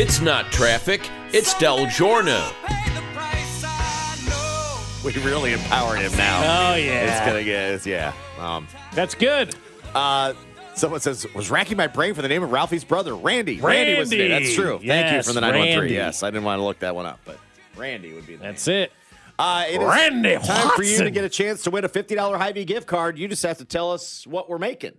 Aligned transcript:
It's 0.00 0.20
not 0.20 0.52
traffic, 0.52 1.10
it's 1.32 1.58
Del 1.58 1.84
Giorno. 1.86 2.38
Pay 2.66 2.94
the 2.94 3.00
price, 3.14 3.64
I 3.66 4.16
know. 4.28 5.04
We 5.04 5.12
really 5.24 5.52
empowered 5.52 5.98
him 5.98 6.16
now. 6.16 6.38
Oh, 6.38 6.76
yeah. 6.76 7.18
It's 7.18 7.26
gonna 7.26 7.42
get 7.42 7.72
it's, 7.72 7.84
yeah. 7.84 8.12
Um, 8.38 8.68
That's 8.94 9.16
good. 9.16 9.56
uh, 9.96 10.34
someone 10.74 11.00
says 11.00 11.26
was 11.34 11.50
racking 11.50 11.76
my 11.76 11.88
brain 11.88 12.14
for 12.14 12.22
the 12.22 12.28
name 12.28 12.44
of 12.44 12.52
Ralphie's 12.52 12.84
brother, 12.84 13.16
Randy. 13.16 13.60
Randy, 13.60 13.98
was 13.98 14.10
the 14.10 14.18
name. 14.18 14.28
That's 14.30 14.54
true. 14.54 14.74
Thank 14.78 14.84
you 14.84 14.88
Yes, 14.88 15.26
for 15.26 15.32
the 15.32 15.40
nine 15.40 15.58
one 15.58 15.68
Randy. 15.68 15.94
Yes, 15.94 16.22
I 16.22 16.30
didn't 16.30 16.44
want 16.44 16.60
to 16.60 16.64
look 16.64 16.78
that 16.78 16.94
one 16.94 17.06
up, 17.06 17.18
but 17.24 17.40
Randy 17.76 18.12
would 18.12 18.24
be. 18.24 18.36
The 18.36 18.42
That's 18.44 18.64
name. 18.68 18.84
it. 18.84 18.92
Uh, 19.36 19.64
it 19.68 19.80
is 19.82 19.84
Randy 19.84 20.36
time 20.36 20.70
for 20.76 20.84
you 20.84 20.98
to 20.98 21.10
get 21.10 21.24
a 21.24 21.28
chance 21.28 21.64
to 21.64 21.72
win 21.72 21.84
a 21.84 21.88
fifty 21.88 22.14
dollar 22.14 22.38
Hy-Vee 22.38 22.66
gift 22.66 22.86
card. 22.86 23.18
You 23.18 23.26
just 23.26 23.42
have 23.42 23.58
to 23.58 23.64
tell 23.64 23.90
us 23.90 24.24
what 24.28 24.48
we're 24.48 24.58
making. 24.58 24.92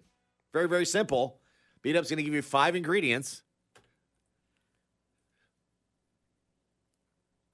Very 0.51 0.67
very 0.67 0.85
simple. 0.85 1.39
Beat 1.83 1.95
Up's 1.95 2.09
going 2.09 2.17
to 2.17 2.23
give 2.23 2.33
you 2.33 2.41
five 2.41 2.75
ingredients. 2.75 3.43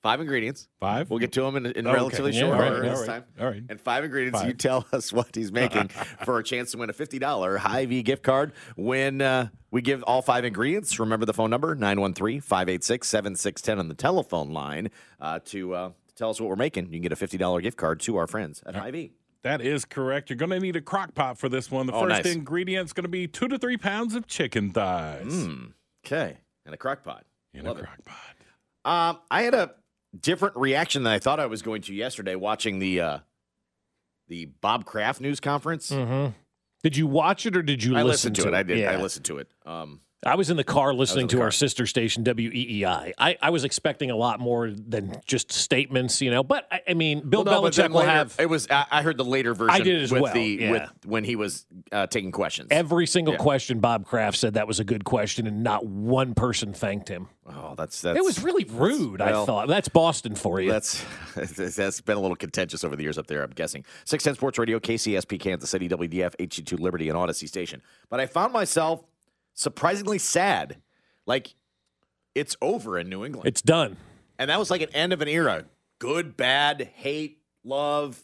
Five 0.05 0.21
ingredients. 0.21 0.67
Five. 0.79 1.09
We'll 1.09 1.17
get 1.17 1.31
to 1.31 1.41
them 1.41 1.55
in, 1.55 1.65
in 1.65 1.87
Okay. 1.87 1.95
relatively 1.95 2.31
Yeah, 2.31 2.41
short 2.41 2.53
all 2.53 2.59
right, 2.61 2.71
order 2.73 2.89
this 2.89 2.99
right, 2.99 3.07
time. 3.07 3.23
all 3.39 3.47
right. 3.47 3.63
And 3.67 3.81
five 3.81 4.03
ingredients. 4.03 4.37
Five. 4.37 4.47
You 4.49 4.53
tell 4.53 4.85
us 4.93 5.11
what 5.11 5.35
he's 5.35 5.51
making 5.51 5.87
for 6.25 6.37
a 6.37 6.43
chance 6.43 6.69
to 6.73 6.77
win 6.77 6.91
a 6.91 6.93
$50 6.93 7.57
Hy-Vee 7.57 8.03
gift 8.03 8.21
card. 8.21 8.53
When 8.75 9.21
uh, 9.21 9.47
we 9.71 9.81
give 9.81 10.03
all 10.03 10.21
five 10.21 10.45
ingredients, 10.45 10.99
remember 10.99 11.25
the 11.25 11.33
phone 11.33 11.49
number, 11.49 11.75
913-586-7610 11.75 13.79
on 13.79 13.87
the 13.89 13.95
telephone 13.95 14.51
line 14.51 14.89
uh, 15.19 15.39
to 15.45 15.73
uh, 15.73 15.89
tell 16.15 16.29
us 16.29 16.39
what 16.39 16.49
we're 16.49 16.55
making. 16.55 16.85
You 16.85 16.91
can 16.91 17.01
get 17.01 17.11
a 17.11 17.15
$50 17.15 17.61
gift 17.63 17.77
card 17.77 17.99
to 18.01 18.17
our 18.17 18.27
friends 18.27 18.61
at 18.65 18.75
Hy-Vee. 18.75 19.11
That 19.41 19.61
is 19.61 19.85
correct. 19.85 20.29
You're 20.29 20.37
going 20.37 20.51
to 20.51 20.59
need 20.59 20.75
a 20.75 20.81
crock 20.81 21.13
pot 21.15 21.37
for 21.39 21.49
this 21.49 21.69
one. 21.69 21.85
The 21.87 21.93
Oh, 21.93 22.01
first 22.07 22.23
nice. 22.25 22.35
ingredient 22.35 22.85
is 22.85 22.93
going 22.93 23.03
to 23.05 23.09
be 23.09 23.27
two 23.27 23.47
to 23.47 23.57
three 23.57 23.77
pounds 23.77 24.13
of 24.15 24.27
chicken 24.27 24.69
thighs 24.71 25.25
Mm, 25.25 25.71
okay. 26.05 26.37
And 26.65 26.73
a 26.75 26.77
crock 26.77 27.03
pot. 27.03 27.25
in 27.53 27.65
Love 27.65 27.79
a 27.79 27.83
crock 27.83 27.99
pot. 28.05 28.17
Um, 28.85 29.19
I 29.31 29.41
had 29.43 29.53
a 29.55 29.71
different 30.21 30.55
reaction 30.55 31.03
than 31.03 31.13
I 31.13 31.19
thought 31.19 31.39
I 31.39 31.45
was 31.45 31.61
going 31.61 31.81
to 31.83 31.93
yesterday 31.93 32.35
watching 32.35 32.79
the 32.79 33.01
uh, 33.01 33.19
the 34.27 34.45
Bob 34.61 34.85
Kraft 34.85 35.21
news 35.21 35.39
conference. 35.39 35.91
Mm-hmm. 35.91 36.31
Did 36.83 36.97
you 36.97 37.07
watch 37.07 37.45
it 37.45 37.57
or 37.57 37.61
did 37.61 37.83
you 37.83 37.95
I 37.95 38.03
listen 38.03 38.33
listened 38.33 38.35
to, 38.35 38.47
it. 38.47 38.53
I 38.53 38.63
did. 38.63 38.85
I 38.85 39.01
listened 39.01 39.25
to 39.25 39.39
it. 39.39 39.47
Um, 39.65 40.01
I 40.25 40.35
was 40.35 40.49
in 40.49 40.57
the 40.57 40.63
car 40.63 40.93
listening 40.93 41.27
the 41.27 41.31
to 41.31 41.37
car. 41.37 41.45
our 41.45 41.51
sister 41.51 41.85
station 41.85 42.23
WEEI. 42.23 43.13
I, 43.17 43.37
I 43.41 43.49
was 43.51 43.63
expecting 43.63 44.09
a 44.11 44.15
lot 44.15 44.39
more 44.39 44.71
than 44.71 45.21
just 45.25 45.51
statements, 45.51 46.21
you 46.21 46.31
know. 46.31 46.43
But 46.43 46.67
I, 46.71 46.81
I 46.89 46.93
mean, 46.95 47.27
Bill 47.29 47.43
well, 47.43 47.61
no, 47.61 47.69
Belichick 47.69 47.89
will 47.89 47.99
later- 47.99 48.11
have 48.11 48.35
It 48.39 48.49
was. 48.49 48.67
I, 48.69 48.85
I 48.89 49.01
heard 49.03 49.17
the 49.17 49.25
later 49.25 49.53
version. 49.53 49.69
I 49.81 49.83
did 49.83 50.01
as 50.01 50.11
with 50.11 50.21
well, 50.23 50.33
The, 50.33 50.41
yeah. 50.43 50.71
With 50.71 50.89
when 51.05 51.23
he 51.23 51.35
was 51.35 51.65
uh, 51.91 52.07
taking 52.07 52.31
questions. 52.31 52.69
every 52.71 53.05
single 53.07 53.33
Yeah. 53.35 53.39
question. 53.39 53.79
Bob 53.79 54.05
Kraft 54.05 54.37
said 54.37 54.55
that 54.55 54.67
was 54.67 54.79
a 54.79 54.83
good 54.83 55.03
question, 55.03 55.45
and 55.47 55.63
not 55.63 55.85
one 55.85 56.33
person 56.33 56.73
thanked 56.73 57.07
him. 57.07 57.27
oh, 57.47 57.75
that's 57.77 58.01
that's. 58.01 58.17
it 58.17 58.23
was 58.23 58.41
really 58.43 58.63
rude. 58.65 59.21
I 59.21 59.45
thought 59.45 59.67
that's 59.67 59.89
Boston 59.89 60.33
for 60.35 60.59
you. 60.59 60.71
That's 60.71 61.03
that's 61.35 62.01
been 62.01 62.17
a 62.17 62.21
little 62.21 62.35
contentious 62.35 62.83
over 62.83 62.95
the 62.95 63.03
years 63.03 63.17
up 63.17 63.27
there. 63.27 63.43
I'm 63.43 63.51
guessing. 63.51 63.85
Six 64.05 64.23
Ten 64.23 64.33
Sports 64.35 64.57
Radio, 64.57 64.79
KCSP, 64.79 65.39
Kansas 65.39 65.69
City, 65.69 65.87
WDF, 65.87 66.35
HD2 66.37 66.79
Liberty, 66.79 67.09
and 67.09 67.17
Odyssey 67.17 67.47
Station. 67.47 67.81
But 68.09 68.19
I 68.19 68.25
found 68.25 68.51
myself 68.53 69.03
surprisingly 69.55 70.19
sad. 70.19 70.77
Like 71.25 71.55
it's 72.35 72.55
over 72.61 72.99
in 72.99 73.09
New 73.09 73.25
England. 73.25 73.47
it's 73.47 73.61
done. 73.61 73.97
And 74.37 74.49
that 74.49 74.59
was 74.59 74.69
like 74.69 74.81
an 74.81 74.89
end 74.93 75.13
of 75.13 75.21
an 75.21 75.27
era. 75.27 75.65
Good, 75.97 76.37
bad, 76.37 76.89
hate, 76.95 77.39
love. 77.63 78.21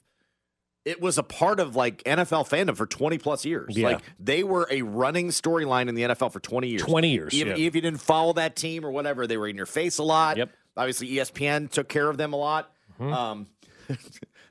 It 0.84 1.00
was 1.00 1.18
a 1.18 1.24
part 1.24 1.60
of 1.60 1.76
like 1.76 2.04
NFL 2.04 2.50
fandom 2.50 2.76
for 2.76 2.86
20 2.86 3.18
plus 3.18 3.46
years. 3.46 3.78
Yeah. 3.78 3.88
Like 3.88 4.02
they 4.20 4.44
were 4.44 4.68
a 4.70 4.82
running 4.82 5.30
storyline 5.30 5.88
in 5.88 5.96
the 5.96 6.04
NFL 6.04 6.34
for 6.34 6.40
20 6.40 6.68
years. 6.68 6.82
20 6.82 7.10
years, 7.10 7.34
Even 7.34 7.58
yeah. 7.58 7.68
if 7.68 7.76
you 7.76 7.82
didn't 7.82 8.02
follow 8.02 8.34
that 8.34 8.56
team 8.56 8.86
or 8.86 8.92
whatever, 8.92 9.26
they 9.26 9.38
were 9.38 9.48
in 9.48 9.56
your 9.56 9.66
face 9.66 10.00
a 10.00 10.04
lot. 10.04 10.38
Yep. 10.38 10.50
Obviously, 10.76 11.10
ESPN 11.10 11.70
took 11.70 11.88
care 11.88 12.10
of 12.10 12.18
them 12.18 12.34
a 12.34 12.38
lot. 12.38 12.74
Mm-hmm. 13.00 13.14
Um, 13.14 13.48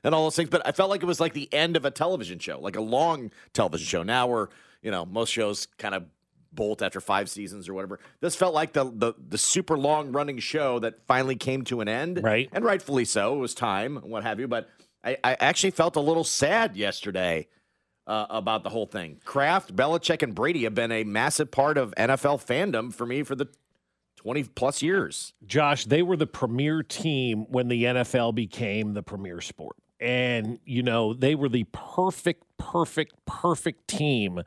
and 0.03 0.15
all 0.15 0.23
those 0.23 0.35
things. 0.35 0.49
But 0.49 0.65
I 0.65 0.71
felt 0.71 0.89
like 0.89 1.03
it 1.03 1.07
was 1.07 1.19
like 1.19 1.33
the 1.33 1.51
end 1.53 1.75
of 1.75 1.85
a 1.85 1.91
television 1.91 2.39
show, 2.39 2.59
like 2.59 2.75
a 2.75 2.81
long 2.81 3.31
television 3.53 3.85
show. 3.85 4.03
Now 4.03 4.27
we're, 4.27 4.47
you 4.81 4.91
know, 4.91 5.05
most 5.05 5.29
shows 5.31 5.67
kind 5.77 5.95
of 5.95 6.05
bolt 6.53 6.81
after 6.81 7.01
five 7.01 7.29
seasons 7.29 7.69
or 7.69 7.73
whatever. 7.73 7.99
This 8.19 8.35
felt 8.35 8.53
like 8.53 8.73
the 8.73 8.85
the, 8.85 9.13
the 9.29 9.37
super 9.37 9.77
long 9.77 10.11
running 10.11 10.39
show 10.39 10.79
that 10.79 11.05
finally 11.07 11.35
came 11.35 11.63
to 11.65 11.81
an 11.81 11.87
end. 11.87 12.21
Right. 12.23 12.49
And 12.51 12.63
rightfully 12.63 13.05
so. 13.05 13.35
It 13.35 13.39
was 13.39 13.53
time 13.53 13.97
and 13.97 14.05
what 14.11 14.23
have 14.23 14.39
you. 14.39 14.47
But 14.47 14.69
I, 15.03 15.17
I 15.23 15.33
actually 15.39 15.71
felt 15.71 15.95
a 15.95 16.01
little 16.01 16.23
sad 16.23 16.75
yesterday 16.75 17.47
uh, 18.07 18.27
about 18.29 18.63
the 18.63 18.69
whole 18.69 18.85
thing. 18.85 19.19
Kraft, 19.25 19.75
Belichick, 19.75 20.21
and 20.21 20.35
Brady 20.35 20.63
have 20.63 20.75
been 20.75 20.91
a 20.91 21.03
massive 21.03 21.51
part 21.51 21.77
of 21.77 21.93
NFL 21.95 22.45
fandom 22.45 22.93
for 22.93 23.05
me 23.05 23.23
for 23.23 23.35
the 23.35 23.47
20 24.17 24.43
plus 24.43 24.81
years. 24.81 25.33
Josh, 25.45 25.85
they 25.85 26.03
were 26.03 26.17
the 26.17 26.27
premier 26.27 26.83
team 26.83 27.45
when 27.49 27.67
the 27.67 27.83
NFL 27.83 28.35
became 28.35 28.93
the 28.93 29.03
premier 29.03 29.41
sport. 29.41 29.77
And, 29.99 30.59
you 30.65 30.83
know, 30.83 31.13
they 31.13 31.35
were 31.35 31.49
the 31.49 31.65
perfect, 31.71 32.43
perfect, 32.57 33.13
perfect 33.25 33.87
team 33.87 34.41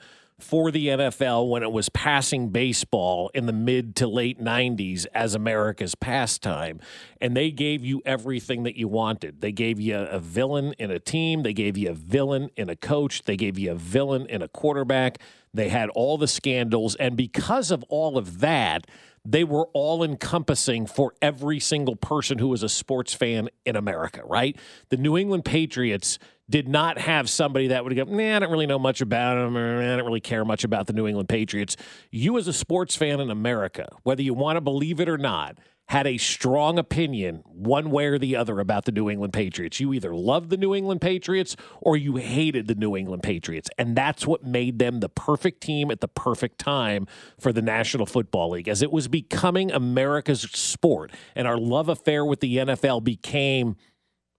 for 0.45 0.71
the 0.71 0.89
NFL 0.89 1.49
when 1.49 1.63
it 1.63 1.73
was 1.73 1.89
passing 1.89 2.51
baseball 2.51 3.31
in 3.33 3.47
the 3.47 3.53
mid 3.53 3.97
to 3.97 4.07
late 4.07 4.39
90s 4.39 5.07
as 5.15 5.35
America's 5.35 5.95
pastime. 5.95 6.81
And 7.19 7.35
they 7.35 7.51
gave 7.51 7.83
you 7.83 8.03
everything 8.05 8.65
that 8.65 8.77
you 8.77 8.87
wanted. 8.87 9.41
They 9.41 9.53
gave 9.53 9.81
you 9.81 9.97
a 9.97 10.19
villain 10.19 10.75
in 10.79 10.91
a 10.91 10.99
team, 10.99 11.43
they 11.43 11.55
gave 11.55 11.79
you 11.79 11.91
a 11.91 11.95
villain 11.95 12.51
in 12.57 12.69
a 12.69 12.77
coach, 12.77 13.23
they 13.23 13.37
gave 13.37 13.59
you 13.59 13.73
a 13.73 13.75
villain 13.75 14.27
in 14.27 14.43
a 14.43 14.49
quarterback. 14.49 15.19
They 15.55 15.71
had 15.71 15.89
all 15.91 16.19
the 16.19 16.29
scandals. 16.29 16.95
And 16.97 17.17
because 17.17 17.71
of 17.71 17.83
all 17.89 18.19
of 18.19 18.41
that, 18.41 18.87
they 19.25 19.45
were 19.45 19.67
all 19.73 20.05
encompassing 20.05 20.87
for 20.87 21.15
every 21.23 21.59
single 21.59 21.97
person 21.97 22.39
who 22.39 22.49
was 22.49 22.63
a 22.63 22.69
sports 22.69 23.15
fan 23.15 23.49
in 23.65 23.77
America, 23.77 24.23
right? 24.27 24.59
The 24.91 24.99
New 24.99 25.17
England 25.17 25.47
Patriots 25.47 26.19
did 26.49 26.69
not 26.69 26.99
have 26.99 27.31
somebody 27.31 27.69
that 27.69 27.85
would 27.85 27.97
go, 27.97 28.05
nah, 28.05 28.37
I 28.37 28.39
don't 28.39 28.51
really 28.51 28.67
know 28.67 28.79
much 28.79 29.01
about 29.01 29.35
them, 29.37 29.57
or 29.57 29.83
I 29.83 29.97
don't 29.97 30.05
really 30.05 30.21
care 30.21 30.45
much 30.45 30.65
about 30.65 30.87
the 30.87 30.93
New 30.93 31.07
England 31.07 31.29
Patriots. 31.29 31.77
You, 32.11 32.37
as 32.37 32.47
a 32.49 32.53
sports 32.53 32.97
fan 32.97 33.21
in 33.21 33.31
America, 33.31 33.89
whether 34.03 34.23
you 34.23 34.35
want 34.35 34.57
to 34.57 34.61
believe 34.61 35.01
it 35.01 35.09
or 35.09 35.19
not, 35.19 35.59
had 35.89 36.07
a 36.07 36.17
strong 36.17 36.79
opinion 36.79 37.43
one 37.45 37.91
way 37.91 38.07
or 38.07 38.19
the 38.19 38.35
other 38.37 38.59
about 38.59 38.87
the 38.87 38.93
New 38.93 39.11
England 39.11 39.35
Patriots. 39.35 39.81
You 39.81 39.93
either 39.93 40.15
loved 40.15 40.49
the 40.49 40.57
New 40.57 40.75
England 40.75 41.03
Patriots 41.03 41.57
or 41.81 41.97
you 41.97 42.17
hated 42.17 42.69
the 42.69 42.75
New 42.75 42.97
England 42.97 43.23
Patriots. 43.23 43.69
And 43.77 43.95
that's 43.95 44.27
what 44.27 44.45
made 44.45 44.79
them 44.79 45.01
the 45.01 45.11
perfect 45.11 45.61
team 45.61 45.91
at 45.91 46.01
the 46.01 46.09
perfect 46.09 46.59
time 46.59 47.07
for 47.39 47.53
the 47.53 47.61
National 47.61 48.07
Football 48.07 48.51
League. 48.51 48.69
As 48.69 48.81
it 48.81 48.91
was 48.91 49.09
becoming 49.09 49.71
America's 49.71 50.41
sport 50.41 51.13
and 51.37 51.47
our 51.47 51.59
love 51.59 51.91
affair 51.91 52.25
with 52.25 52.41
the 52.41 52.57
NFL 52.57 53.05
became 53.05 53.77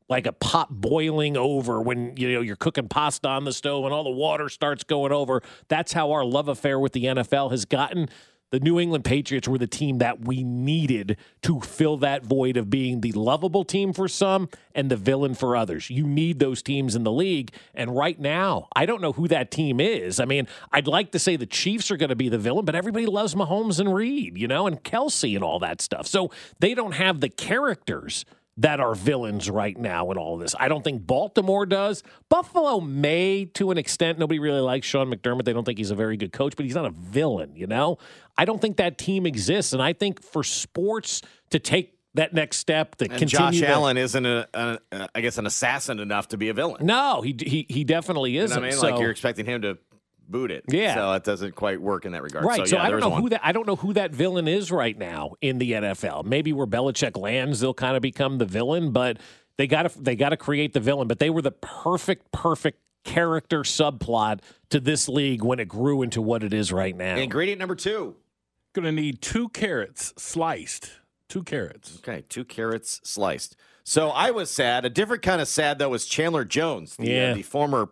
like 0.10 0.28
a 0.28 0.34
pot 0.34 0.70
boiling 0.70 1.36
over 1.38 1.82
when 1.82 2.16
you 2.18 2.34
know 2.34 2.42
you're 2.42 2.56
cooking 2.56 2.88
pasta 2.88 3.28
on 3.28 3.44
the 3.46 3.54
stove 3.54 3.86
and 3.86 3.94
all 3.94 4.04
the 4.04 4.10
water 4.10 4.50
starts 4.50 4.84
going 4.84 5.12
over. 5.12 5.42
That's 5.68 5.94
how 5.94 6.12
our 6.12 6.26
love 6.26 6.48
affair 6.48 6.80
with 6.80 6.94
the 6.94 7.06
NFL 7.06 7.52
has 7.52 7.66
gotten. 7.66 8.10
The 8.52 8.60
New 8.60 8.80
England 8.80 9.04
Patriots 9.04 9.48
were 9.48 9.58
the 9.58 9.68
team 9.68 9.98
that 9.98 10.26
we 10.26 10.44
needed 10.44 11.18
to 11.42 11.60
fill 11.60 11.98
that 11.98 12.24
void 12.24 12.58
of 12.58 12.70
being 12.70 13.02
the 13.02 13.12
lovable 13.12 13.66
team 13.66 13.92
for 13.92 14.08
some 14.08 14.50
and 14.76 14.90
the 14.90 14.96
villain 14.96 15.34
for 15.34 15.58
others. 15.58 15.90
You 15.90 16.06
need 16.06 16.40
those 16.40 16.62
teams 16.62 16.96
in 16.96 17.04
the 17.04 17.12
league. 17.12 17.52
And 17.74 17.98
right 17.98 18.18
now, 18.18 18.70
I 18.76 18.86
don't 18.86 19.02
know 19.02 19.14
who 19.14 19.28
that 19.30 19.50
team 19.50 19.80
is. 19.80 20.20
I 20.20 20.26
mean, 20.26 20.48
I'd 20.72 20.88
like 20.88 21.12
to 21.14 21.20
say 21.20 21.36
the 21.36 21.48
Chiefs 21.48 21.90
are 21.90 21.98
going 21.98 22.10
to 22.10 22.16
be 22.16 22.30
the 22.30 22.38
villain, 22.38 22.66
but 22.66 22.76
everybody 22.76 23.08
loves 23.08 23.34
Mahomes 23.34 23.80
and 23.80 23.94
Reid, 23.94 24.38
you 24.38 24.48
know, 24.48 24.68
and 24.68 24.82
Kelce 24.84 25.36
and 25.36 25.44
all 25.44 25.60
that 25.60 25.82
stuff. 25.82 26.06
So 26.06 26.32
they 26.60 26.76
don't 26.76 26.94
have 26.94 27.22
the 27.22 27.30
characters 27.30 28.26
that 28.58 28.80
are 28.80 28.96
villains 28.96 29.50
right 29.50 29.78
now 29.78 30.12
in 30.12 30.18
all 30.18 30.36
of 30.36 30.40
this. 30.40 30.56
I 30.58 30.70
don't 30.70 30.84
think 30.84 31.06
Baltimore 31.06 31.66
does. 31.66 32.04
Buffalo 32.30 32.80
may 32.80 33.46
to 33.56 33.72
an 33.72 33.78
extent. 33.78 34.18
Nobody 34.18 34.40
really 34.40 34.62
likes 34.62 34.88
Sean 34.88 35.12
McDermott. 35.14 35.44
They 35.44 35.52
don't 35.54 35.66
think 35.66 35.78
he's 35.78 35.92
a 35.92 35.96
very 35.96 36.16
good 36.16 36.32
coach, 36.32 36.56
but 36.56 36.66
he's 36.66 36.76
not 36.76 36.86
a 36.86 36.92
villain, 36.92 37.56
you 37.56 37.68
know? 37.68 37.98
I 38.38 38.46
don't 38.46 38.62
think 38.62 38.78
that 38.78 38.98
team 38.98 39.26
exists. 39.26 39.74
And 39.74 39.82
I 39.82 39.92
think 39.94 40.22
for 40.24 40.42
sports 40.44 41.22
to 41.50 41.60
take 41.60 41.98
that 42.14 42.34
next 42.34 42.58
step, 42.60 42.96
to 42.96 43.06
And 43.06 43.18
continue 43.20 43.38
Josh 43.38 43.60
the- 43.60 43.68
Allen 43.68 43.98
isn't, 43.98 44.26
a, 44.26 44.48
a, 44.54 44.80
a, 44.94 45.10
I 45.16 45.20
guess, 45.22 45.38
an 45.38 45.46
assassin 45.46 46.00
enough 46.00 46.30
to 46.30 46.38
be 46.38 46.48
a 46.48 46.54
villain. 46.54 46.86
No, 46.86 47.22
he 47.22 47.36
he, 47.38 47.66
he 47.70 47.84
definitely 47.84 48.38
isn't. 48.38 48.56
what 48.58 48.66
I 48.66 48.70
mean? 48.70 48.78
So- 48.80 48.88
like 48.90 49.00
you're 49.02 49.12
expecting 49.12 49.46
him 49.46 49.64
to 49.64 49.78
boot 50.30 50.52
it. 50.52 50.66
Yeah. 50.68 50.96
So 50.96 51.14
it 51.14 51.24
doesn't 51.24 51.56
quite 51.56 51.82
work 51.82 52.06
in 52.06 52.12
that 52.14 52.24
regard. 52.24 52.46
Right. 52.46 52.68
So, 52.68 52.78
yeah, 52.78 52.84
I 52.84 52.90
don't 52.90 53.00
know 53.00 53.10
one. 53.10 53.22
who 53.22 53.30
that 53.30 53.42
I 53.44 53.52
don't 53.52 53.68
know 53.68 53.76
who 53.76 53.94
that 53.94 54.12
villain 54.12 54.48
is 54.48 54.72
right 54.72 54.98
now 54.98 55.34
in 55.42 55.58
the 55.58 55.74
NFL. 55.74 56.26
Maybe 56.26 56.54
where 56.54 56.68
Belichick 56.68 57.18
lands, 57.18 57.60
they'll 57.60 57.74
kind 57.74 57.96
of 57.96 58.02
become 58.02 58.38
the 58.38 58.46
villain, 58.46 58.92
but 58.92 59.18
they 59.58 59.68
got 59.68 59.90
to 59.90 60.02
they 60.02 60.16
got 60.16 60.30
to 60.30 60.38
create 60.38 60.74
the 60.74 60.80
villain. 60.80 61.08
But 61.08 61.20
they 61.20 61.30
were 61.30 61.42
the 61.42 61.52
perfect, 61.52 62.32
perfect 62.32 62.80
character 63.04 63.62
subplot 63.62 64.42
to 64.70 64.80
this 64.80 65.08
league 65.08 65.44
when 65.44 65.60
it 65.60 65.68
grew 65.68 66.02
into 66.02 66.22
what 66.22 66.44
it 66.44 66.54
is 66.54 66.74
right 66.74 66.96
now. 66.96 67.16
Ingredient 67.16 67.60
number 67.60 67.76
two. 67.76 68.16
Going 68.74 68.86
to 68.86 68.92
need 68.92 69.22
two 69.22 69.48
carrots 69.50 70.14
sliced. 70.18 70.92
Two 71.30 71.44
carrots. 71.44 72.00
Okay, 72.00 72.26
two 72.28 72.44
carrots 72.44 73.00
sliced. 73.04 73.56
So 73.86 74.10
I 74.10 74.32
was 74.32 74.50
sad. 74.50 74.84
A 74.84 74.90
different 74.90 75.24
kind 75.24 75.40
of 75.40 75.48
sad 75.48 75.80
though 75.80 75.90
was 75.90 76.06
Chandler 76.06 76.44
Jones, 76.44 76.96
the, 76.98 77.20
uh, 77.20 77.34
the 77.36 77.44
former 77.44 77.90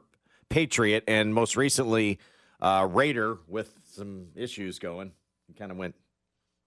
Patriot 0.54 1.04
and 1.08 1.34
most 1.34 1.58
recently 1.58 2.20
uh, 2.62 2.88
Raider 2.92 3.40
with 3.48 3.76
some 3.92 4.28
issues 4.36 4.78
going. 4.78 5.12
He 5.48 5.54
kind 5.56 5.72
of 5.72 5.78
went 5.78 5.96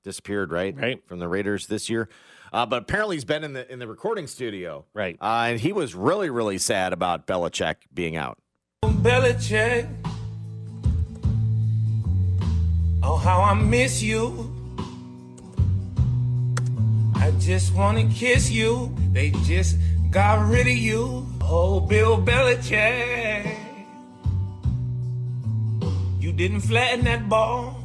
disappeared, 0.03 0.51
right? 0.51 0.77
Right. 0.77 1.07
from 1.07 1.21
the 1.21 1.29
Raiders 1.29 1.69
this 1.69 1.89
year. 1.89 2.09
Uh, 2.53 2.67
but 2.67 2.83
apparently 2.83 3.15
he's 3.15 3.25
been 3.25 3.45
in 3.45 3.53
the 3.53 3.71
in 3.73 3.79
the 3.79 3.87
recording 3.87 4.27
studio, 4.27 4.85
Right. 4.93 5.17
Uh, 5.21 5.47
and 5.51 5.61
he 5.61 5.73
was 5.73 5.95
really 5.95 6.31
really 6.31 6.59
sad 6.59 6.93
about 6.93 7.29
Belichick 7.29 7.77
being 7.95 8.17
out. 8.17 8.39
Belichick. 8.83 9.89
Oh, 13.05 13.17
how 13.17 13.41
I 13.41 13.55
miss 13.55 14.03
you. 14.03 14.53
I 17.15 17.31
just 17.39 17.73
wanna 17.73 18.09
kiss 18.09 18.51
you. 18.51 18.93
They 19.13 19.31
just 19.45 19.77
got 20.11 20.49
rid 20.49 20.67
of 20.67 20.77
you. 20.77 21.25
Oh, 21.41 21.79
Bill 21.79 22.21
Belichick. 22.21 23.66
You 26.27 26.33
didn't 26.33 26.63
flatten 26.63 27.05
that 27.05 27.29
ball. 27.29 27.85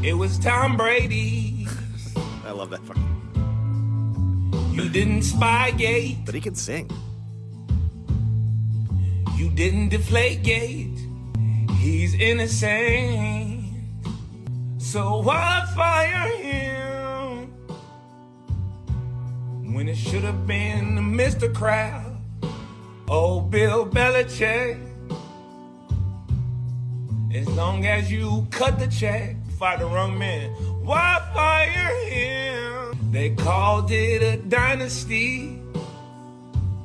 It 0.00 0.12
was 0.12 0.38
Tom 0.38 0.76
Brady. 0.76 1.66
I 2.46 2.52
love 2.52 2.70
that 2.70 2.78
fucking. 2.84 3.02
You 4.72 4.88
didn't 4.88 5.22
spygate. 5.22 6.24
But 6.24 6.36
he 6.36 6.40
can 6.40 6.54
sing. 6.54 6.88
You 9.36 9.50
didn't 9.50 9.88
deflate 9.88 10.44
gate. 10.44 10.96
He's 11.80 12.14
innocent. 12.14 13.64
So 14.78 15.20
why 15.20 15.66
fire 15.74 16.28
him 16.36 17.48
when 19.74 19.88
it 19.88 19.96
should 19.96 20.22
have 20.22 20.46
been 20.46 20.96
Mr. 20.96 21.52
Kraft? 21.52 22.08
Oh, 23.08 23.40
Bill 23.40 23.84
Belichick. 23.84 24.89
As 27.34 27.48
long 27.48 27.86
as 27.86 28.10
you 28.10 28.46
cut 28.50 28.78
the 28.78 28.86
check, 28.88 29.36
fire 29.58 29.78
the 29.78 29.86
wrong 29.86 30.18
man. 30.18 30.50
Why 30.84 31.20
fire 31.32 31.94
him? 32.08 32.98
They 33.12 33.30
called 33.30 33.90
it 33.90 34.22
a 34.22 34.36
dynasty. 34.36 35.58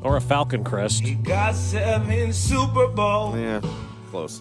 or 0.01 0.17
a 0.17 0.21
Falcon 0.21 0.63
crest. 0.63 1.01
He 1.01 1.15
got 1.15 1.55
seven 1.55 2.31
Super 2.31 2.87
Bowls. 2.89 3.35
Yeah, 3.37 3.61
close. 4.11 4.39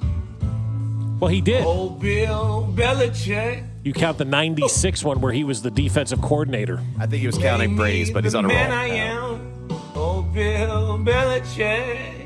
Well, 1.20 1.30
he 1.30 1.40
did. 1.40 1.64
Oh, 1.66 1.90
Bill 1.90 2.68
Belichick. 2.74 3.64
You 3.82 3.92
count 3.94 4.18
the 4.18 4.24
96 4.26 5.04
one 5.04 5.20
where 5.20 5.32
he 5.32 5.44
was 5.44 5.62
the 5.62 5.70
defensive 5.70 6.20
coordinator. 6.20 6.80
I 6.98 7.06
think 7.06 7.20
he 7.20 7.26
was 7.26 7.38
counting 7.38 7.76
Brady's, 7.76 8.10
but 8.10 8.24
he's 8.24 8.34
on 8.34 8.44
a 8.44 8.48
roll. 8.48 8.56
man 8.56 8.72
I 8.72 8.86
am. 8.88 9.68
Oh, 9.94 10.22
Bill 10.34 10.98
Belichick. 10.98 12.23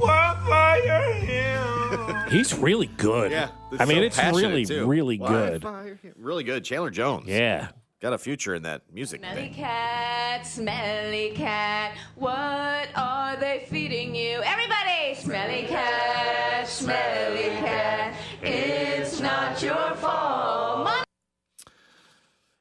Why 0.00 0.36
fire? 0.48 2.26
He's 2.30 2.54
really 2.56 2.86
good. 2.86 3.30
Yeah, 3.32 3.50
I 3.78 3.84
mean, 3.84 4.10
so 4.10 4.22
it's 4.22 4.36
really, 4.38 4.64
too. 4.64 4.86
really 4.86 5.18
good. 5.18 5.62
fire? 5.62 5.98
Really 6.16 6.44
good. 6.44 6.64
Chandler 6.64 6.90
Jones. 6.90 7.26
Yeah. 7.26 7.68
Got 8.00 8.12
a 8.14 8.18
future 8.18 8.54
in 8.54 8.62
that 8.62 8.82
music 8.90 9.20
Smelly 9.20 9.34
thing. 9.42 9.54
cat, 9.54 10.46
smelly 10.46 11.32
cat, 11.34 11.94
what 12.14 12.88
are 12.96 13.36
they 13.36 13.66
feeding 13.68 14.14
you? 14.14 14.40
Everybody! 14.42 15.14
Smelly 15.16 15.66
cat, 15.66 16.66
smelly 16.66 17.50
cat, 17.60 18.14
it's 18.40 19.20
not 19.20 19.60
your 19.62 19.94
fault. 19.96 20.84
Mom- 20.84 21.04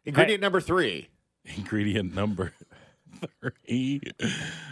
Ingredient 0.03 0.42
number 0.42 0.59
three. 0.59 1.07
Ingredient 1.56 2.13
number 2.13 2.51
three 3.68 4.01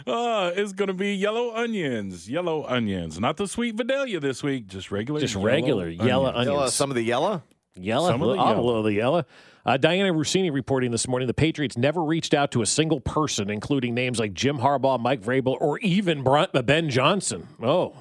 uh, 0.06 0.52
is 0.56 0.72
going 0.72 0.88
to 0.88 0.94
be 0.94 1.14
yellow 1.14 1.54
onions. 1.54 2.28
Yellow 2.30 2.64
onions. 2.64 3.18
Not 3.20 3.36
the 3.36 3.46
sweet 3.48 3.74
Vidalia 3.76 4.20
this 4.20 4.42
week, 4.42 4.66
just 4.66 4.90
regular. 4.90 5.20
Just 5.20 5.34
yellow 5.34 5.46
regular 5.46 5.88
yellow 5.88 6.28
onions. 6.30 6.46
Yellow, 6.46 6.66
some 6.68 6.90
of 6.90 6.96
the 6.96 7.02
yellow. 7.02 7.42
Yellow, 7.80 8.08
Some 8.08 8.22
of 8.22 8.28
the 8.28 8.34
a 8.34 8.36
yellow. 8.36 8.62
little 8.64 8.78
of 8.80 8.84
the 8.86 8.92
yellow. 8.92 9.24
Uh, 9.64 9.78
Dianna 9.78 10.10
Russini 10.12 10.52
reporting 10.52 10.90
this 10.90 11.06
morning 11.06 11.28
the 11.28 11.34
Patriots 11.34 11.76
never 11.76 12.02
reached 12.02 12.34
out 12.34 12.50
to 12.52 12.62
a 12.62 12.66
single 12.66 12.98
person, 13.00 13.50
including 13.50 13.94
names 13.94 14.18
like 14.18 14.32
Jim 14.34 14.58
Harbaugh, 14.58 14.98
Mike 14.98 15.20
Vrabel, 15.22 15.56
or 15.60 15.78
even 15.78 16.26
uh, 16.26 16.46
Ben 16.62 16.90
Johnson. 16.90 17.46
Oh, 17.62 17.94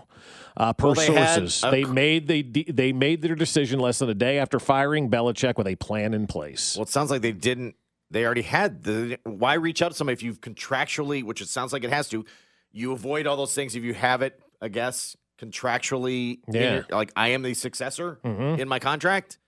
uh, 0.56 0.74
per 0.74 0.88
Well, 0.88 0.96
they 0.96 1.06
sources, 1.06 1.64
a 1.64 1.70
they 1.70 1.84
cr- 1.84 1.94
made 1.94 2.28
they 2.28 2.42
they 2.42 2.92
made 2.92 3.22
their 3.22 3.36
decision 3.36 3.80
less 3.80 4.00
than 4.00 4.10
a 4.10 4.16
day 4.16 4.40
after 4.40 4.60
firing 4.60 5.12
Belichick 5.12 5.58
with 5.58 5.68
a 5.68 5.76
plan 5.76 6.16
in 6.16 6.26
place. 6.26 6.76
Well, 6.76 6.84
it 6.84 6.90
sounds 6.90 7.12
like 7.12 7.22
they 7.22 7.34
didn't. 7.34 7.76
They 8.09 8.25
already 8.25 8.42
had 8.44 8.83
the. 8.83 9.18
Why 9.24 9.56
reach 9.56 9.81
out 9.81 9.89
to 9.89 9.94
somebody 9.95 10.13
if 10.13 10.24
you've 10.24 10.42
contractually, 10.42 11.24
which 11.24 11.42
it 11.42 11.50
sounds 11.50 11.74
like 11.74 11.83
it 11.83 11.89
has 11.92 12.07
to, 12.09 12.25
you 12.71 12.92
avoid 12.94 13.27
all 13.27 13.36
those 13.38 13.54
things 13.54 13.75
if 13.75 13.83
you 13.83 13.94
have 13.94 14.21
it. 14.21 14.39
I 14.62 14.69
guess 14.69 15.15
contractually, 15.39 16.39
Yeah. 16.51 16.74
your- 16.75 16.86
like 16.92 17.12
I 17.15 17.30
am 17.30 17.42
the 17.44 17.54
successor 17.54 18.19
Mhm. 18.24 18.59
in 18.59 18.68
my 18.68 18.80
contract, 18.80 19.39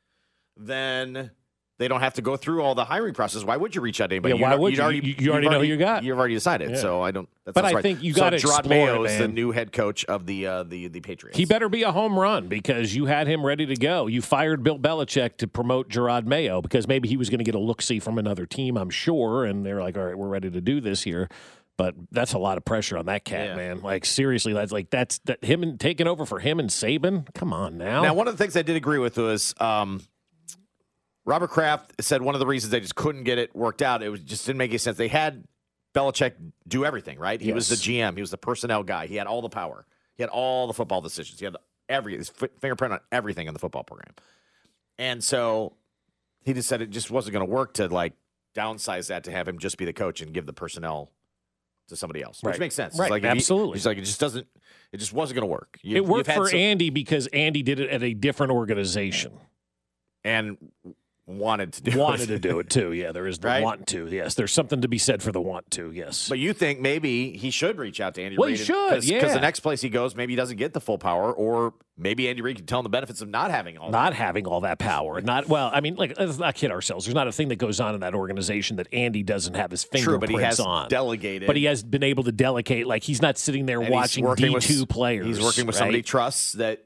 then 0.57 1.31
they 1.79 1.87
don't 1.87 2.01
have 2.01 2.13
to 2.15 2.21
go 2.21 2.37
through 2.37 2.61
all 2.61 2.75
the 2.75 2.85
hiring 2.85 3.15
process. 3.15 3.43
Why 3.43 3.57
would 3.57 3.73
you 3.73 3.81
reach 3.81 3.99
out 3.99 4.11
to 4.11 4.15
anybody? 4.15 4.35
Yeah, 4.35 4.41
why 4.41 4.49
don't- 4.51 4.59
would 4.61 4.77
you? 4.77 4.83
Already, 4.83 4.99
You- 5.07 5.15
you 5.17 5.31
already 5.31 5.49
know 5.49 5.59
who 5.59 5.65
you 5.65 5.77
got. 5.77 6.03
You've 6.03 6.19
already 6.19 6.36
decided. 6.36 6.69
Yeah. 6.71 6.75
So 6.77 7.01
I 7.01 7.09
don't. 7.09 7.27
That 7.45 7.55
But 7.55 7.65
I 7.65 7.71
right. 7.74 7.81
think 7.81 8.03
you 8.03 8.13
so 8.13 8.19
gotta 8.21 8.38
Jerod 8.38 8.59
explore 8.59 8.67
Mayo 8.86 9.03
is 9.05 9.17
the 9.17 9.27
new 9.27 9.50
head 9.51 9.71
coach 9.71 10.05
of 10.05 10.27
the 10.27 10.45
uh, 10.45 10.63
the 10.63 10.88
the 10.89 11.00
Patriots. 11.01 11.38
He 11.38 11.45
better 11.45 11.67
be 11.69 11.81
a 11.83 11.91
home 11.91 12.19
run 12.19 12.48
because 12.48 12.93
you 12.95 13.05
had 13.07 13.25
him 13.27 13.43
ready 13.43 13.65
to 13.65 13.75
go. 13.75 14.05
You 14.05 14.21
fired 14.21 14.62
Bill 14.62 14.77
Belichick 14.77 15.38
to 15.38 15.48
promote 15.48 15.89
Jerod 15.89 16.25
Mayo 16.27 16.62
because 16.62 16.88
maybe 16.88 17.09
he 17.09 17.17
was 17.17 17.29
going 17.31 17.39
to 17.39 17.43
get 17.45 17.55
a 17.55 17.59
look 17.59 17.81
see 17.81 18.00
from 18.00 18.17
another 18.19 18.45
team, 18.45 18.77
I'm 18.77 18.91
sure. 18.91 19.45
And 19.45 19.65
they're 19.65 19.81
like, 19.81 19.98
all 19.98 20.03
right, 20.05 20.17
we're 20.17 20.27
ready 20.27 20.51
to 20.51 20.62
do 20.62 20.79
this 20.81 21.01
here. 21.03 21.27
But 21.77 21.95
that's 22.12 22.33
a 22.33 22.38
lot 22.38 22.57
of 22.57 22.65
pressure 22.65 22.98
on 22.98 23.05
that 23.05 23.24
cat, 23.24 23.48
Yeah. 23.48 23.55
man. 23.55 23.81
Like 23.81 24.03
seriously, 24.05 24.51
that's 24.51 24.74
like 24.74 24.89
that's 24.89 25.19
that 25.19 25.41
him 25.43 25.63
and 25.63 25.79
taking 25.79 26.07
over 26.07 26.25
for 26.25 26.39
him 26.39 26.59
and 26.59 26.69
Saban. 26.69 27.33
Come 27.33 27.53
on 27.53 27.77
now. 27.77 28.01
Now, 28.03 28.13
one 28.13 28.27
of 28.27 28.38
the 28.38 28.43
things 28.43 28.57
I 28.57 28.63
did 28.63 28.75
agree 28.75 28.98
with 29.00 29.17
was 29.17 29.55
um, 29.62 30.01
Robert 31.25 31.49
Kraft 31.49 31.93
said 32.01 32.21
one 32.21 32.35
of 32.35 32.39
the 32.39 32.47
reasons 32.47 32.71
they 32.71 32.79
just 32.79 32.95
couldn't 32.95 33.23
get 33.23 33.38
it 33.38 33.55
worked 33.55 33.81
out, 33.81 34.01
it 34.01 34.09
was 34.09 34.21
just 34.21 34.45
didn't 34.45 34.57
make 34.57 34.71
any 34.71 34.77
sense. 34.77 34.97
They 34.97 35.07
had 35.09 35.43
Belichick 35.93 36.33
do 36.67 36.85
everything, 36.85 37.19
right? 37.19 37.39
He 37.39 37.53
was 37.53 37.67
the 37.69 37.75
GM, 37.75 38.15
he 38.15 38.21
was 38.21 38.31
the 38.31 38.38
personnel 38.38 38.83
guy, 38.83 39.07
he 39.07 39.15
had 39.15 39.27
all 39.27 39.41
the 39.41 39.49
power, 39.49 39.85
he 40.15 40.23
had 40.23 40.29
all 40.29 40.67
the 40.67 40.73
football 40.73 41.01
decisions, 41.01 41.39
he 41.39 41.45
had 41.45 41.55
every 41.88 42.17
his 42.17 42.29
fi- 42.29 42.49
fingerprint 42.59 42.93
on 42.93 42.99
everything 43.11 43.47
in 43.47 43.53
the 43.53 43.59
football 43.59 43.83
program, 43.83 44.13
and 44.97 45.23
so 45.23 45.73
he 46.45 46.53
just 46.53 46.69
said 46.69 46.81
it 46.81 46.89
just 46.89 47.11
wasn't 47.11 47.33
going 47.33 47.45
to 47.45 47.51
work 47.51 47.73
to 47.75 47.88
like 47.88 48.13
downsize 48.55 49.07
that 49.07 49.23
to 49.25 49.31
have 49.31 49.47
him 49.47 49.59
just 49.59 49.77
be 49.77 49.85
the 49.85 49.93
coach 49.93 50.21
and 50.21 50.33
give 50.33 50.45
the 50.45 50.53
personnel 50.53 51.11
to 51.89 51.95
somebody 51.95 52.21
else, 52.23 52.41
which 52.43 52.59
makes 52.59 52.75
sense. 52.75 52.93
It's 52.93 52.99
Right, 52.99 53.11
like 53.11 53.23
if 53.23 53.31
he- 53.33 53.38
absolutely. 53.38 53.77
he's 53.77 53.85
like 53.85 53.97
it 53.97 54.03
just 54.05 54.19
doesn't, 54.19 54.47
it 54.91 54.97
just 54.97 55.11
wasn't 55.13 55.35
going 55.39 55.47
to 55.47 55.51
work. 55.51 55.79
You- 55.81 55.97
it 55.97 56.05
worked 56.05 56.31
for 56.31 56.47
some- 56.47 56.57
Andy 56.59 56.89
because 56.91 57.27
Andy 57.27 57.61
did 57.63 57.79
it 57.79 57.89
at 57.89 58.03
a 58.03 58.13
different 58.13 58.51
organization. 58.51 59.31
and 60.23 60.57
wanted 61.38 61.74
to 61.74 61.81
do 61.83 61.98
Wanted 61.98 62.31
it. 62.31 62.41
to 62.41 62.50
do 62.50 62.59
it 62.59 62.69
too. 62.69 62.91
Yeah, 62.91 63.12
there 63.12 63.27
is 63.27 63.38
the 63.39 63.48
Right? 63.48 63.63
want 63.63 63.86
to. 63.88 64.07
Yes, 64.07 64.33
there's 64.33 64.51
something 64.51 64.81
to 64.81 64.88
be 64.88 64.98
said 64.98 65.21
for 65.21 65.31
the 65.31 65.39
want 65.41 65.69
to. 65.71 65.91
Yes. 65.91 66.27
But 66.27 66.39
you 66.39 66.53
think 66.53 66.79
maybe 66.79 67.38
he 67.38 67.51
should 67.51 67.77
reach 67.77 68.01
out 68.01 68.15
to 68.15 68.24
Andy 68.24 68.38
Well, 68.38 68.50
he 68.50 68.55
should, 68.55 68.89
Because 68.89 69.07
yeah. 69.09 69.27
the 69.33 69.39
next 69.39 69.59
place 69.59 69.81
he 69.81 69.89
goes, 69.89 70.15
maybe 70.15 70.33
he 70.33 70.38
doesn't 70.38 70.57
get 70.57 70.74
the 70.74 70.81
full 70.81 70.98
power, 70.98 71.31
or 71.31 71.74
maybe 71.98 72.27
Andy 72.29 72.41
Reid 72.41 72.57
can 72.57 72.65
tell 72.65 72.79
him 72.79 72.83
the 72.83 72.89
benefits 72.89 73.21
of 73.21 73.29
not 73.29 73.51
having 73.51 73.77
all 73.77 73.91
not 73.91 74.13
having 74.13 74.48
all 74.48 74.62
that 74.62 74.79
power. 74.79 75.21
Not 75.21 75.48
well. 75.48 75.69
I 75.71 75.81
mean, 75.81 75.95
like 75.95 76.17
let's 76.17 76.39
not 76.39 76.55
kid 76.55 76.71
ourselves. 76.71 77.05
There's 77.05 77.15
not 77.15 77.27
a 77.27 77.31
thing 77.31 77.50
that 77.50 77.57
goes 77.57 77.79
on 77.79 77.93
in 77.93 78.01
that 78.01 78.15
organization 78.15 78.77
that 78.77 78.88
Andy 78.91 79.21
doesn't 79.21 79.53
have 79.53 79.69
his 79.71 79.83
that. 79.83 79.91
fingerprints 79.91 80.25
True, 80.27 80.36
but 80.36 80.39
he 80.41 80.43
has 80.45 80.59
on. 80.59 80.89
delegated. 80.89 81.45
but 81.45 81.55
he 81.57 81.65
has 81.65 81.83
been 81.83 82.03
able 82.03 82.24
to 82.24 82.31
delegate. 82.31 82.88
Like 82.88 83.03
he's 83.03 83.21
not 83.21 83.38
sitting 83.38 83.65
there 83.67 83.81
and 83.81 83.91
watching 83.91 84.25
D 84.33 84.55
two 84.59 84.86
players. 84.88 85.25
He's 85.27 85.41
working 85.41 85.67
with 85.67 85.75
right? 85.75 85.79
somebody 85.79 86.01
trusts 86.01 86.53
that 86.53 86.86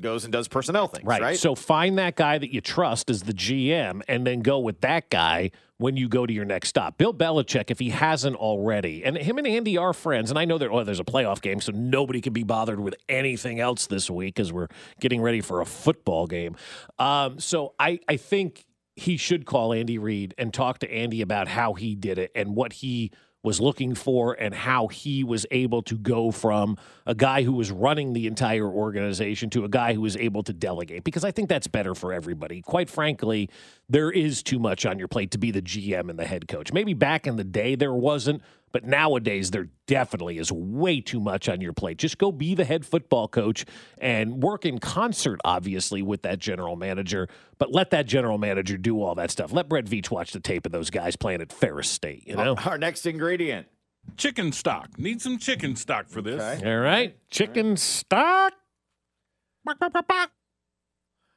goes 0.00 0.24
and 0.24 0.32
does 0.32 0.48
personnel 0.48 0.88
things, 0.88 1.04
Right. 1.06 1.22
right? 1.22 1.38
So 1.38 1.54
find 1.54 1.98
that 1.98 2.16
guy 2.16 2.38
that 2.38 2.52
you 2.52 2.60
trust 2.60 3.10
as 3.10 3.22
the 3.22 3.32
GM 3.32 4.02
and 4.08 4.26
then 4.26 4.40
go 4.40 4.58
with 4.58 4.80
that 4.80 5.08
guy 5.10 5.50
when 5.78 5.96
you 5.96 6.08
go 6.08 6.26
to 6.26 6.32
your 6.32 6.44
next 6.44 6.68
stop. 6.68 6.98
Bill 6.98 7.12
Belichick, 7.14 7.70
if 7.70 7.78
he 7.78 7.90
hasn't 7.90 8.36
already, 8.36 9.04
and 9.04 9.16
him 9.16 9.38
and 9.38 9.46
Andy 9.46 9.76
are 9.76 9.92
friends, 9.92 10.30
and 10.30 10.38
I 10.38 10.44
know 10.44 10.58
that 10.58 10.68
oh, 10.70 10.82
there's 10.84 11.00
a 11.00 11.04
playoff 11.04 11.40
game, 11.42 11.60
so 11.60 11.72
nobody 11.72 12.20
can 12.20 12.32
be 12.32 12.42
bothered 12.42 12.80
with 12.80 12.94
anything 13.08 13.60
else 13.60 13.86
this 13.86 14.10
week 14.10 14.38
as 14.40 14.52
we're 14.52 14.68
getting 15.00 15.20
ready 15.20 15.40
for 15.40 15.60
a 15.60 15.66
football 15.66 16.26
game. 16.26 16.56
Um, 16.98 17.38
so 17.38 17.74
I, 17.78 18.00
I 18.08 18.16
think 18.16 18.64
he 18.96 19.16
should 19.16 19.46
call 19.46 19.72
Andy 19.72 19.98
Reid 19.98 20.34
and 20.38 20.54
talk 20.54 20.78
to 20.80 20.92
Andy 20.92 21.20
about 21.22 21.48
how 21.48 21.74
he 21.74 21.94
did 21.96 22.18
it 22.18 22.30
and 22.36 22.54
what 22.54 22.74
he 22.74 23.10
was 23.44 23.60
looking 23.60 23.94
for 23.94 24.32
and 24.32 24.54
how 24.54 24.88
he 24.88 25.22
was 25.22 25.46
able 25.52 25.82
to 25.82 25.96
go 25.96 26.32
from 26.32 26.76
a 27.06 27.14
guy 27.14 27.42
who 27.42 27.52
was 27.52 27.70
running 27.70 28.14
the 28.14 28.26
entire 28.26 28.66
organization 28.66 29.50
to 29.50 29.64
a 29.64 29.68
guy 29.68 29.92
who 29.92 30.00
was 30.00 30.16
able 30.16 30.42
to 30.42 30.52
delegate 30.52 31.04
because 31.04 31.24
I 31.24 31.30
think 31.30 31.48
that's 31.48 31.68
better 31.68 31.94
for 31.94 32.12
everybody. 32.12 32.62
Quite 32.62 32.88
frankly, 32.88 33.50
there 33.88 34.10
is 34.10 34.42
too 34.42 34.58
much 34.58 34.86
on 34.86 34.98
your 34.98 35.08
plate 35.08 35.30
to 35.32 35.38
be 35.38 35.50
the 35.50 35.62
GM 35.62 36.08
and 36.08 36.18
the 36.18 36.24
head 36.24 36.48
coach. 36.48 36.72
Maybe 36.72 36.94
back 36.94 37.26
in 37.26 37.36
the 37.36 37.44
day 37.44 37.74
there 37.76 37.92
wasn't, 37.92 38.42
but 38.74 38.84
nowadays 38.84 39.52
there 39.52 39.68
definitely 39.86 40.36
is 40.36 40.50
way 40.50 41.00
too 41.00 41.20
much 41.20 41.48
on 41.48 41.60
your 41.60 41.72
plate. 41.72 41.96
Just 41.96 42.18
go 42.18 42.32
be 42.32 42.56
the 42.56 42.64
head 42.64 42.84
football 42.84 43.28
coach 43.28 43.64
and 43.98 44.42
work 44.42 44.66
in 44.66 44.80
concert, 44.80 45.40
obviously, 45.44 46.02
with 46.02 46.22
that 46.22 46.40
general 46.40 46.74
manager, 46.74 47.28
but 47.58 47.70
let 47.70 47.90
that 47.90 48.04
general 48.04 48.36
manager 48.36 48.76
do 48.76 49.00
all 49.00 49.14
that 49.14 49.30
stuff. 49.30 49.52
Let 49.52 49.68
Brett 49.68 49.84
Veach 49.84 50.10
watch 50.10 50.32
the 50.32 50.40
tape 50.40 50.66
of 50.66 50.72
those 50.72 50.90
guys 50.90 51.14
playing 51.14 51.40
at 51.40 51.52
Ferris 51.52 51.88
State, 51.88 52.26
you 52.26 52.34
know? 52.34 52.56
Our 52.64 52.76
next 52.76 53.06
ingredient. 53.06 53.68
Chicken 54.16 54.50
stock. 54.50 54.98
Need 54.98 55.22
some 55.22 55.38
chicken 55.38 55.76
stock 55.76 56.08
for 56.08 56.20
this. 56.20 56.42
Okay. 56.42 56.68
All 56.68 56.80
right. 56.80 57.16
Chicken 57.30 57.76
stock. 57.76 58.54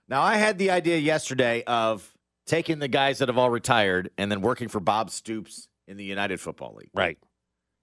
Now, 0.09 0.23
I 0.23 0.37
had 0.37 0.57
the 0.57 0.71
idea 0.71 0.97
yesterday 0.97 1.63
of 1.67 2.15
taking 2.47 2.79
the 2.79 2.87
guys 2.87 3.19
that 3.19 3.29
have 3.29 3.37
all 3.37 3.51
retired 3.51 4.09
and 4.17 4.31
then 4.31 4.41
working 4.41 4.69
for 4.69 4.79
Bob 4.79 5.11
Stoops 5.11 5.67
in 5.87 5.97
the 5.97 6.03
United 6.03 6.39
Football 6.39 6.75
League. 6.75 6.89
Right. 6.93 7.17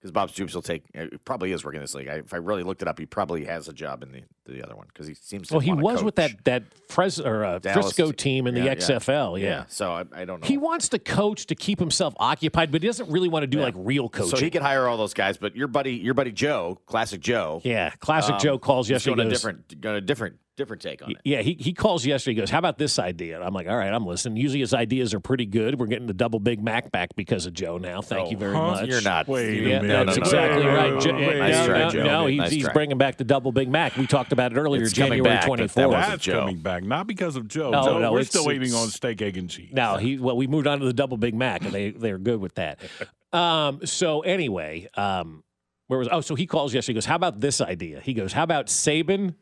Because 0.05 0.11
Bob 0.11 0.29
Stoops 0.29 0.53
will 0.53 0.61
take, 0.61 0.83
uh, 0.95 1.07
probably 1.25 1.51
is 1.51 1.65
working 1.65 1.81
this 1.81 1.95
league. 1.95 2.07
I, 2.07 2.17
if 2.17 2.31
I 2.31 2.37
really 2.37 2.61
looked 2.61 2.83
it 2.83 2.87
up, 2.87 2.99
he 2.99 3.07
probably 3.07 3.43
has 3.45 3.67
a 3.67 3.73
job 3.73 4.03
in 4.03 4.11
the, 4.11 4.21
the 4.45 4.63
other 4.63 4.75
one 4.75 4.85
because 4.85 5.07
he 5.07 5.15
seems 5.15 5.47
to 5.47 5.55
Well, 5.55 5.61
he 5.61 5.73
was 5.73 6.03
with 6.03 6.13
that 6.17 6.43
that 6.43 6.61
Fres- 6.89 7.19
or, 7.19 7.43
uh, 7.43 7.57
Dallas- 7.57 7.87
Frisco 7.87 8.11
team 8.11 8.45
in 8.45 8.53
the 8.53 8.59
Yeah, 8.59 8.65
yeah. 8.67 8.75
XFL. 8.75 9.41
Yeah. 9.41 9.63
So 9.67 9.89
I, 9.91 10.03
I 10.13 10.25
don't 10.25 10.41
know. 10.41 10.47
He 10.47 10.59
wants 10.59 10.89
to 10.89 10.99
coach 10.99 11.47
to 11.47 11.55
keep 11.55 11.79
himself 11.79 12.13
occupied, 12.17 12.71
but 12.71 12.83
he 12.83 12.87
doesn't 12.87 13.09
really 13.09 13.29
want 13.29 13.41
to 13.41 13.47
do 13.47 13.57
Yeah. 13.57 13.63
like 13.63 13.73
real 13.77 14.07
coaching. 14.09 14.37
So 14.37 14.43
he 14.43 14.51
could 14.51 14.61
hire 14.61 14.87
all 14.87 14.97
those 14.97 15.15
guys, 15.15 15.37
but 15.37 15.55
your 15.55 15.67
buddy, 15.67 15.93
your 15.95 16.13
buddy 16.13 16.31
Joe, 16.31 16.77
classic 16.85 17.19
Joe. 17.19 17.61
yeah. 17.63 17.89
Classic 17.99 18.35
um, 18.35 18.39
Joe 18.39 18.59
calls 18.59 18.87
yesterday. 18.87 19.15
Going 19.15 19.27
a 19.29 19.31
different, 19.31 19.81
going 19.81 19.95
a 19.95 20.01
different, 20.01 20.35
different 20.55 20.81
take 20.81 21.01
on 21.03 21.11
it. 21.11 21.17
Yeah, 21.23 21.41
he, 21.41 21.53
he 21.59 21.73
calls 21.73 22.05
yesterday. 22.05 22.35
He 22.35 22.41
goes, 22.41 22.49
How 22.49 22.59
about 22.59 22.77
this 22.77 22.97
idea? 22.99 23.35
And 23.35 23.43
I'm 23.43 23.53
like, 23.53 23.67
All 23.67 23.75
right, 23.75 23.91
I'm 23.93 24.05
listening. 24.05 24.37
Usually 24.37 24.59
his 24.61 24.73
ideas 24.73 25.13
are 25.13 25.19
pretty 25.19 25.45
good. 25.45 25.79
We're 25.79 25.87
getting 25.87 26.07
the 26.07 26.13
double 26.13 26.39
Big 26.39 26.61
Mac 26.63 26.91
back 26.91 27.15
because 27.15 27.45
of 27.45 27.53
Joe 27.53 27.77
now. 27.77 28.01
Thank 28.01 28.27
Oh, 28.27 28.31
you 28.31 28.37
very 28.37 28.55
huh? 28.55 28.71
much. 28.71 28.87
You're 28.89 29.01
not. 29.01 29.27
Wait 29.27 29.55
you- 29.61 29.67
Yeah, 29.69 29.79
a 29.79 29.81
no, 29.83 30.03
no, 30.03 30.05
that's 30.13 30.17
no, 30.17 30.21
no, 30.23 30.27
exactly 30.45 30.63
no, 30.63 30.69
no, 30.71 30.77
right. 30.77 30.93
no, 30.93 30.99
Jo- 30.99 31.11
no. 31.11 31.37
Nice 31.39 31.65
try, 31.65 31.79
no, 31.79 31.89
Joe. 31.89 32.03
no, 32.03 32.25
he's, 32.27 32.37
Nice 32.39 32.51
he's 32.51 32.69
bringing 32.69 32.97
back 32.97 33.17
the 33.17 33.23
double 33.23 33.51
Big 33.51 33.69
Mac. 33.69 33.95
We 33.97 34.07
talked 34.07 34.31
about 34.31 34.51
it 34.53 34.57
earlier, 34.57 34.83
It's 34.83 34.93
January 34.93 35.21
back, 35.21 35.47
but 35.47 35.57
that 35.57 35.69
24th. 35.69 35.91
That's 35.91 36.25
coming 36.25 36.57
back, 36.59 36.83
not 36.83 37.07
because 37.07 37.35
of 37.35 37.47
Joe. 37.47 37.71
No, 37.71 37.83
Joe, 37.83 37.99
no, 37.99 38.11
we're 38.13 38.23
still 38.23 38.45
waiting 38.45 38.73
on 38.73 38.87
steak, 38.89 39.21
egg, 39.21 39.37
and 39.37 39.49
cheese. 39.49 39.71
No, 39.73 39.97
he 39.97 40.17
well, 40.17 40.37
we 40.37 40.47
moved 40.47 40.67
on 40.67 40.79
to 40.79 40.85
the 40.85 40.93
double 40.93 41.17
Big 41.17 41.35
Mac, 41.35 41.63
and 41.63 41.71
they 41.71 41.91
they're 41.91 42.17
good 42.17 42.39
with 42.39 42.55
that. 42.55 42.79
Um, 43.33 43.85
so 43.85 44.21
anyway, 44.21 44.87
um, 44.95 45.43
where 45.87 45.99
was 45.99 46.07
oh? 46.09 46.21
So 46.21 46.35
he 46.35 46.45
calls 46.47 46.73
yesterday. 46.73 46.93
He 46.93 46.95
goes, 46.95 47.05
"How 47.05 47.15
about 47.15 47.41
this 47.41 47.59
idea?" 47.59 47.99
He 47.99 48.13
goes, 48.13 48.31
"How 48.31 48.43
about 48.43 48.67
Saban, 48.67 49.33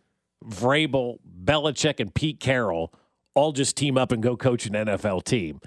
Vrabel, 0.48 1.20
Belichick, 1.44 2.00
and 2.00 2.14
Pete 2.14 2.40
Carroll 2.40 2.94
all 3.36 3.52
just 3.52 3.76
team 3.76 3.98
up 3.98 4.12
and 4.12 4.22
go 4.22 4.36
coach 4.38 4.66
an 4.66 4.74
NFL 4.74 5.24
team?" 5.24 5.62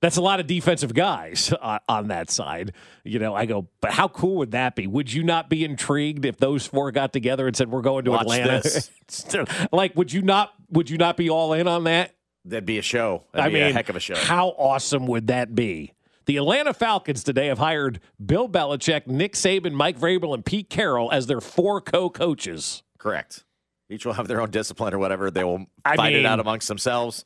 That's 0.00 0.16
a 0.16 0.22
lot 0.22 0.40
of 0.40 0.46
defensive 0.46 0.94
guys 0.94 1.52
on, 1.60 1.80
on 1.88 2.08
that 2.08 2.30
side. 2.30 2.72
You 3.04 3.18
know, 3.18 3.34
I 3.34 3.46
go, 3.46 3.68
but 3.80 3.92
how 3.92 4.08
cool 4.08 4.36
would 4.36 4.52
that 4.52 4.74
be? 4.74 4.86
Would 4.86 5.12
you 5.12 5.22
not 5.22 5.50
be 5.50 5.64
intrigued 5.64 6.24
if 6.24 6.38
those 6.38 6.66
four 6.66 6.90
got 6.90 7.12
together 7.12 7.46
and 7.46 7.56
said, 7.56 7.70
"We're 7.70 7.82
going 7.82 8.04
to 8.06 8.12
Watch 8.12 8.22
Atlanta"? 8.22 8.86
like, 9.72 9.94
would 9.96 10.12
you 10.12 10.22
not? 10.22 10.52
Would 10.70 10.90
you 10.90 10.98
not 10.98 11.16
be 11.16 11.28
all 11.28 11.52
in 11.52 11.68
on 11.68 11.84
that? 11.84 12.14
That'd 12.44 12.64
be 12.66 12.78
a 12.78 12.82
show. 12.82 13.24
That'd 13.32 13.46
I 13.46 13.48
be 13.48 13.60
mean, 13.60 13.70
a 13.70 13.72
heck 13.72 13.90
of 13.90 13.96
a 13.96 14.00
show. 14.00 14.16
How 14.16 14.48
awesome 14.48 15.06
would 15.06 15.26
that 15.26 15.54
be? 15.54 15.92
The 16.26 16.36
Atlanta 16.36 16.72
Falcons 16.72 17.24
today 17.24 17.48
have 17.48 17.58
hired 17.58 18.00
Bill 18.24 18.48
Belichick, 18.48 19.06
Nick 19.06 19.34
Saban, 19.34 19.72
Mike 19.72 19.98
Vrabel, 19.98 20.32
and 20.32 20.44
Pete 20.44 20.70
Carroll 20.70 21.10
as 21.10 21.26
their 21.26 21.40
four 21.40 21.80
co-coaches. 21.80 22.82
Correct. 22.98 23.44
Each 23.90 24.06
will 24.06 24.12
have 24.14 24.28
their 24.28 24.40
own 24.40 24.50
discipline 24.50 24.94
or 24.94 24.98
whatever. 24.98 25.30
They 25.30 25.44
will 25.44 25.66
I 25.84 25.96
fight 25.96 26.12
mean- 26.12 26.20
it 26.20 26.26
out 26.26 26.40
amongst 26.40 26.68
themselves. 26.68 27.24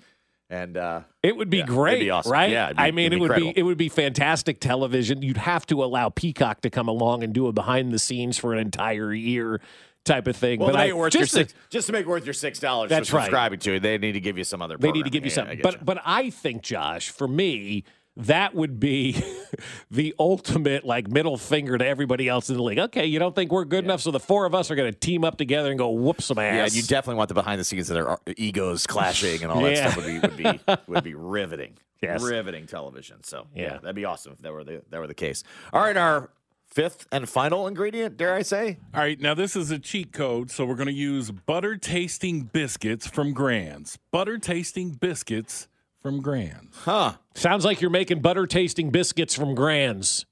And 0.50 0.76
uh, 0.76 1.00
It 1.22 1.36
would 1.36 1.48
be 1.48 1.58
Yeah, 1.58 1.64
great, 1.66 2.00
be 2.00 2.10
awesome. 2.10 2.30
right? 2.30 2.50
Yeah, 2.50 2.72
be- 2.72 2.78
I 2.78 2.90
mean, 2.90 3.12
it 3.12 3.16
would 3.18 3.30
incredible. 3.30 3.52
be 3.54 3.58
it 3.58 3.62
would 3.62 3.78
be 3.78 3.88
fantastic 3.88 4.60
television. 4.60 5.22
You'd 5.22 5.38
have 5.38 5.64
to 5.66 5.82
allow 5.82 6.10
Peacock 6.10 6.60
to 6.62 6.70
come 6.70 6.86
along 6.86 7.22
and 7.24 7.32
do 7.32 7.46
a 7.46 7.52
behind 7.52 7.92
the 7.92 7.98
scenes 7.98 8.36
for 8.36 8.52
an 8.52 8.58
entire 8.58 9.12
year 9.14 9.60
type 10.04 10.26
of 10.26 10.36
thing. 10.36 10.60
well, 10.60 10.68
but 10.68 10.76
I, 10.76 10.84
make 10.84 10.90
it 10.90 10.96
worth 10.98 11.14
your 11.14 11.22
just 11.24 11.34
to- 11.34 11.48
just 11.70 11.86
to 11.86 11.92
make 11.94 12.02
it 12.02 12.08
worth 12.08 12.26
your 12.26 12.34
six 12.34 12.58
dollars 12.60 12.88
for 12.90 12.94
That's 12.94 13.10
right. 13.12 13.22
subscribing 13.24 13.58
to 13.60 13.76
it, 13.76 13.80
they 13.80 13.96
need 13.96 14.12
to 14.12 14.20
give 14.20 14.36
you 14.36 14.44
some 14.44 14.60
other. 14.60 14.76
They 14.76 14.92
need 14.92 15.04
to 15.04 15.10
give 15.10 15.24
you 15.24 15.30
Yeah, 15.30 15.34
something. 15.34 15.60
But 15.62 15.74
you. 15.74 15.80
but 15.82 15.98
I 16.04 16.28
think, 16.28 16.62
Josh, 16.62 17.08
for 17.08 17.26
me, 17.26 17.84
that 18.16 18.54
would 18.54 18.78
be 18.78 19.20
the 19.90 20.14
ultimate 20.18 20.84
like 20.84 21.08
middle 21.08 21.36
finger 21.36 21.76
to 21.76 21.86
everybody 21.86 22.28
else 22.28 22.48
in 22.48 22.56
the 22.56 22.62
league. 22.62 22.78
Okay, 22.78 23.06
you 23.06 23.18
don't 23.18 23.34
think 23.34 23.50
we're 23.50 23.64
good 23.64 23.84
enough, 23.84 24.00
so 24.00 24.10
the 24.10 24.20
four 24.20 24.46
of 24.46 24.54
us 24.54 24.70
are 24.70 24.74
going 24.76 24.92
to 24.92 24.98
team 24.98 25.24
up 25.24 25.36
together 25.36 25.70
and 25.70 25.78
go 25.78 25.90
whoop 25.90 26.22
some 26.22 26.38
yeah, 26.38 26.44
ass. 26.64 26.76
you 26.76 26.82
definitely 26.82 27.16
want 27.16 27.28
the 27.28 27.34
behind 27.34 27.60
the 27.60 27.64
scenes 27.64 27.90
of 27.90 27.94
their 27.94 28.10
uh, 28.10 28.16
egos 28.36 28.86
clashing 28.86 29.42
and 29.42 29.50
all 29.50 29.60
that 29.62 29.72
Yeah. 29.76 29.90
stuff 29.90 30.04
would 30.04 30.06
be 30.06 30.18
would 30.20 30.36
be 30.36 30.74
would 30.92 31.04
be 31.04 31.14
riveting. 31.14 31.74
Yes. 32.02 32.22
riveting 32.22 32.66
television. 32.66 33.22
So 33.24 33.46
yeah. 33.54 33.62
Yeah. 33.62 33.78
that'd 33.78 33.96
be 33.96 34.04
awesome 34.04 34.32
if 34.32 34.38
that 34.42 34.52
were 34.52 34.62
the 34.64 34.82
that 34.90 34.98
were 35.00 35.06
the 35.06 35.14
case. 35.14 35.42
All 35.72 35.80
right, 35.82 35.96
our 35.96 36.30
fifth 36.66 37.06
and 37.12 37.28
final 37.28 37.66
ingredient, 37.66 38.16
dare 38.16 38.34
I 38.34 38.42
say? 38.42 38.78
All 38.94 39.00
right, 39.00 39.18
now 39.20 39.32
this 39.34 39.56
is 39.56 39.70
a 39.70 39.78
cheat 39.78 40.12
code, 40.12 40.50
so 40.50 40.64
we're 40.66 40.74
going 40.74 40.88
to 40.88 40.92
use 40.92 41.30
butter 41.30 41.76
tasting 41.76 42.42
biscuits 42.42 43.06
from 43.06 43.32
Grands. 43.32 43.98
Butter 44.10 44.38
tasting 44.38 44.90
biscuits 44.90 45.68
from 46.04 46.20
Grands. 46.20 46.76
Huh? 46.84 47.14
Sounds 47.34 47.64
like 47.64 47.80
you're 47.80 47.90
making 47.90 48.20
butter 48.20 48.46
tasting 48.46 48.90
biscuits 48.90 49.34
from 49.34 49.54
Grands. 49.54 50.26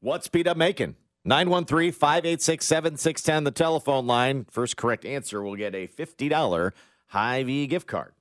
What's 0.00 0.24
Speed 0.24 0.48
Up 0.48 0.56
making? 0.56 0.96
913 1.26 1.92
586 1.92 2.64
7610, 2.64 3.44
the 3.44 3.50
telephone 3.50 4.06
line. 4.06 4.46
First 4.50 4.78
correct 4.78 5.04
answer 5.04 5.42
will 5.42 5.54
get 5.54 5.74
a 5.74 5.86
$50 5.86 6.72
Hy-Vee 7.08 7.66
gift 7.66 7.86
card. 7.86 8.14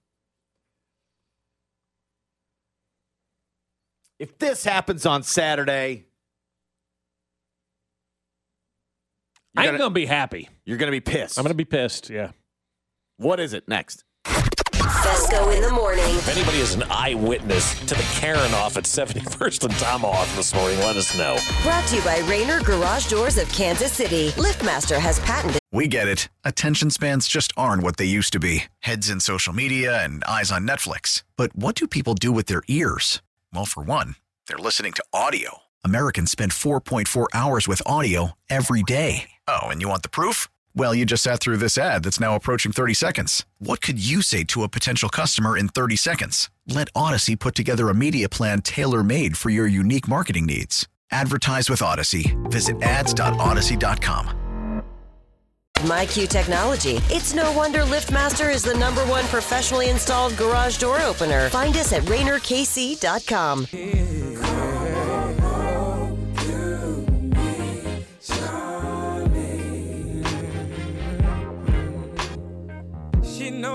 If 4.20 4.38
this 4.38 4.66
happens 4.66 5.06
on 5.06 5.24
Saturday, 5.24 6.08
you're 9.54 9.62
I 9.64 9.68
ain't 9.68 9.68
gonna, 9.74 9.78
gonna 9.78 9.94
be 9.94 10.08
happy. 10.08 10.50
you're 10.66 10.78
gonna 10.78 10.92
be 10.92 11.00
pissed. 11.00 11.38
I'm 11.38 11.44
gonna 11.44 11.54
be 11.54 11.64
pissed. 11.66 12.10
Yeah. 12.10 12.32
What 13.16 13.40
is 13.40 13.54
it 13.54 13.70
next? 13.70 14.04
Fescoe 15.18 15.50
in 15.50 15.64
the 15.64 15.72
morning. 15.72 16.04
If 16.04 16.30
anybody 16.30 16.60
is 16.60 16.76
an 16.76 16.84
eyewitness 16.92 17.80
to 17.88 17.96
the 17.96 18.04
Karen 18.14 18.54
off 18.54 18.78
at 18.78 18.84
71st 18.84 19.64
and 19.64 19.74
Tomahawk 19.80 20.28
this 20.36 20.54
morning, 20.54 20.78
let 20.80 20.96
us 20.96 21.18
know. 21.18 21.40
Brought 21.64 21.88
to 21.88 21.96
you 21.96 22.02
by 22.04 22.20
Rainer 22.30 22.62
Garage 22.62 23.10
Doors 23.10 23.40
of 23.40 23.50
Kansas 23.50 23.92
City. 23.92 24.30
LiftMaster 24.32 25.00
has 25.00 25.20
patented. 25.22 25.60
We 25.72 25.88
get 25.88 26.08
it. 26.08 26.30
Attention 26.46 26.92
spans 26.92 27.28
just 27.28 27.52
aren't 27.58 27.82
what 27.82 27.98
they 27.98 28.06
used 28.06 28.32
to 28.34 28.40
be 28.40 28.66
heads 28.82 29.10
in 29.10 29.20
social 29.20 29.54
media 29.54 30.04
and 30.04 30.24
eyes 30.26 30.52
on 30.52 30.68
Netflix. 30.68 31.24
But 31.36 31.56
what 31.56 31.74
do 31.74 31.88
people 31.88 32.14
do 32.14 32.32
with 32.32 32.46
their 32.46 32.62
ears? 32.68 33.24
Well, 33.52 33.66
for 33.66 33.82
one, 33.82 34.18
they're 34.46 34.58
listening 34.58 34.94
to 34.94 35.04
audio. 35.14 35.64
Americans 35.84 36.30
spend 36.30 36.52
4.4 36.52 37.26
hours 37.34 37.68
with 37.68 37.82
audio 37.88 38.34
every 38.52 38.84
day. 38.84 39.32
Oh, 39.48 39.64
and 39.64 39.82
you 39.82 39.90
want 39.90 40.04
the 40.04 40.10
proof? 40.10 40.48
Well, 40.78 40.94
you 40.94 41.08
just 41.08 41.24
sat 41.24 41.40
through 41.40 41.58
this 41.58 41.76
ad 41.76 42.04
that's 42.04 42.20
now 42.20 42.36
approaching 42.36 42.72
30 42.72 42.94
seconds. 42.94 43.48
What 43.58 43.82
could 43.82 43.98
you 43.98 44.22
say 44.22 44.44
to 44.44 44.62
a 44.62 44.70
potential 44.70 45.10
customer 45.10 45.58
in 45.58 45.70
30 45.70 45.96
seconds? 45.96 46.52
Let 46.68 46.90
Odyssey 46.94 47.36
put 47.36 47.56
together 47.56 47.90
a 47.90 47.96
media 47.96 48.30
plan 48.30 48.62
tailor 48.62 49.02
made 49.02 49.38
for 49.38 49.50
your 49.50 49.66
unique 49.66 50.08
marketing 50.08 50.46
needs. 50.46 50.88
Advertise 51.10 51.68
with 51.68 51.82
Odyssey. 51.82 52.38
Visit 52.44 52.80
ads.odyssey.com. 52.84 54.84
MyQ 55.78 56.30
Technology. 56.30 57.00
It's 57.10 57.34
no 57.34 57.52
wonder 57.54 57.80
LiftMaster 57.80 58.54
is 58.54 58.62
the 58.62 58.76
number 58.76 59.02
one 59.06 59.26
professionally 59.26 59.90
installed 59.90 60.38
garage 60.38 60.78
door 60.78 61.02
opener. 61.02 61.50
Find 61.50 61.76
us 61.76 61.92
at 61.92 62.04
RainerKC.com. 62.04 64.27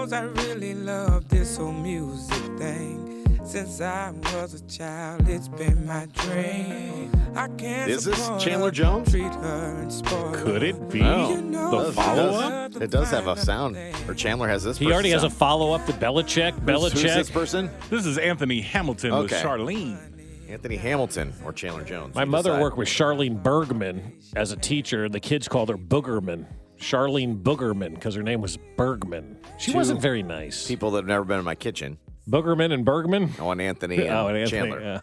knows 0.03 0.13
I 0.13 0.23
really 0.23 0.75
love 0.75 1.29
this 1.29 1.57
whole 1.57 1.73
music 1.73 2.43
thing. 2.59 3.09
Since 3.45 3.81
I 3.81 4.11
was 4.35 4.55
a 4.55 4.67
child, 4.67 5.29
it's 5.29 5.47
been 5.49 5.87
my 5.87 6.07
dream. 6.13 7.13
I 7.37 7.47
can't 7.49 7.91
Is 7.91 8.05
this 8.05 8.29
Chandler 8.43 8.71
Jones? 8.73 9.11
Treat 9.11 9.23
her 9.33 9.77
and 9.81 9.93
spoil. 9.93 10.33
Could 10.35 10.63
it 10.65 10.89
be 10.91 11.03
Oh. 11.03 11.37
the 11.85 11.93
follow 11.93 12.31
up? 12.35 12.75
It 12.83 12.91
does 12.91 13.11
have 13.11 13.29
a 13.29 13.37
sound. 13.37 13.77
Or 14.09 14.15
Chandler 14.15 14.49
has 14.49 14.65
this. 14.65 14.77
He 14.79 14.93
already 14.93 15.11
has 15.11 15.23
a 15.25 15.31
follow 15.31 15.73
up 15.73 15.87
to 15.87 15.93
Belichick. 15.93 16.53
Who's- 16.69 16.93
Who's 16.93 17.03
this 17.03 17.31
person? 17.31 17.71
This 17.89 18.05
is 18.05 18.19
Anthony 18.19 18.61
Hamilton 18.61 19.17
with 19.17 19.31
Charlene. 19.31 19.99
Anthony 20.49 20.77
Hamilton 20.77 21.33
or 21.45 21.53
Chandler 21.53 21.85
Jones. 21.85 22.15
My 22.15 22.25
mother 22.25 22.51
decide. 22.51 22.63
worked 22.63 22.77
with 22.77 22.89
Charlene 22.89 23.41
Bergman 23.43 24.13
as 24.37 24.51
a 24.53 24.57
teacher, 24.57 25.05
and 25.05 25.15
the 25.15 25.21
kids 25.21 25.47
called 25.49 25.69
her 25.71 25.79
Boogerman. 25.79 26.45
Charlene 26.83 27.43
Boogerman, 27.43 27.95
because 27.95 28.15
her 28.15 28.23
name 28.23 28.41
was 28.43 28.59
Bergman. 28.77 29.39
She 29.59 29.73
Two 29.73 29.79
wasn't 29.79 30.01
very 30.01 30.23
nice. 30.23 30.67
people 30.67 30.91
that 30.93 30.99
have 30.99 31.07
never 31.07 31.25
been 31.25 31.39
in 31.39 31.45
my 31.45 31.55
kitchen. 31.55 31.97
Boogerman 32.29 32.73
and 32.73 32.85
Bergman? 32.85 33.33
Oh, 33.41 33.51
and 33.51 33.61
Anthony 33.63 33.97
and, 34.07 34.09
oh, 34.11 34.29
and 34.29 34.37
Anthony. 34.37 34.61
Chandler. 34.71 34.81
yeah. 34.81 35.01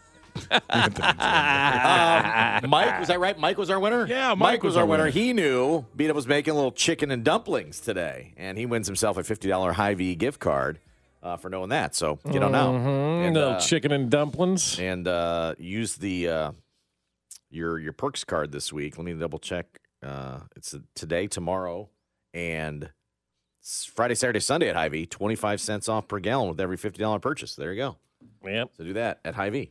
Um, 2.62 2.70
Mike, 2.70 2.98
was 3.00 3.08
that 3.08 3.18
right? 3.20 3.38
Mike 3.38 3.58
was 3.58 3.70
our 3.70 3.80
winner? 3.80 4.06
Yeah, 4.06 4.34
Mike, 4.34 4.62
was, 4.62 4.76
our 4.76 4.86
winner. 4.86 5.08
He 5.08 5.32
knew 5.32 5.84
Beat 5.96 6.10
Up 6.10 6.16
was 6.16 6.26
making 6.26 6.52
a 6.52 6.54
little 6.54 6.72
chicken 6.72 7.10
and 7.10 7.24
dumplings 7.24 7.80
today, 7.80 8.32
and 8.36 8.56
he 8.58 8.66
wins 8.66 8.86
himself 8.86 9.16
a 9.16 9.22
$50 9.22 9.72
Hy-Vee 9.74 10.14
gift 10.14 10.38
card 10.40 10.78
uh, 11.22 11.36
for 11.36 11.48
knowing 11.50 11.70
that. 11.70 11.94
So 11.94 12.18
get 12.30 12.42
on 12.42 12.54
out. 12.54 12.74
Mhm, 12.74 13.26
And, 13.26 13.34
little 13.34 13.50
uh, 13.54 13.60
chicken 13.60 13.92
and 13.92 14.10
dumplings. 14.10 14.78
and 14.78 15.06
uh, 15.08 15.54
use 15.58 15.96
the 15.96 16.28
uh, 16.28 16.52
your 17.50 17.78
your 17.78 17.92
perks 17.92 18.22
card 18.24 18.52
this 18.52 18.72
week. 18.72 18.96
Let 18.98 19.04
me 19.04 19.12
double 19.14 19.38
check. 19.40 19.79
Uh, 20.02 20.40
it's 20.56 20.74
today, 20.94 21.26
tomorrow, 21.26 21.88
and 22.32 22.90
Friday, 23.62 24.14
Saturday, 24.14 24.40
Sunday 24.40 24.68
at 24.68 24.76
Hy-Vee. 24.76 25.06
Twenty 25.06 25.34
five 25.34 25.60
cents 25.60 25.88
off 25.88 26.08
per 26.08 26.18
gallon 26.18 26.48
with 26.48 26.60
every 26.60 26.76
fifty 26.76 27.00
dollar 27.00 27.18
purchase. 27.18 27.54
There 27.54 27.72
you 27.72 27.78
go. 27.78 27.96
Yep. 28.44 28.70
So 28.76 28.84
do 28.84 28.92
that 28.94 29.20
at 29.24 29.34
Hy-Vee. 29.34 29.70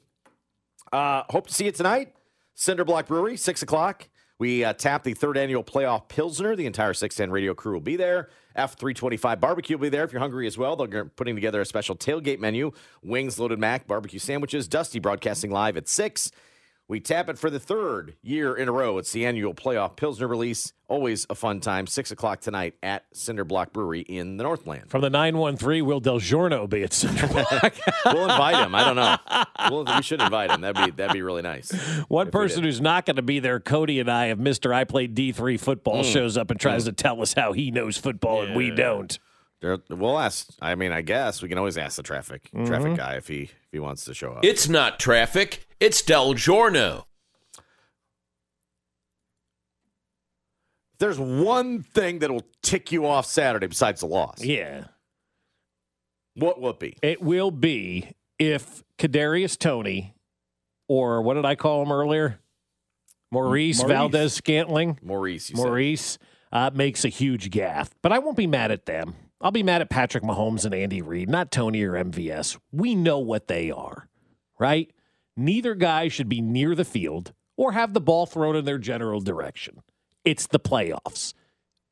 Uh, 0.91 1.23
hope 1.29 1.47
to 1.47 1.53
see 1.53 1.65
you 1.65 1.71
tonight. 1.71 2.13
Cinder 2.55 2.85
Block 2.85 3.07
Brewery, 3.07 3.37
six 3.37 3.61
o'clock. 3.61 4.07
We 4.39 4.63
uh, 4.63 4.71
tap 4.71 5.03
the 5.03 5.13
third 5.13 5.37
annual 5.37 5.63
playoff 5.65 6.07
Pilsner. 6.07 6.55
The 6.55 6.65
entire 6.65 6.93
610 6.93 7.29
radio 7.29 7.53
crew 7.53 7.73
will 7.73 7.81
be 7.81 7.97
there. 7.97 8.29
F325 8.57 9.39
barbecue 9.39 9.75
will 9.77 9.81
be 9.81 9.89
there 9.89 10.05
if 10.05 10.13
you're 10.13 10.21
hungry 10.21 10.47
as 10.47 10.57
well. 10.57 10.77
They're 10.77 11.05
putting 11.05 11.35
together 11.35 11.59
a 11.59 11.65
special 11.65 11.95
tailgate 11.95 12.39
menu 12.39 12.71
wings, 13.03 13.37
loaded 13.37 13.59
mac, 13.59 13.85
barbecue 13.85 14.19
sandwiches. 14.19 14.69
Dusty 14.69 14.99
broadcasting 14.99 15.51
live 15.51 15.75
at 15.75 15.89
6. 15.89 16.31
We 16.89 16.99
tap 16.99 17.29
it 17.29 17.37
for 17.37 17.51
the 17.51 17.59
third 17.59 18.15
year 18.23 18.55
in 18.55 18.67
a 18.67 18.71
row. 18.71 18.97
It's 18.97 19.11
the 19.11 19.23
annual 19.23 19.53
playoff 19.53 19.95
Pilsner 19.95 20.27
release. 20.27 20.73
Always 20.87 21.27
a 21.29 21.35
fun 21.35 21.59
time. 21.59 21.85
6 21.85 22.09
o'clock 22.09 22.41
tonight 22.41 22.73
at 22.81 23.05
Cinder 23.13 23.45
Block 23.45 23.71
Brewery 23.71 24.01
in 24.01 24.37
the 24.37 24.43
Northland. 24.43 24.89
From 24.89 25.01
the 25.01 25.09
913, 25.11 25.85
will 25.85 25.99
Del 25.99 26.17
Giorno 26.17 26.65
be 26.65 26.81
at 26.81 26.91
Cinder 26.91 27.27
Block? 27.31 27.75
we'll 28.07 28.23
invite 28.23 28.55
him. 28.65 28.73
I 28.73 28.83
don't 28.83 28.95
know. 28.95 29.17
We'll, 29.69 29.85
we 29.97 30.01
should 30.01 30.19
invite 30.19 30.49
him. 30.49 30.61
That'd 30.61 30.83
be 30.83 30.91
that'd 30.97 31.13
be 31.13 31.21
really 31.21 31.43
nice. 31.43 31.71
One 32.07 32.31
person 32.31 32.63
who's 32.63 32.81
not 32.81 33.05
going 33.05 33.17
to 33.17 33.21
be 33.21 33.39
there, 33.39 33.59
Cody 33.59 33.99
and 33.99 34.09
I, 34.09 34.25
of 34.25 34.39
Mr. 34.39 34.73
I 34.73 34.83
Played 34.83 35.15
D3 35.15 35.59
football, 35.59 36.01
Mm. 36.03 36.11
shows 36.11 36.37
up 36.37 36.49
and 36.49 36.59
tries 36.59 36.85
to 36.85 36.91
tell 36.91 37.21
us 37.21 37.33
how 37.33 37.53
he 37.53 37.69
knows 37.69 37.97
football 37.97 38.41
and 38.41 38.55
we 38.55 38.71
don't. 38.71 39.19
There, 39.61 39.77
we'll 39.89 40.17
ask. 40.19 40.49
I 40.61 40.75
mean, 40.75 40.91
I 40.93 41.01
guess 41.01 41.41
we 41.41 41.49
can 41.49 41.57
always 41.57 41.77
ask 41.77 41.97
the 41.97 42.03
traffic 42.03 42.49
Mm-hmm. 42.53 42.65
traffic 42.65 42.95
guy 42.97 43.15
if 43.15 43.27
he 43.27 43.43
if 43.43 43.71
he 43.71 43.79
wants 43.79 44.05
to 44.05 44.13
show 44.13 44.31
up. 44.33 44.45
It's 44.45 44.69
not 44.69 44.99
traffic, 44.99 45.65
it's 45.79 46.01
Del 46.01 46.33
Giorno. 46.33 47.05
There's 50.99 51.19
one 51.19 51.81
thing 51.81 52.19
that'll 52.19 52.43
tick 52.61 52.91
you 52.91 53.05
off 53.05 53.25
Saturday 53.25 53.67
besides 53.67 54.01
the 54.01 54.07
loss. 54.07 54.43
Yeah. 54.43 54.85
What 56.35 56.59
will 56.59 56.71
it 56.71 56.79
be? 56.79 56.97
It 57.01 57.21
will 57.21 57.51
be 57.51 58.11
if 58.37 58.83
Kadarius 58.97 59.57
Toney, 59.57 60.13
or 60.89 61.21
what 61.21 61.35
did 61.35 61.45
I 61.45 61.55
call 61.55 61.81
him 61.83 61.91
earlier? 61.91 62.39
Maurice, 63.31 63.79
Maurice. 63.79 63.93
Valdes-Scantling. 63.93 64.99
Maurice. 65.01 65.49
You 65.49 65.55
said. 65.57 65.65
Maurice 65.65 66.17
uh, 66.51 66.71
makes 66.73 67.05
a 67.05 67.09
huge 67.09 67.49
gaffe, 67.49 67.91
but 68.01 68.11
I 68.11 68.19
won't 68.19 68.37
be 68.37 68.47
mad 68.47 68.71
at 68.71 68.85
them. 68.85 69.15
I'll 69.41 69.51
be 69.51 69.63
mad 69.63 69.81
at 69.81 69.89
Patrick 69.89 70.23
Mahomes 70.23 70.65
and 70.65 70.73
Andy 70.73 71.01
Reid, 71.01 71.29
not 71.29 71.51
Toney 71.51 71.81
or 71.83 71.93
MVS. 71.93 72.57
We 72.71 72.93
know 72.93 73.19
what 73.19 73.47
they 73.47 73.71
are, 73.71 74.09
right? 74.59 74.91
Neither 75.37 75.75
guy 75.75 76.09
should 76.09 76.27
be 76.27 76.41
near 76.41 76.75
the 76.75 76.83
field 76.83 77.33
or 77.55 77.71
have 77.71 77.93
the 77.93 78.01
ball 78.01 78.25
thrown 78.25 78.55
in 78.57 78.65
their 78.65 78.77
general 78.77 79.21
direction. 79.21 79.81
It's 80.25 80.47
the 80.47 80.59
playoffs. 80.59 81.33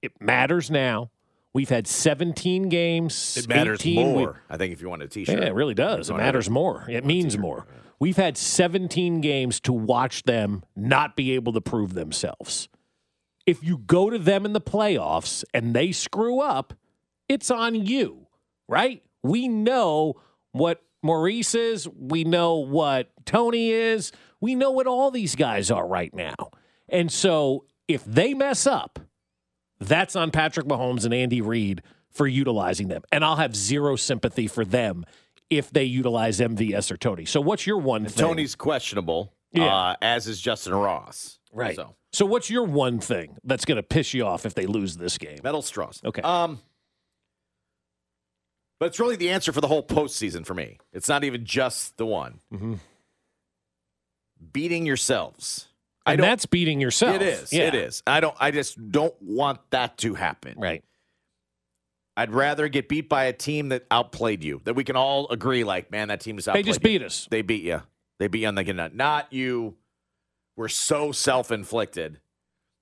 It 0.02 0.12
matters 0.22 0.70
now. 0.70 1.10
We've 1.54 1.70
had 1.70 1.88
17 1.88 2.68
games. 2.70 3.38
It 3.38 3.48
matters 3.48 3.80
18 3.80 4.14
we- 4.14 4.26
more. 4.26 4.44
I 4.50 4.58
think 4.58 4.74
if 4.74 4.82
you 4.82 4.90
want 4.90 5.02
a 5.04 5.08
T-shirt, 5.08 5.40
yeah, 5.40 5.46
it 5.46 5.54
really 5.54 5.74
does. 5.74 6.10
It 6.10 6.18
matters 6.18 6.50
more. 6.50 6.86
It 6.90 7.06
means 7.06 7.38
more. 7.38 7.66
We've 8.00 8.18
had 8.18 8.38
17 8.38 9.22
games 9.22 9.60
to 9.62 9.74
watch 9.74 10.24
them 10.24 10.64
not 10.76 11.16
be 11.16 11.32
able 11.34 11.54
to 11.54 11.62
prove 11.62 11.94
themselves. 11.94 12.68
If 13.46 13.64
you 13.64 13.78
go 13.78 14.10
to 14.10 14.20
them 14.20 14.46
in 14.46 14.54
the 14.54 14.62
playoffs 14.62 15.44
and 15.54 15.74
they 15.74 15.92
screw 15.94 16.42
up, 16.42 16.74
it's 17.30 17.52
on 17.52 17.76
you, 17.76 18.28
right? 18.68 19.04
We 19.24 19.48
know 19.48 20.16
what 20.52 20.82
Maurice 21.04 21.56
is. 21.56 21.88
We 21.88 22.24
know 22.24 22.56
what 22.56 23.12
Toney 23.26 23.72
is. 23.72 24.12
We 24.40 24.56
know 24.56 24.72
what 24.72 24.88
all 24.88 25.12
these 25.12 25.36
guys 25.36 25.72
are 25.72 25.88
right 25.88 26.14
now. 26.14 26.36
And 26.90 27.12
so 27.12 27.66
if 27.88 28.04
they 28.06 28.34
mess 28.34 28.66
up, 28.68 29.00
that's 29.80 30.16
on 30.16 30.32
Patrick 30.32 30.68
Mahomes 30.68 31.06
and 31.06 31.14
Andy 31.14 31.42
Reid 31.42 31.82
for 32.10 32.28
utilizing 32.28 32.88
them. 32.88 33.04
And 33.12 33.24
I'll 33.24 33.36
have 33.36 33.56
zero 33.56 33.96
sympathy 33.96 34.48
for 34.48 34.66
them 34.66 35.06
if 35.50 35.70
they 35.72 35.84
utilize 35.84 36.40
MVS 36.40 36.92
or 36.92 36.98
Toney. 36.98 37.26
So 37.26 37.42
what's 37.42 37.68
your 37.68 37.78
one 37.78 38.06
thing? 38.06 38.26
Toney's 38.26 38.56
questionable. 38.56 39.34
Yeah. 39.52 39.66
Uh, 39.74 39.96
as 40.02 40.28
is 40.28 40.42
Justin 40.42 40.74
Ross. 40.76 41.40
right. 41.54 41.76
So 41.76 41.96
So 42.12 42.26
what's 42.26 42.50
your 42.50 42.64
one 42.64 43.00
thing 43.00 43.38
that's 43.44 43.66
going 43.66 43.76
to 43.78 43.84
piss 43.84 44.14
you 44.14 44.26
off 44.26 44.46
if 44.46 44.56
they 44.56 44.66
lose 44.66 44.98
this 44.98 45.18
game? 45.18 45.40
metal 45.44 45.62
straws. 45.62 46.02
Okay. 46.04 46.22
Um. 46.22 46.60
But 48.80 48.88
it's 48.88 49.00
really 49.00 49.16
the 49.16 49.30
answer 49.32 49.52
for 49.52 49.62
the 49.62 49.68
whole 49.68 49.84
postseason 49.84 50.46
for 50.46 50.54
me. 50.54 50.78
It's 50.94 51.10
not 51.10 51.24
even 51.24 51.46
just 51.46 51.98
the 51.98 52.06
one. 52.06 52.40
Mm-hmm. 52.54 52.76
Beating 54.54 54.86
yourselves. 54.86 55.68
And 56.06 56.22
that's 56.24 56.46
beating 56.46 56.80
yourself. 56.80 57.16
It 57.16 57.22
is. 57.22 57.52
Yeah. 57.52 57.64
It 57.68 57.76
is. 57.76 58.02
I 58.08 58.20
don't. 58.22 58.36
I 58.40 58.52
just 58.52 58.78
don't 58.92 59.16
want 59.22 59.60
that 59.72 59.98
to 60.00 60.14
happen. 60.14 60.54
Right. 60.58 60.84
I'd 62.16 62.32
rather 62.32 62.68
get 62.70 62.88
beat 62.88 63.10
by 63.10 63.26
a 63.26 63.34
team 63.34 63.70
that 63.70 63.86
outplayed 63.92 64.44
you. 64.44 64.62
That 64.64 64.76
we 64.76 64.84
can 64.84 64.96
all 64.96 65.28
agree, 65.30 65.64
like, 65.64 65.92
man, 65.92 66.08
that 66.08 66.22
team 66.22 66.38
just 66.38 66.46
They 66.46 66.52
outplayed. 66.52 66.66
just 66.66 66.80
you. 66.82 66.84
beat 66.84 67.02
us. 67.04 67.28
They 67.30 67.42
beat 67.42 67.64
you. 67.64 67.82
They 68.20 68.28
beat 68.28 68.40
you 68.42 68.48
on 68.48 68.56
the 68.56 68.64
nut. 68.64 68.96
Not 68.96 69.32
you. 69.34 69.76
Were 70.56 70.70
so 70.70 71.12
self-inflicted 71.12 72.20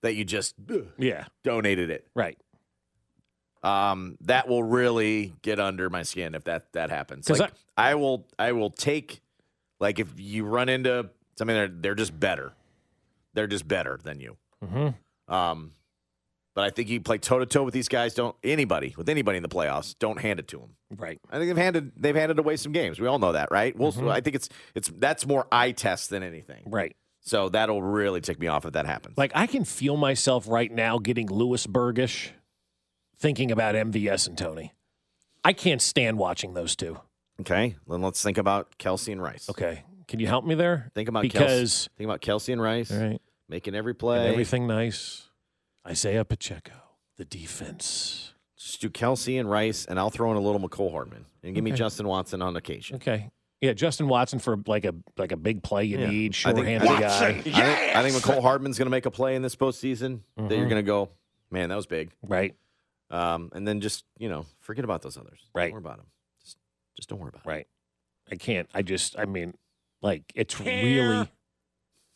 that 0.01 0.15
you 0.15 0.23
just 0.23 0.55
ugh, 0.71 0.88
Yeah. 0.97 1.25
donated 1.43 1.89
it. 1.89 2.08
Right. 2.15 2.38
Um, 3.65 4.17
that 4.21 4.47
will 4.47 4.63
really 4.63 5.34
get 5.41 5.60
under 5.60 5.89
my 5.89 6.04
skin 6.04 6.36
if 6.36 6.43
that 6.43 6.71
that 6.73 6.89
happens. 6.91 7.30
Like, 7.30 7.51
I, 7.75 7.95
will. 7.95 8.28
I 8.38 8.51
will 8.51 8.69
take. 8.69 9.21
Like 9.80 9.99
if 9.99 10.08
you 10.17 10.45
run 10.45 10.69
into 10.69 11.10
something, 11.38 11.56
they're 11.56 11.67
they're 11.67 11.95
just 11.95 12.17
better. 12.17 12.54
They're 13.34 13.47
just 13.47 13.67
better 13.67 13.99
than 14.01 14.19
you. 14.19 14.38
Mm-hmm. 14.63 15.34
Um, 15.34 15.71
but 16.54 16.63
I 16.63 16.69
think 16.69 16.89
you 16.89 17.01
play 17.01 17.17
toe 17.17 17.39
to 17.39 17.45
toe 17.45 17.63
with 17.63 17.73
these 17.73 17.89
guys. 17.89 18.13
Don't 18.13 18.36
anybody 18.43 18.93
with 18.97 19.10
anybody 19.10 19.38
in 19.38 19.43
the 19.43 19.49
playoffs. 19.49 19.95
Don't 19.99 20.19
hand 20.21 20.39
it 20.39 20.47
to 20.49 20.60
them. 20.60 20.75
Right. 20.95 21.19
I 21.30 21.38
think 21.38 21.49
they've 21.49 21.58
handed 21.58 21.91
they've 21.97 22.15
handed 22.15 22.39
away 22.39 22.56
some 22.56 22.71
games. 22.71 22.99
We 22.99 23.08
all 23.08 23.19
know 23.19 23.34
that, 23.34 23.49
right? 23.51 23.78
We'll, 23.78 23.91
Mm-hmm. 23.91 24.08
I 24.08 24.21
think 24.21 24.36
it's 24.36 24.49
it's 24.73 24.88
that's 24.95 25.25
more 25.25 25.47
eye 25.51 25.71
test 25.71 26.10
than 26.12 26.23
anything. 26.23 26.63
Right. 26.67 26.95
So 27.21 27.49
that'll 27.49 27.82
really 27.82 28.21
tick 28.21 28.39
me 28.39 28.47
off 28.47 28.65
if 28.65 28.73
that 28.73 28.86
happens. 28.86 29.17
Like 29.17 29.32
I 29.36 29.47
can 29.47 29.65
feel 29.65 29.97
myself 29.97 30.47
right 30.47 30.71
now 30.71 30.99
getting 30.99 31.28
Lewisburgish 31.28 32.30
thinking 33.19 33.51
about 33.51 33.75
MVS 33.75 34.28
and 34.28 34.38
Toney. 34.38 34.73
I 35.43 35.54
can't 35.54 35.82
stand 35.82 36.17
watching 36.17 36.54
those 36.54 36.75
two. 36.75 36.99
okay, 37.41 37.75
then 37.88 38.01
let's 38.01 38.21
think 38.23 38.38
about 38.38 38.78
Kelce 38.80 39.12
and 39.12 39.21
Rice. 39.21 39.49
Okay. 39.49 39.84
Can 40.08 40.19
you 40.19 40.28
help 40.28 40.45
me 40.45 40.56
there? 40.56 40.91
Think 40.93 41.10
about 41.10 41.23
because 41.23 41.71
Kelce, 41.71 41.97
think 41.97 42.08
about 42.08 42.21
Kelce 42.21 42.54
and 42.54 42.62
Rice 42.62 42.91
all 42.91 42.99
right. 42.99 43.21
making 43.49 43.73
every 43.75 43.91
and 43.91 43.99
play. 43.99 44.28
everything 44.30 44.67
nice. 44.67 45.30
Isaiah 45.88 46.23
Pacheco, 46.25 46.73
the 47.17 47.25
defense. 47.25 48.34
Just 48.58 48.82
do 48.82 48.89
Kelce 48.89 49.39
and 49.39 49.49
Rice, 49.49 49.86
and 49.86 49.99
I'll 49.99 50.10
throw 50.10 50.32
in 50.32 50.38
a 50.38 50.39
little 50.39 50.60
Mecole 50.60 50.91
Hardman, 50.91 51.25
and 51.43 51.54
give 51.54 51.63
me 51.63 51.71
Justin 51.71 52.08
Watson 52.08 52.41
on 52.41 52.56
occasion. 52.56 52.95
Okay. 52.97 53.30
Yeah, 53.62 53.73
Justin 53.73 54.08
Watson 54.08 54.39
for 54.39 54.58
like 54.67 54.86
a 54.86 54.93
like 55.17 55.32
a 55.32 55.38
big 55.38 55.63
play 55.63 55.86
you 55.86 55.97
Yeah. 55.99 56.10
need, 56.10 56.32
I 56.45 56.54
think- 56.54 56.58
short-handed 56.58 56.89
I 56.89 56.99
guy. 56.99 57.34
think, 57.41 57.56
I 57.56 57.75
think, 57.75 57.95
I 57.95 58.04
think 58.10 58.15
Mecole 58.23 58.41
Hardman's 58.41 58.78
going 58.78 58.88
to 58.88 58.91
make 58.91 59.06
a 59.06 59.12
play 59.12 59.36
in 59.36 59.41
this 59.41 59.56
postseason 59.56 60.19
that 60.36 60.41
Mm-hmm. 60.43 60.51
you're 60.54 60.69
going 60.69 60.84
to 60.84 60.84
go, 60.84 61.10
man, 61.51 61.69
that 61.69 61.75
was 61.75 61.86
big. 61.88 62.12
Right. 62.23 62.56
Um, 63.11 63.49
and 63.53 63.67
then 63.67 63.81
just 63.81 64.03
you 64.17 64.29
know 64.29 64.45
forget 64.61 64.83
about 64.85 65.01
those 65.01 65.17
others. 65.17 65.39
Right. 65.53 65.65
Don't 65.65 65.73
worry 65.73 65.79
about 65.81 65.97
them. 65.97 66.07
Just 66.41 66.57
just 66.95 67.09
don't 67.09 67.19
worry 67.19 67.29
about 67.33 67.45
Right. 67.45 67.67
I 68.31 68.35
can't. 68.35 68.67
I 68.73 68.81
just. 68.81 69.17
I 69.19 69.25
mean, 69.25 69.53
like 70.01 70.23
it's 70.33 70.59
really, 70.59 71.29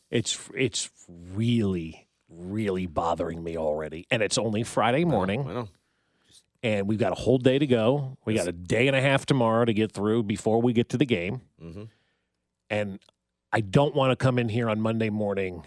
it's 0.09 0.39
it's 0.55 0.89
really 1.07 2.07
really 2.29 2.85
bothering 2.87 3.43
me 3.43 3.57
already, 3.57 4.07
and 4.11 4.21
it's 4.23 4.37
only 4.37 4.63
Friday 4.63 5.05
morning. 5.05 5.41
I 5.47 5.53
know. 5.53 5.69
and 6.63 6.87
we've 6.87 6.99
got 6.99 7.11
a 7.11 7.15
whole 7.15 7.37
day 7.37 7.57
to 7.59 7.67
go. 7.67 8.17
We 8.25 8.33
got 8.33 8.47
a 8.47 8.51
day 8.51 8.87
and 8.87 8.95
a 8.95 9.01
half 9.01 9.25
tomorrow 9.25 9.65
to 9.65 9.73
get 9.73 9.91
through 9.91 10.23
before 10.23 10.61
we 10.61 10.73
get 10.73 10.89
to 10.89 10.97
the 10.97 11.05
game. 11.05 11.41
Mhm. 11.61 11.89
And 12.69 12.99
I 13.51 13.61
don't 13.61 13.95
want 13.95 14.11
to 14.11 14.15
come 14.15 14.37
in 14.39 14.49
here 14.49 14.69
on 14.69 14.79
Monday 14.81 15.09
morning 15.09 15.65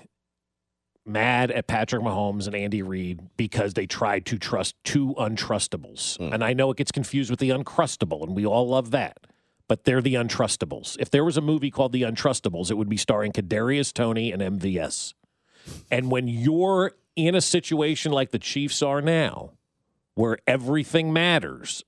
mad 1.04 1.50
at 1.50 1.66
Patrick 1.66 2.02
Mahomes 2.02 2.46
and 2.46 2.54
Andy 2.54 2.82
Reid 2.82 3.20
because 3.36 3.74
they 3.74 3.86
tried 3.86 4.26
to 4.26 4.38
trust 4.38 4.76
two 4.84 5.14
untrustables. 5.18 6.16
Hmm. 6.18 6.32
And 6.32 6.44
I 6.44 6.52
know 6.52 6.70
it 6.70 6.76
gets 6.76 6.92
confused 6.92 7.30
with 7.30 7.40
the 7.40 7.50
uncrustable, 7.50 8.22
and 8.22 8.36
we 8.36 8.46
all 8.46 8.68
love 8.68 8.90
that. 8.92 9.18
But 9.68 9.84
they're 9.84 10.02
the 10.02 10.14
untrustables. 10.14 10.96
If 11.00 11.10
there 11.10 11.24
was 11.24 11.36
a 11.36 11.40
movie 11.40 11.70
called 11.70 11.92
The 11.92 12.02
Untrustables, 12.02 12.70
it 12.70 12.74
would 12.74 12.90
be 12.90 12.96
starring 12.96 13.32
Kadarius 13.32 13.92
Toney 13.92 14.30
and 14.30 14.42
MVS. 14.42 15.14
And 15.90 16.10
when 16.10 16.28
you're 16.28 16.92
in 17.16 17.34
a 17.34 17.40
situation 17.40 18.12
like 18.12 18.32
the 18.32 18.38
Chiefs 18.38 18.82
are 18.82 19.00
now, 19.00 19.52
where 20.14 20.36
everything 20.46 21.12
matters, 21.12 21.84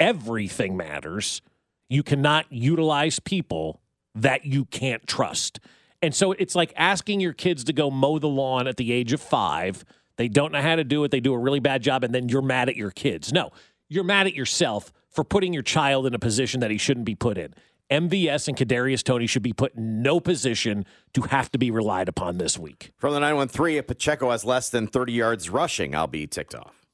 everything 0.00 0.76
matters, 0.76 1.42
you 1.88 2.02
cannot 2.02 2.46
utilize 2.50 3.20
people 3.20 3.80
that 4.14 4.44
you 4.44 4.64
can't 4.64 5.06
trust. 5.06 5.60
And 6.02 6.14
so 6.14 6.32
it's 6.32 6.54
like 6.54 6.72
asking 6.76 7.20
your 7.20 7.32
kids 7.32 7.64
to 7.64 7.72
go 7.72 7.90
mow 7.90 8.18
the 8.18 8.28
lawn 8.28 8.66
at 8.66 8.76
the 8.76 8.92
age 8.92 9.12
of 9.12 9.20
five. 9.20 9.84
They 10.16 10.28
don't 10.28 10.52
know 10.52 10.60
how 10.60 10.76
to 10.76 10.84
do 10.84 11.04
it. 11.04 11.10
They 11.10 11.20
do 11.20 11.32
a 11.32 11.38
really 11.38 11.60
bad 11.60 11.82
job, 11.82 12.04
and 12.04 12.14
then 12.14 12.28
you're 12.28 12.42
mad 12.42 12.68
at 12.68 12.76
your 12.76 12.90
kids. 12.90 13.32
No, 13.32 13.50
you're 13.88 14.04
mad 14.04 14.26
at 14.26 14.34
yourself 14.34 14.92
for 15.08 15.24
putting 15.24 15.52
your 15.52 15.62
child 15.62 16.06
in 16.06 16.14
a 16.14 16.18
position 16.18 16.60
that 16.60 16.70
he 16.70 16.76
shouldn't 16.78 17.06
be 17.06 17.14
put 17.14 17.38
in. 17.38 17.54
MVS 17.90 18.48
and 18.48 18.56
Kadarius 18.56 19.02
Toney 19.02 19.26
should 19.26 19.42
be 19.42 19.52
put 19.52 19.74
in 19.74 20.02
no 20.02 20.18
position 20.18 20.86
to 21.12 21.22
have 21.22 21.50
to 21.52 21.58
be 21.58 21.70
relied 21.70 22.08
upon 22.08 22.38
this 22.38 22.58
week. 22.58 22.92
From 22.96 23.12
the 23.12 23.20
913, 23.20 23.76
if 23.76 23.86
Pacheco 23.86 24.30
has 24.30 24.44
less 24.44 24.70
than 24.70 24.86
30 24.86 25.12
yards 25.12 25.50
rushing, 25.50 25.94
I'll 25.94 26.06
be 26.06 26.26
ticked 26.26 26.54
off. 26.54 26.86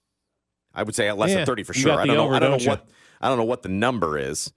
I 0.75 0.83
would 0.83 0.95
say 0.97 1.09
at 1.09 1.17
less 1.17 1.31
Yeah, 1.31 1.37
than 1.39 1.47
30 1.47 1.63
for 1.63 1.75
sure. 1.75 1.93
I 1.93 2.05
don't 2.07 2.17
know. 2.17 2.25
over, 2.25 2.35
I 2.35 2.39
don't 2.41 2.51
don't 2.51 2.65
know 2.65 2.71
what 2.73 2.89
I 3.21 3.29
don't 3.29 3.39
know 3.39 3.45
what 3.45 3.63
the 3.63 3.69
number 3.69 4.19
is, 4.19 4.53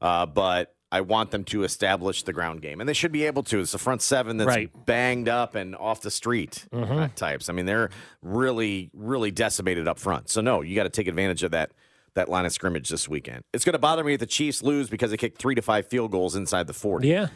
uh, 0.00 0.26
but 0.26 0.74
I 0.92 1.02
want 1.02 1.30
them 1.30 1.44
to 1.44 1.62
establish 1.62 2.24
the 2.24 2.32
ground 2.32 2.62
game, 2.62 2.80
and 2.80 2.88
they 2.88 2.92
should 2.94 3.12
be 3.12 3.24
able 3.24 3.42
to. 3.44 3.60
It's 3.60 3.72
the 3.72 3.78
front 3.78 4.02
seven 4.02 4.38
that's 4.38 4.48
Right. 4.48 4.86
banged 4.86 5.28
up 5.28 5.54
and 5.54 5.76
off 5.76 6.00
the 6.00 6.10
street 6.10 6.66
Mm-hmm. 6.72 6.92
uh, 6.92 7.08
types. 7.14 7.48
I 7.48 7.52
mean, 7.52 7.66
they're 7.66 7.90
really, 8.22 8.90
really 8.92 9.30
decimated 9.30 9.86
up 9.86 9.98
front. 9.98 10.28
So 10.30 10.40
no, 10.40 10.62
you 10.62 10.74
got 10.74 10.82
to 10.84 10.88
take 10.90 11.06
advantage 11.06 11.42
of 11.42 11.52
that 11.52 11.72
that 12.14 12.28
line 12.28 12.44
of 12.44 12.52
scrimmage 12.52 12.88
this 12.88 13.08
weekend. 13.08 13.44
It's 13.52 13.64
going 13.64 13.74
to 13.74 13.78
bother 13.78 14.02
me 14.02 14.14
if 14.14 14.20
the 14.20 14.26
Chiefs 14.26 14.64
lose 14.64 14.90
because 14.90 15.12
they 15.12 15.16
kicked 15.16 15.38
three 15.38 15.54
to 15.54 15.62
five 15.62 15.86
field 15.86 16.10
goals 16.10 16.34
inside 16.34 16.66
the 16.66 16.72
40. 16.74 17.06
Yeah, 17.06 17.28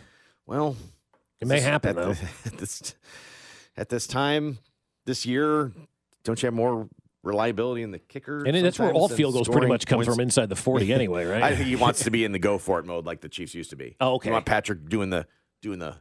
Well, 0.47 0.77
it 1.41 1.47
may 1.47 1.57
this- 1.57 1.65
happen 1.65 1.91
at, 1.91 1.95
though. 1.97 2.11
at 2.47 2.59
this 2.59 2.95
at 3.77 3.89
this 3.89 4.09
time 4.09 4.59
this 5.05 5.25
year. 5.25 5.71
Don't 6.25 6.43
you 6.43 6.49
have 6.49 6.55
more 6.55 6.89
reliability 7.25 7.83
in 7.83 7.91
the 7.91 7.99
kicker? 7.99 8.45
And 8.45 8.65
that's 8.65 8.79
where 8.79 8.93
all 8.93 9.09
field 9.09 9.35
goals 9.35 9.49
pretty 9.49 9.67
much 9.67 9.87
come 9.87 9.99
points? 9.99 10.09
from 10.09 10.21
inside 10.21 10.49
the 10.49 10.57
40 10.57 10.93
anyway, 10.93 11.25
right? 11.25 11.43
I 11.43 11.57
think 11.57 11.69
he 11.69 11.77
wants 11.77 12.05
to 12.05 12.11
be 12.11 12.25
in 12.25 12.33
the 12.33 12.39
go 12.39 12.59
for 12.59 12.79
it 12.79 12.87
mode 12.87 13.07
like 13.07 13.21
the 13.21 13.29
Chiefs 13.29 13.55
used 13.55 13.71
to 13.71 13.77
be. 13.77 13.97
Oh, 14.01 14.15
okay. 14.15 14.29
You 14.29 14.33
want 14.33 14.47
Patrick 14.47 14.89
doing 14.89 15.11
the 15.11 15.27
doing 15.63 15.79
the 15.79 15.97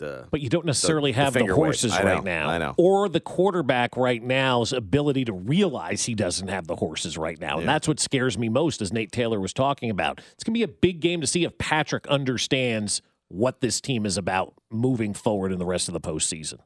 the. 0.00 0.26
But 0.30 0.40
you 0.40 0.48
don't 0.48 0.66
necessarily 0.66 1.12
the 1.12 1.18
have 1.18 1.34
the, 1.34 1.44
wave. 1.44 1.54
horses 1.54 1.92
right 1.92 2.24
now. 2.24 2.48
I 2.48 2.58
know. 2.58 2.74
Or 2.76 3.08
the 3.08 3.20
quarterback 3.20 3.96
right 3.96 4.20
now's 4.20 4.72
ability 4.72 5.26
to 5.26 5.32
realize 5.32 6.04
he 6.04 6.14
doesn't 6.14 6.48
have 6.48 6.66
the 6.66 6.76
horses 6.76 7.16
right 7.16 7.38
now. 7.40 7.60
And 7.60 7.68
that's 7.68 7.86
what 7.86 8.00
scares 8.00 8.36
me 8.36 8.48
most, 8.48 8.82
as 8.82 8.92
Nate 8.92 9.12
Taylor 9.12 9.38
was 9.38 9.52
talking 9.52 9.90
about. 9.90 10.20
It's 10.32 10.42
going 10.42 10.54
to 10.54 10.58
be 10.58 10.64
a 10.64 10.68
big 10.68 11.00
game 11.00 11.20
to 11.20 11.26
see 11.26 11.44
if 11.44 11.56
Patrick 11.58 12.08
understands 12.08 13.02
what 13.28 13.60
this 13.60 13.80
team 13.80 14.04
is 14.04 14.16
about 14.16 14.54
moving 14.70 15.14
forward 15.14 15.52
in 15.52 15.60
the 15.60 15.66
rest 15.66 15.88
of 15.88 15.92
the 15.92 16.00
postseason. 16.00 16.58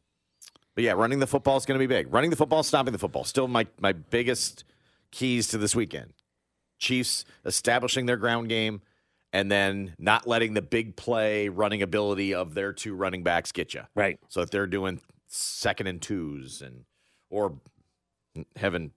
But 0.75 0.85
yeah, 0.85 0.93
running 0.93 1.21
the 1.21 1.27
football 1.27 1.57
is 1.57 1.67
going 1.67 1.79
to 1.79 1.87
be 1.87 1.93
big. 1.93 2.13
Running 2.13 2.31
the 2.31 2.37
football, 2.37 2.63
stopping 2.63 2.93
the 2.93 2.99
football, 2.99 3.25
still 3.25 3.49
my 3.49 3.67
my 3.81 3.93
biggest 3.93 4.65
keys 5.11 5.49
to 5.49 5.59
this 5.59 5.75
weekend. 5.75 6.13
Chiefs 6.79 7.25
establishing 7.45 8.07
their 8.07 8.17
ground 8.17 8.49
game, 8.49 8.83
and 9.33 9.51
then 9.51 9.95
not 9.99 10.27
letting 10.27 10.55
the 10.55 10.63
big 10.63 10.97
play 10.97 11.49
running 11.49 11.83
ability 11.83 12.35
of 12.35 12.55
their 12.55 12.73
two 12.73 12.95
running 12.95 13.23
backs 13.23 13.53
get 13.53 13.75
you. 13.75 13.83
Right. 13.95 14.19
So 14.29 14.41
if 14.41 14.51
they're 14.51 14.67
doing 14.67 15.01
second 15.29 15.87
and 15.87 16.03
twos 16.03 16.63
and 16.63 16.85
or 17.31 17.59
heaven 18.57 18.93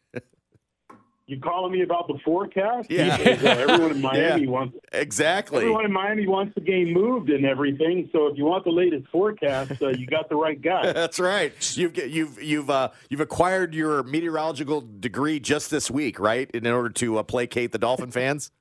You 1.32 1.40
calling 1.40 1.72
me 1.72 1.82
about 1.82 2.10
the 2.10 2.20
forecast? 2.26 2.92
Yeah. 2.92 3.16
Because, 3.18 3.46
uh, 3.46 3.48
everyone 3.62 3.92
in 3.92 4.02
Miami 4.10 4.44
Yeah. 4.44 4.50
wants 4.50 4.78
Exactly. 4.92 5.60
everyone 5.60 5.86
in 5.86 5.94
Miami 5.94 6.28
wants 6.28 6.54
the 6.56 6.60
game 6.62 6.92
moved 6.92 7.30
and 7.30 7.46
everything. 7.46 8.10
So 8.12 8.28
if 8.28 8.38
you 8.38 8.44
want 8.44 8.66
the 8.66 8.72
latest 8.72 9.08
forecast, 9.08 9.82
uh, 9.82 9.90
you 9.90 10.06
got 10.08 10.28
the 10.28 10.36
right 10.36 10.62
guy. 10.62 10.92
That's 10.92 11.22
right. 11.22 11.54
You've 11.78 11.96
you've 11.98 12.44
you've 12.44 12.70
uh, 12.70 12.90
you've 13.10 13.22
acquired 13.22 13.74
your 13.74 14.04
meteorological 14.04 14.82
degree 15.00 15.40
just 15.40 15.72
this 15.72 15.90
week, 15.90 16.20
right? 16.20 16.52
In 16.52 16.68
order 16.68 16.90
to 16.90 17.20
uh, 17.20 17.24
placate 17.24 17.72
the 17.72 17.78
Dolphin 17.80 18.12
fans. 18.12 18.52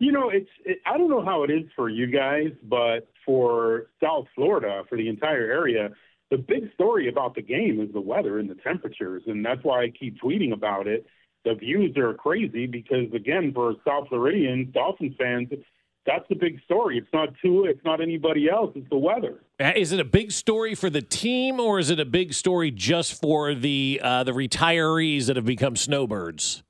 You 0.00 0.12
know, 0.12 0.28
it's 0.28 0.50
it, 0.66 0.80
I 0.84 0.98
don't 0.98 1.08
know 1.08 1.24
how 1.24 1.44
it 1.44 1.50
is 1.50 1.62
for 1.74 1.88
you 1.88 2.08
guys, 2.08 2.50
but 2.62 3.08
for 3.24 3.86
South 4.02 4.26
Florida, 4.34 4.82
for 4.90 4.98
the 4.98 5.08
entire 5.08 5.50
area, 5.50 5.92
the 6.30 6.36
big 6.36 6.70
story 6.74 7.08
about 7.08 7.34
the 7.36 7.42
game 7.42 7.80
is 7.80 7.90
the 7.94 8.00
weather 8.02 8.38
and 8.38 8.50
the 8.50 8.56
temperatures, 8.56 9.22
and 9.26 9.42
that's 9.46 9.62
why 9.64 9.84
I 9.84 9.88
keep 9.98 10.20
tweeting 10.20 10.52
about 10.52 10.86
it. 10.86 11.06
The 11.44 11.54
views 11.54 11.96
are 11.96 12.14
crazy 12.14 12.66
because, 12.66 13.12
again, 13.12 13.52
for 13.52 13.74
South 13.86 14.08
Floridians, 14.08 14.72
Dolphins 14.72 15.14
fans, 15.18 15.48
that's 16.06 16.24
the 16.28 16.34
big 16.34 16.60
story. 16.64 16.98
It's 16.98 17.12
not 17.12 17.30
Tua, 17.42 17.70
it's 17.70 17.84
not 17.84 18.00
anybody 18.00 18.48
else, 18.48 18.72
it's 18.74 18.88
the 18.90 18.96
weather. 18.96 19.40
Uh, 19.58 19.72
Is 19.76 19.92
it 19.92 20.00
a 20.00 20.04
big 20.04 20.32
story 20.32 20.74
for 20.74 20.90
the 20.90 21.02
team, 21.02 21.60
or 21.60 21.78
is 21.78 21.90
it 21.90 22.00
a 22.00 22.04
big 22.04 22.32
story 22.32 22.70
just 22.70 23.20
for 23.20 23.54
the 23.54 24.00
uh, 24.02 24.24
the 24.24 24.32
retirees 24.32 25.26
that 25.26 25.36
have 25.36 25.44
become 25.44 25.76
snowbirds? 25.76 26.62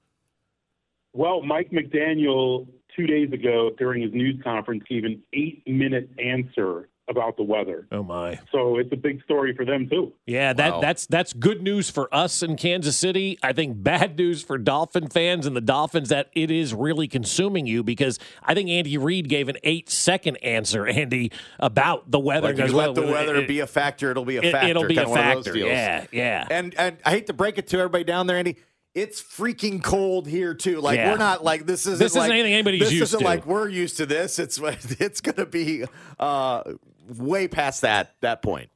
Well, 1.14 1.42
Mike 1.42 1.70
McDaniel 1.70 2.66
two 2.96 3.06
days 3.06 3.32
ago 3.32 3.70
during 3.78 4.02
his 4.02 4.12
news 4.12 4.40
conference 4.42 4.84
gave 4.88 5.04
an 5.04 5.22
eight 5.32 5.62
minute 5.66 6.10
answer 6.18 6.88
about 7.08 7.36
the 7.36 7.42
weather. 7.42 7.86
Oh 7.90 8.02
my! 8.02 8.38
So 8.52 8.78
it's 8.78 8.92
a 8.92 8.96
big 8.96 9.22
story 9.24 9.54
for 9.54 9.64
them 9.64 9.88
too. 9.88 10.12
Yeah, 10.26 10.52
that 10.52 10.74
Wow. 10.74 10.80
that's 10.80 11.06
that's 11.06 11.32
good 11.32 11.60
news 11.62 11.90
for 11.90 12.12
us 12.14 12.42
in 12.42 12.56
Kansas 12.56 12.96
City. 12.96 13.38
I 13.42 13.52
think 13.52 13.82
bad 13.82 14.16
news 14.16 14.42
for 14.42 14.56
Dolphin 14.56 15.08
fans 15.08 15.46
and 15.46 15.54
the 15.56 15.60
Dolphins 15.60 16.10
that 16.10 16.30
it 16.34 16.50
is 16.50 16.72
really 16.72 17.08
consuming 17.08 17.66
you 17.66 17.82
because 17.82 18.18
I 18.42 18.54
think 18.54 18.70
Andy 18.70 18.96
Reid 18.98 19.28
gave 19.28 19.48
an 19.48 19.56
eight 19.64 19.90
second 19.90 20.36
answer, 20.38 20.86
Andy, 20.86 21.32
about 21.58 22.10
the 22.10 22.20
weather. 22.20 22.48
Like, 22.48 22.54
if 22.54 22.58
Goes, 22.58 22.70
you 22.70 22.76
let 22.76 22.84
well, 22.94 23.06
the 23.06 23.12
weather 23.12 23.36
it- 23.36 23.48
be 23.48 23.60
a 23.60 23.66
factor, 23.66 24.10
it'll 24.10 24.24
be 24.24 24.36
a 24.36 24.42
it- 24.42 24.52
factor. 24.52 24.68
it'll 24.68 24.86
be 24.86 24.94
a 24.96 25.04
kinda 25.04 25.10
one 25.10 25.18
of 25.18 25.34
those 25.34 25.46
factor. 25.46 25.58
Yeah, 25.58 26.06
yeah. 26.12 26.46
And 26.50 26.74
and 26.78 26.96
I 27.04 27.10
hate 27.10 27.26
to 27.26 27.32
break 27.32 27.58
it 27.58 27.66
to 27.68 27.78
everybody 27.78 28.04
down 28.04 28.26
there, 28.28 28.36
Andy. 28.36 28.56
It's 28.94 29.22
freaking 29.22 29.82
cold 29.82 30.28
here 30.28 30.52
too. 30.52 30.78
Like 30.82 30.98
Yeah. 30.98 31.12
we're 31.12 31.16
not 31.18 31.42
like 31.42 31.64
this 31.64 31.86
isn't 31.86 31.98
This 31.98 32.12
isn't 32.12 32.20
like, 32.20 32.30
anything 32.30 32.52
anybody's 32.52 32.80
this 32.80 32.92
used 32.92 33.02
isn't 33.04 33.20
to. 33.20 33.24
like 33.24 33.46
we're 33.46 33.66
used 33.68 33.96
to 33.96 34.04
this. 34.06 34.38
It's 34.38 34.58
it's 35.00 35.22
going 35.22 35.36
to 35.36 35.46
be 35.46 35.84
uh, 36.20 36.62
way 37.08 37.48
past 37.48 37.82
that 37.82 38.14
that 38.20 38.42
point. 38.42 38.70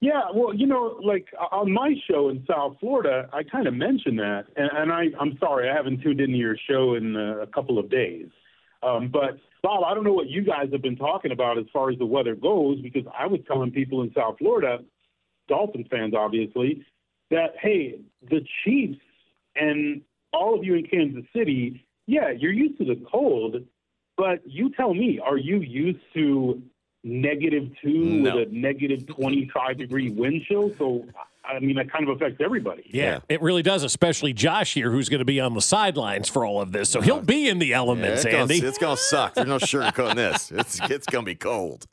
Yeah, 0.00 0.22
well, 0.32 0.54
you 0.54 0.66
know, 0.66 1.00
like 1.04 1.26
on 1.50 1.72
my 1.72 1.94
show 2.08 2.28
in 2.28 2.44
South 2.48 2.76
Florida, 2.78 3.28
I 3.32 3.42
kind 3.42 3.66
of 3.66 3.74
mentioned 3.74 4.20
that, 4.20 4.44
and, 4.56 4.70
and 4.72 4.92
I, 4.92 5.06
I'm 5.20 5.36
sorry 5.40 5.68
I 5.68 5.74
haven't 5.74 6.02
tuned 6.02 6.20
into 6.20 6.36
your 6.36 6.56
show 6.70 6.94
in 6.94 7.16
uh, 7.16 7.38
a 7.38 7.48
couple 7.48 7.80
of 7.80 7.90
days. 7.90 8.28
Um, 8.84 9.08
but 9.08 9.38
Bob, 9.60 9.82
I 9.84 9.94
don't 9.94 10.04
know 10.04 10.12
what 10.12 10.28
you 10.28 10.42
guys 10.42 10.68
have 10.70 10.82
been 10.82 10.96
talking 10.96 11.32
about 11.32 11.58
as 11.58 11.64
far 11.72 11.90
as 11.90 11.98
the 11.98 12.06
weather 12.06 12.36
goes, 12.36 12.80
because 12.80 13.02
I 13.18 13.26
was 13.26 13.40
telling 13.48 13.72
people 13.72 14.02
in 14.02 14.12
South 14.14 14.36
Florida, 14.38 14.78
Dolphins 15.48 15.86
fans 15.90 16.14
obviously, 16.16 16.86
that 17.30 17.54
hey, 17.60 17.98
the 18.30 18.40
Chiefs 18.64 19.00
and 19.56 20.02
all 20.32 20.56
of 20.56 20.62
you 20.62 20.74
in 20.74 20.86
Kansas 20.86 21.24
City, 21.34 21.84
yeah, 22.06 22.30
you're 22.30 22.52
used 22.52 22.78
to 22.78 22.84
the 22.84 23.04
cold, 23.10 23.56
but 24.18 24.40
you 24.44 24.70
tell 24.74 24.92
me, 24.92 25.18
are 25.24 25.38
you 25.38 25.60
used 25.60 26.00
to 26.14 26.60
negative 27.04 27.70
two 27.82 28.04
No. 28.04 28.36
with 28.36 28.48
a 28.48 28.52
negative 28.52 29.06
25 29.06 29.78
degree 29.78 30.10
wind 30.10 30.42
chill? 30.46 30.74
So, 30.76 31.06
I 31.44 31.60
mean, 31.60 31.76
that 31.76 31.90
kind 31.90 32.06
of 32.06 32.16
affects 32.16 32.42
everybody. 32.44 32.82
Yeah, 32.92 33.20
it 33.28 33.40
really 33.40 33.62
does, 33.62 33.84
especially 33.84 34.32
Josh 34.34 34.74
here, 34.74 34.90
who's 34.90 35.08
going 35.08 35.20
to 35.20 35.24
be 35.24 35.40
on 35.40 35.54
the 35.54 35.62
sidelines 35.62 36.28
for 36.28 36.44
all 36.44 36.60
of 36.60 36.72
this. 36.72 36.90
So 36.90 37.00
he'll 37.00 37.16
uh, 37.16 37.22
be 37.22 37.48
in 37.48 37.58
the 37.60 37.72
elements, 37.72 38.24
it's, 38.24 38.32
gonna, 38.32 38.42
Andy. 38.42 38.58
it's 38.58 38.76
gonna 38.76 38.96
suck. 38.98 39.34
There's 39.34 39.48
no 39.48 39.58
sugarcoating 39.58 40.16
this. 40.16 40.50
It's 40.52 40.80
it's 40.90 41.06
gonna 41.06 41.24
be 41.24 41.36
cold. 41.36 41.86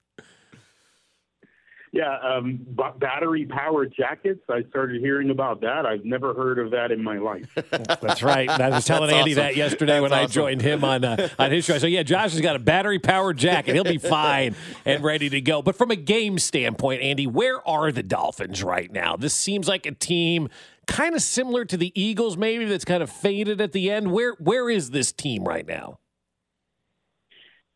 Yeah, 1.96 2.18
um, 2.18 2.58
b- 2.58 2.84
battery 3.00 3.46
powered 3.46 3.94
jackets. 3.96 4.42
I 4.50 4.64
started 4.68 5.00
hearing 5.00 5.30
about 5.30 5.62
that. 5.62 5.86
I've 5.86 6.04
never 6.04 6.34
heard 6.34 6.60
of 6.60 6.72
that 6.72 6.92
in 6.92 7.02
my 7.02 7.20
life. 7.20 7.48
That's 7.70 8.22
right. 8.22 8.50
I 8.50 8.68
was 8.68 8.84
telling 8.84 9.12
Andy 9.12 9.32
awesome. 9.32 9.44
that 9.44 9.56
yesterday 9.56 10.02
when 10.02 10.12
That's 10.12 10.30
I 10.30 10.34
joined 10.34 10.62
him 10.62 10.84
on 10.84 11.06
uh, 11.06 11.30
on 11.40 11.52
his 11.52 11.64
show. 11.64 11.78
So 11.78 11.88
yeah, 11.88 12.04
Josh 12.04 12.34
has 12.34 12.42
got 12.42 12.58
a 12.58 12.60
battery 12.60 13.00
powered 13.00 13.38
jacket. 13.38 13.76
He'll 13.76 13.86
be 13.86 13.98
fine 13.98 14.58
and 14.84 15.06
ready 15.06 15.30
to 15.30 15.40
go. 15.40 15.62
But 15.62 15.78
from 15.78 15.90
a 15.90 15.96
game 15.96 16.38
standpoint, 16.38 17.02
Andy, 17.02 17.28
where 17.28 17.66
are 17.66 17.94
the 17.94 18.04
Dolphins 18.04 18.62
right 18.62 18.92
now? 18.92 19.16
This 19.16 19.34
seems 19.34 19.70
like 19.70 19.86
a 19.86 19.92
team 19.94 20.50
kind 20.88 21.16
of 21.16 21.22
similar 21.22 21.64
to 21.64 21.78
the 21.78 21.94
Eagles, 21.96 22.36
maybe 22.36 22.66
that's 22.66 22.84
kind 22.84 23.04
of 23.04 23.10
faded 23.10 23.62
at 23.62 23.72
the 23.72 23.90
end. 23.90 24.12
Where 24.12 24.34
where 24.34 24.70
is 24.70 24.92
this 24.92 25.14
team 25.14 25.46
right 25.46 25.66
now? 25.66 26.00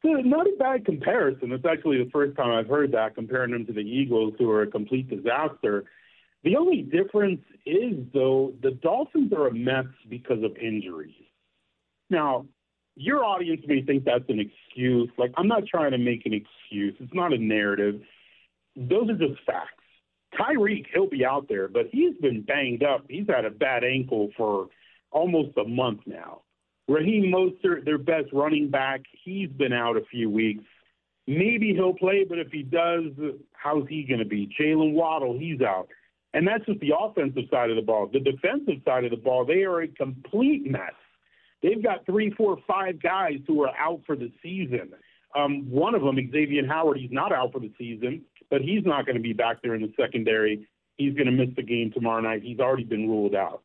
Not 0.03 0.47
a 0.47 0.55
bad 0.57 0.85
comparison. 0.85 1.51
It's 1.51 1.65
actually 1.65 2.03
the 2.03 2.09
first 2.09 2.37
time 2.37 2.51
I've 2.51 2.67
heard 2.67 2.91
that 2.93 3.15
comparing 3.15 3.51
them 3.51 3.65
to 3.65 3.73
the 3.73 3.81
Eagles, 3.81 4.33
who 4.37 4.49
are 4.49 4.61
a 4.61 4.67
complete 4.67 5.09
disaster. 5.09 5.85
The 6.43 6.55
only 6.55 6.83
difference 6.83 7.41
is, 7.65 7.95
though, 8.13 8.53
the 8.61 8.71
Dolphins 8.71 9.33
are 9.33 9.47
a 9.47 9.53
mess 9.53 9.87
because 10.09 10.41
of 10.43 10.55
injuries. 10.55 11.13
Now, 12.09 12.45
your 12.95 13.23
audience 13.23 13.61
may 13.67 13.81
think 13.81 14.05
that's 14.05 14.29
an 14.29 14.39
excuse. 14.39 15.09
Like, 15.17 15.31
I'm 15.35 15.47
not 15.47 15.67
trying 15.67 15.91
to 15.91 15.97
make 15.97 16.25
an 16.25 16.33
excuse. 16.33 16.95
It's 16.99 17.13
not 17.13 17.33
a 17.33 17.37
narrative. 17.37 18.01
Those 18.75 19.09
are 19.09 19.17
just 19.17 19.41
facts. 19.45 19.83
Tyreek, 20.39 20.85
he'll 20.93 21.09
be 21.09 21.25
out 21.25 21.47
there, 21.49 21.67
but 21.67 21.87
he's 21.91 22.15
been 22.21 22.41
banged 22.41 22.83
up. 22.83 23.05
He's 23.09 23.27
had 23.27 23.45
a 23.45 23.49
bad 23.49 23.83
ankle 23.83 24.29
for 24.37 24.69
almost 25.11 25.57
a 25.57 25.65
month 25.65 26.01
now. 26.05 26.41
Raheem 26.89 27.31
Mostert, 27.31 27.85
their 27.85 27.99
best 27.99 28.33
running 28.33 28.69
back, 28.69 29.01
he's 29.23 29.49
been 29.49 29.73
out 29.73 29.95
a 29.95 30.01
few 30.11 30.29
weeks. 30.29 30.63
Maybe 31.27 31.73
he'll 31.75 31.93
play, 31.93 32.25
but 32.27 32.39
if 32.39 32.51
he 32.51 32.63
does, 32.63 33.11
how's 33.53 33.87
he 33.87 34.03
going 34.03 34.19
to 34.19 34.25
be? 34.25 34.49
Jaylen 34.59 34.93
Waddle, 34.93 35.37
he's 35.37 35.61
out. 35.61 35.87
And 36.33 36.47
that's 36.47 36.65
just 36.65 36.79
the 36.79 36.93
offensive 36.99 37.43
side 37.51 37.69
of 37.69 37.75
the 37.75 37.83
ball. 37.83 38.09
The 38.11 38.19
defensive 38.19 38.81
side 38.83 39.05
of 39.05 39.11
the 39.11 39.17
ball, 39.17 39.45
they 39.45 39.63
are 39.63 39.81
a 39.81 39.87
complete 39.87 40.69
mess. 40.69 40.93
They've 41.61 41.81
got 41.83 42.07
three, 42.07 42.31
four, 42.31 42.57
five 42.67 43.01
guys 43.01 43.39
who 43.45 43.63
are 43.63 43.75
out 43.77 44.01
for 44.07 44.15
the 44.15 44.31
season. 44.41 44.93
Um, 45.35 45.69
one 45.69 45.93
of 45.93 46.01
them, 46.01 46.15
Xavier 46.31 46.65
Howard, 46.65 46.97
he's 46.97 47.11
not 47.11 47.31
out 47.31 47.51
for 47.51 47.59
the 47.59 47.71
season, 47.77 48.23
but 48.49 48.61
he's 48.61 48.83
not 48.83 49.05
going 49.05 49.15
to 49.15 49.21
be 49.21 49.33
back 49.33 49.61
there 49.61 49.75
in 49.75 49.81
the 49.83 49.93
secondary. 49.99 50.67
He's 50.97 51.13
going 51.13 51.27
to 51.27 51.31
miss 51.31 51.55
the 51.55 51.61
game 51.61 51.91
tomorrow 51.93 52.21
night. 52.21 52.41
He's 52.41 52.59
already 52.59 52.83
been 52.83 53.07
ruled 53.07 53.35
out. 53.35 53.61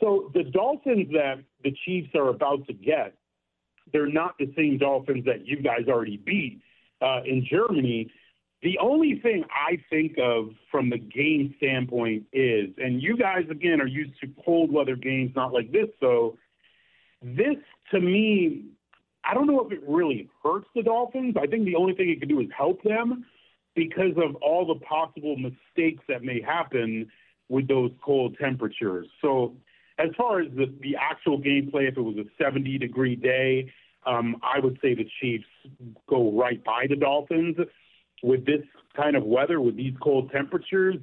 So 0.00 0.30
the 0.34 0.44
Dolphins 0.44 1.08
that 1.12 1.38
the 1.62 1.74
Chiefs 1.84 2.10
are 2.14 2.28
about 2.28 2.66
to 2.66 2.72
get, 2.72 3.14
they're 3.92 4.06
not 4.06 4.36
the 4.38 4.52
same 4.56 4.78
Dolphins 4.78 5.24
that 5.24 5.46
you 5.46 5.62
guys 5.62 5.86
already 5.88 6.16
beat 6.16 6.60
uh, 7.00 7.20
in 7.24 7.46
Germany. 7.50 8.10
The 8.62 8.78
only 8.78 9.20
thing 9.20 9.44
I 9.50 9.78
think 9.88 10.16
of 10.18 10.50
from 10.70 10.90
the 10.90 10.98
game 10.98 11.54
standpoint 11.58 12.24
is, 12.32 12.70
and 12.78 13.00
you 13.00 13.16
guys 13.16 13.44
again 13.50 13.80
are 13.80 13.86
used 13.86 14.20
to 14.20 14.28
cold 14.44 14.72
weather 14.72 14.96
games, 14.96 15.32
not 15.36 15.52
like 15.52 15.70
this. 15.70 15.88
So 16.00 16.36
this 17.22 17.56
to 17.92 18.00
me, 18.00 18.64
I 19.24 19.34
don't 19.34 19.46
know 19.46 19.64
if 19.64 19.72
it 19.72 19.82
really 19.86 20.28
hurts 20.42 20.66
the 20.74 20.82
Dolphins. 20.82 21.36
I 21.40 21.46
think 21.46 21.66
the 21.66 21.76
only 21.76 21.94
thing 21.94 22.10
it 22.10 22.20
could 22.20 22.28
do 22.28 22.40
is 22.40 22.48
help 22.56 22.82
them 22.82 23.24
because 23.74 24.16
of 24.16 24.34
all 24.36 24.66
the 24.66 24.84
possible 24.84 25.36
mistakes 25.36 26.02
that 26.08 26.24
may 26.24 26.40
happen 26.40 27.08
with 27.48 27.68
those 27.68 27.92
cold 28.04 28.36
temperatures. 28.40 29.06
So 29.22 29.54
as 29.98 30.10
far 30.16 30.40
as 30.40 30.48
the, 30.54 30.72
the 30.80 30.96
actual 30.96 31.38
gameplay, 31.38 31.88
if 31.88 31.96
it 31.96 32.00
was 32.00 32.16
a 32.16 32.24
70 32.42 32.78
degree 32.78 33.16
day, 33.16 33.70
um, 34.06 34.36
I 34.42 34.60
would 34.60 34.78
say 34.80 34.94
the 34.94 35.08
Chiefs 35.20 35.44
go 36.08 36.32
right 36.32 36.62
by 36.64 36.86
the 36.88 36.96
Dolphins. 36.96 37.56
With 38.22 38.46
this 38.46 38.62
kind 38.96 39.16
of 39.16 39.24
weather, 39.24 39.60
with 39.60 39.76
these 39.76 39.94
cold 40.02 40.30
temperatures, 40.32 40.96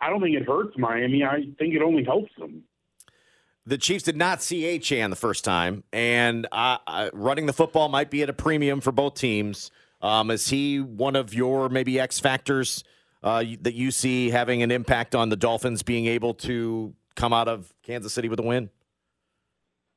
I 0.00 0.08
don't 0.08 0.20
think 0.20 0.36
it 0.36 0.46
hurts 0.46 0.76
Miami. 0.78 1.24
I 1.24 1.46
think 1.58 1.74
it 1.74 1.82
only 1.82 2.04
helps 2.04 2.30
them. 2.38 2.62
The 3.66 3.78
Chiefs 3.78 4.04
did 4.04 4.16
not 4.16 4.42
see 4.42 4.62
Achane 4.62 5.10
the 5.10 5.16
first 5.16 5.44
time, 5.44 5.84
and 5.92 6.46
uh, 6.50 7.10
running 7.12 7.46
the 7.46 7.52
football 7.52 7.88
might 7.88 8.10
be 8.10 8.22
at 8.22 8.30
a 8.30 8.32
premium 8.32 8.80
for 8.80 8.92
both 8.92 9.14
teams. 9.14 9.70
Um, 10.00 10.30
is 10.30 10.48
he 10.48 10.80
one 10.80 11.14
of 11.14 11.34
your 11.34 11.68
maybe 11.68 12.00
X 12.00 12.18
factors 12.18 12.84
uh, 13.22 13.44
that 13.60 13.74
you 13.74 13.90
see 13.90 14.30
having 14.30 14.62
an 14.62 14.70
impact 14.70 15.14
on 15.14 15.28
the 15.28 15.36
Dolphins 15.36 15.82
being 15.82 16.06
able 16.06 16.34
to 16.34 16.94
come 17.14 17.32
out 17.32 17.48
of 17.48 17.72
Kansas 17.82 18.12
City 18.12 18.28
with 18.28 18.38
a 18.38 18.42
win? 18.42 18.70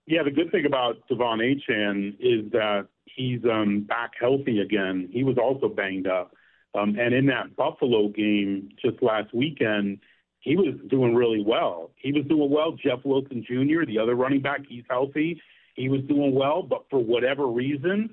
Yeah, 0.05 0.23
the 0.23 0.31
good 0.31 0.51
thing 0.51 0.65
about 0.65 1.07
De'Von 1.09 1.39
Achane 1.39 2.15
is 2.19 2.51
that 2.51 2.87
he's 3.05 3.39
um, 3.49 3.85
back 3.87 4.11
healthy 4.19 4.59
again. 4.59 5.09
He 5.11 5.23
was 5.23 5.37
also 5.37 5.69
banged 5.69 6.07
up. 6.07 6.33
Um, 6.75 6.97
and 6.99 7.13
in 7.13 7.27
that 7.27 7.55
Buffalo 7.55 8.09
game 8.09 8.69
just 8.83 9.01
last 9.01 9.33
weekend, 9.33 9.99
he 10.39 10.57
was 10.57 10.75
doing 10.89 11.15
really 11.15 11.43
well. 11.45 11.91
He 11.95 12.11
was 12.11 12.25
doing 12.25 12.49
well. 12.49 12.73
Jeff 12.73 12.99
Wilson 13.05 13.45
Jr., 13.47 13.85
the 13.85 13.99
other 13.99 14.15
running 14.15 14.41
back, 14.41 14.61
he's 14.67 14.83
healthy. 14.89 15.41
He 15.75 15.87
was 15.87 16.01
doing 16.01 16.35
well, 16.35 16.63
but 16.63 16.85
for 16.89 16.99
whatever 16.99 17.47
reason, 17.47 18.09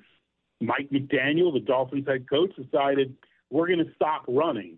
Mike 0.61 0.91
McDaniel, 0.93 1.53
the 1.53 1.61
Dolphins 1.61 2.07
head 2.07 2.29
coach, 2.29 2.51
decided 2.55 3.17
we're 3.51 3.67
going 3.67 3.85
to 3.85 3.93
stop 3.97 4.25
running. 4.29 4.77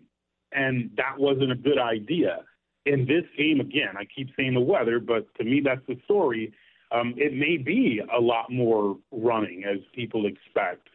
And 0.51 0.91
that 0.97 1.19
wasn't 1.19 1.51
a 1.51 1.55
good 1.55 1.77
idea. 1.77 2.39
In 2.85 3.05
this 3.05 3.23
game, 3.37 3.59
again, 3.61 3.95
I 3.97 4.05
keep 4.05 4.29
saying 4.37 4.53
the 4.53 4.59
weather, 4.59 4.99
but 4.99 5.33
to 5.35 5.43
me, 5.43 5.61
that's 5.63 5.85
the 5.87 5.97
story. 6.05 6.53
Um, 6.91 7.13
it 7.17 7.33
may 7.33 7.57
be 7.57 8.01
a 8.15 8.19
lot 8.19 8.51
more 8.51 8.97
running 9.11 9.63
as 9.63 9.79
people 9.95 10.25
expect. 10.25 10.89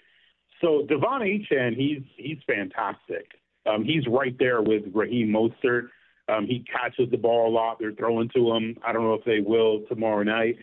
So 0.61 0.87
De'Von 0.88 1.22
Achane, 1.22 1.77
he's 1.77 2.03
he's 2.16 2.38
fantastic. 2.46 3.33
Um, 3.66 3.85
he's 3.85 4.07
right 4.07 4.37
there 4.38 4.62
with 4.62 4.83
Raheem 4.94 5.29
Mostert. 5.29 5.88
Um, 6.29 6.46
he 6.46 6.64
catches 6.70 7.11
the 7.11 7.16
ball 7.16 7.48
a 7.48 7.53
lot. 7.53 7.79
They're 7.79 7.92
throwing 7.92 8.29
to 8.35 8.53
him. 8.53 8.77
I 8.87 8.92
don't 8.92 9.03
know 9.03 9.14
if 9.14 9.24
they 9.24 9.40
will 9.40 9.85
tomorrow 9.88 10.22
night. 10.22 10.57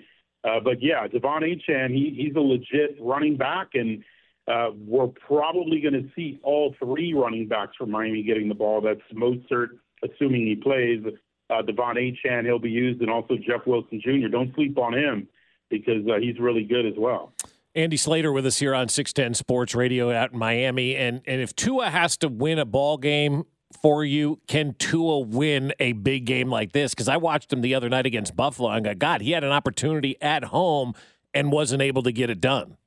Uh, 0.43 0.59
but 0.63 0.81
yeah, 0.81 1.07
De'Von 1.07 1.41
Achane, 1.41 1.89
he, 1.89 2.13
he's 2.15 2.35
a 2.35 2.39
legit 2.39 2.97
running 3.01 3.35
back, 3.35 3.69
and 3.73 4.03
uh, 4.47 4.69
we're 4.85 5.07
probably 5.07 5.81
going 5.81 5.93
to 5.93 6.07
see 6.15 6.39
all 6.43 6.75
three 6.77 7.13
running 7.13 7.47
backs 7.47 7.75
from 7.77 7.89
Miami 7.89 8.21
getting 8.21 8.47
the 8.47 8.53
ball. 8.53 8.79
That's 8.79 9.01
Mostert, 9.11 9.69
assuming 10.03 10.45
he 10.45 10.55
plays. 10.55 11.03
Uh, 11.49 11.61
De'Von 11.61 11.95
Achane, 11.95 12.45
he'll 12.45 12.59
be 12.59 12.71
used, 12.71 13.01
and 13.01 13.09
also 13.09 13.35
Jeff 13.35 13.67
Wilson 13.67 14.01
Jr. 14.03 14.27
Don't 14.29 14.53
sleep 14.55 14.77
on 14.77 14.93
him 14.93 15.27
because 15.69 16.07
uh, 16.07 16.19
he's 16.19 16.39
really 16.39 16.63
good 16.63 16.85
as 16.85 16.95
well. 16.97 17.33
Andy 17.75 17.97
Slater 17.97 18.31
with 18.31 18.45
us 18.45 18.57
here 18.57 18.73
on 18.73 18.87
610 18.87 19.33
Sports 19.33 19.75
Radio 19.75 20.11
out 20.11 20.31
in 20.31 20.39
Miami. 20.39 20.95
And, 20.95 21.21
and 21.27 21.41
if 21.41 21.55
Tua 21.55 21.89
has 21.89 22.15
to 22.17 22.29
win 22.29 22.57
a 22.57 22.65
ball 22.65 22.97
game 22.97 23.43
for 23.81 24.05
you, 24.05 24.39
can 24.47 24.75
Tua 24.79 25.19
win 25.19 25.73
a 25.79 25.91
big 25.91 26.25
game 26.25 26.49
like 26.49 26.71
this? 26.71 26.93
Because 26.93 27.09
I 27.09 27.17
watched 27.17 27.51
him 27.51 27.61
the 27.61 27.75
other 27.75 27.89
night 27.89 28.05
against 28.05 28.35
Buffalo 28.35 28.69
and 28.69 28.85
got, 28.85 28.97
God, 28.97 29.21
he 29.21 29.31
had 29.31 29.43
an 29.43 29.51
opportunity 29.51 30.15
at 30.21 30.45
home 30.45 30.93
and 31.33 31.51
wasn't 31.51 31.81
able 31.81 32.01
to 32.03 32.13
get 32.13 32.29
it 32.29 32.39
done. 32.39 32.77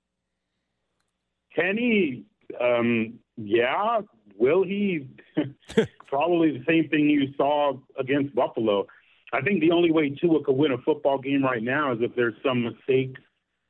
Can 1.54 1.76
he? 1.76 2.24
Um, 2.58 3.18
yeah. 3.36 4.00
Will 4.38 4.62
he? 4.64 5.06
Probably 6.06 6.56
the 6.58 6.64
same 6.66 6.88
thing 6.88 7.10
you 7.10 7.34
saw 7.36 7.74
against 7.98 8.34
Buffalo. 8.34 8.86
I 9.32 9.42
think 9.42 9.60
the 9.60 9.72
only 9.72 9.92
way 9.92 10.10
Tua 10.10 10.42
could 10.42 10.56
win 10.56 10.72
a 10.72 10.78
football 10.78 11.18
game 11.18 11.44
right 11.44 11.62
now 11.62 11.92
is 11.92 11.98
if 12.00 12.14
there's 12.16 12.34
some 12.42 12.62
mistake 12.64 13.16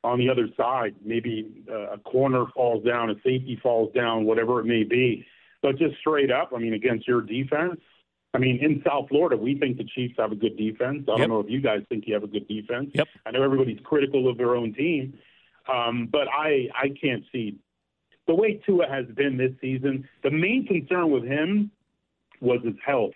on 0.03 0.17
the 0.19 0.29
other 0.29 0.47
side. 0.55 0.95
Maybe 1.03 1.63
uh, 1.69 1.91
a 1.93 1.97
corner 1.97 2.45
falls 2.55 2.85
down, 2.85 3.09
a 3.09 3.15
safety 3.15 3.59
falls 3.61 3.93
down, 3.93 4.25
whatever 4.25 4.59
it 4.61 4.65
may 4.65 4.83
be. 4.83 5.25
But 5.61 5.77
just 5.77 5.97
straight 5.99 6.31
up, 6.31 6.51
I 6.55 6.59
mean, 6.59 6.73
against 6.73 7.05
your 7.07 7.21
defense, 7.21 7.81
I 8.33 8.37
mean, 8.37 8.59
in 8.63 8.81
South 8.87 9.09
Florida, 9.09 9.35
we 9.35 9.55
think 9.59 9.77
the 9.77 9.83
Chiefs 9.83 10.13
have 10.19 10.31
a 10.31 10.35
good 10.35 10.55
defense. 10.55 11.03
I 11.09 11.11
Yep. 11.13 11.17
don't 11.17 11.29
know 11.29 11.39
if 11.41 11.49
you 11.49 11.59
guys 11.59 11.81
think 11.89 12.07
you 12.07 12.13
have 12.13 12.23
a 12.23 12.27
good 12.27 12.47
defense. 12.47 12.91
Yep. 12.93 13.07
I 13.25 13.31
know 13.31 13.43
everybody's 13.43 13.79
critical 13.83 14.29
of 14.29 14.37
their 14.37 14.55
own 14.55 14.73
team, 14.73 15.17
um, 15.67 16.07
but 16.09 16.27
I 16.31 16.69
I 16.73 16.89
can't 17.01 17.23
see 17.31 17.57
the 18.29 18.35
way 18.35 18.61
Tua 18.63 18.87
has 18.87 19.07
been 19.15 19.37
this 19.37 19.53
season. 19.59 20.07
The 20.21 20.29
main 20.29 20.67
concern 20.67 21.09
with 21.09 21.23
him 21.23 21.71
was 22.41 22.59
his 22.63 22.75
health, 22.85 23.15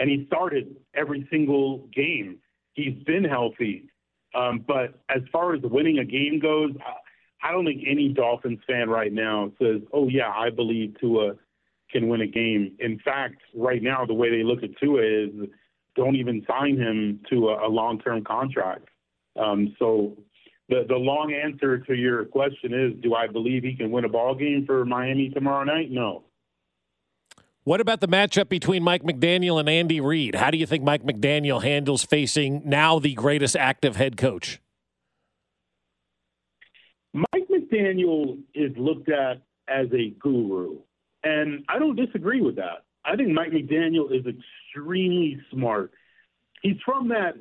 and 0.00 0.10
he 0.10 0.26
started 0.26 0.74
every 0.94 1.28
single 1.30 1.86
game. 1.94 2.38
He's 2.74 3.00
been 3.04 3.22
healthy, 3.22 3.84
um, 4.34 4.64
but 4.66 5.00
as 5.08 5.22
far 5.30 5.54
as 5.54 5.60
winning 5.62 6.00
a 6.00 6.04
game 6.04 6.40
goes, 6.40 6.72
I, 6.84 7.48
I 7.48 7.52
don't 7.52 7.64
think 7.64 7.84
any 7.86 8.08
Dolphins 8.08 8.58
fan 8.66 8.90
right 8.90 9.12
now 9.12 9.52
says, 9.60 9.80
"Oh 9.92 10.08
yeah, 10.08 10.32
I 10.34 10.50
believe 10.50 10.96
Tua 11.00 11.34
can 11.92 12.08
win 12.08 12.20
a 12.20 12.26
game." 12.26 12.74
In 12.80 12.98
fact, 12.98 13.42
right 13.54 13.80
now 13.80 14.04
the 14.04 14.14
way 14.14 14.28
they 14.28 14.42
look 14.42 14.64
at 14.64 14.76
Tua 14.82 15.02
is 15.02 15.30
don't 15.94 16.16
even 16.16 16.44
sign 16.50 16.76
him 16.76 17.20
to 17.30 17.50
a, 17.50 17.68
a 17.68 17.70
long-term 17.70 18.24
contract. 18.24 18.88
Um, 19.38 19.76
so 19.78 20.16
the 20.72 20.86
the 20.88 20.96
long 20.96 21.32
answer 21.32 21.78
to 21.78 21.94
your 21.94 22.24
question 22.24 22.72
is, 22.72 23.02
do 23.02 23.14
I 23.14 23.26
believe 23.26 23.62
he 23.62 23.74
can 23.74 23.90
win 23.90 24.04
a 24.04 24.08
ball 24.08 24.34
game 24.34 24.64
for 24.66 24.84
Miami 24.84 25.28
tomorrow 25.28 25.64
night? 25.64 25.90
No. 25.90 26.24
What 27.64 27.80
about 27.80 28.00
the 28.00 28.08
matchup 28.08 28.48
between 28.48 28.82
Mike 28.82 29.04
McDaniel 29.04 29.60
and 29.60 29.68
Andy 29.68 30.00
Reid? 30.00 30.34
How 30.34 30.50
do 30.50 30.58
you 30.58 30.66
think 30.66 30.82
Mike 30.82 31.04
McDaniel 31.04 31.62
handles 31.62 32.02
facing 32.02 32.62
now 32.64 32.98
the 32.98 33.14
greatest 33.14 33.54
active 33.54 33.96
head 33.96 34.16
coach? 34.16 34.60
Mike 37.12 37.46
McDaniel 37.50 38.38
is 38.54 38.72
looked 38.76 39.10
at 39.10 39.42
as 39.68 39.86
a 39.92 40.10
guru, 40.18 40.78
and 41.22 41.64
I 41.68 41.78
don't 41.78 41.94
disagree 41.94 42.40
with 42.40 42.56
that. 42.56 42.84
I 43.04 43.14
think 43.14 43.28
Mike 43.28 43.50
McDaniel 43.50 44.10
is 44.10 44.24
extremely 44.26 45.38
smart. 45.52 45.92
He's 46.62 46.78
from 46.84 47.08
that, 47.08 47.34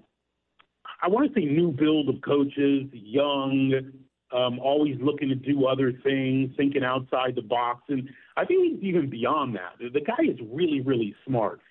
I 1.01 1.07
want 1.07 1.33
to 1.33 1.39
say, 1.39 1.45
new 1.45 1.71
build 1.71 2.09
of 2.09 2.21
coaches, 2.21 2.87
young, 2.91 3.91
um, 4.31 4.59
always 4.59 4.97
looking 5.01 5.29
to 5.29 5.35
do 5.35 5.65
other 5.65 5.91
things, 6.03 6.51
thinking 6.55 6.83
outside 6.83 7.35
the 7.35 7.41
box. 7.41 7.83
And 7.89 8.09
I 8.37 8.45
think 8.45 8.75
he's 8.75 8.83
even 8.83 9.09
beyond 9.09 9.55
that. 9.55 9.77
The 9.79 10.01
guy 10.01 10.23
is 10.23 10.37
really, 10.51 10.81
really 10.81 11.15
smart. 11.25 11.61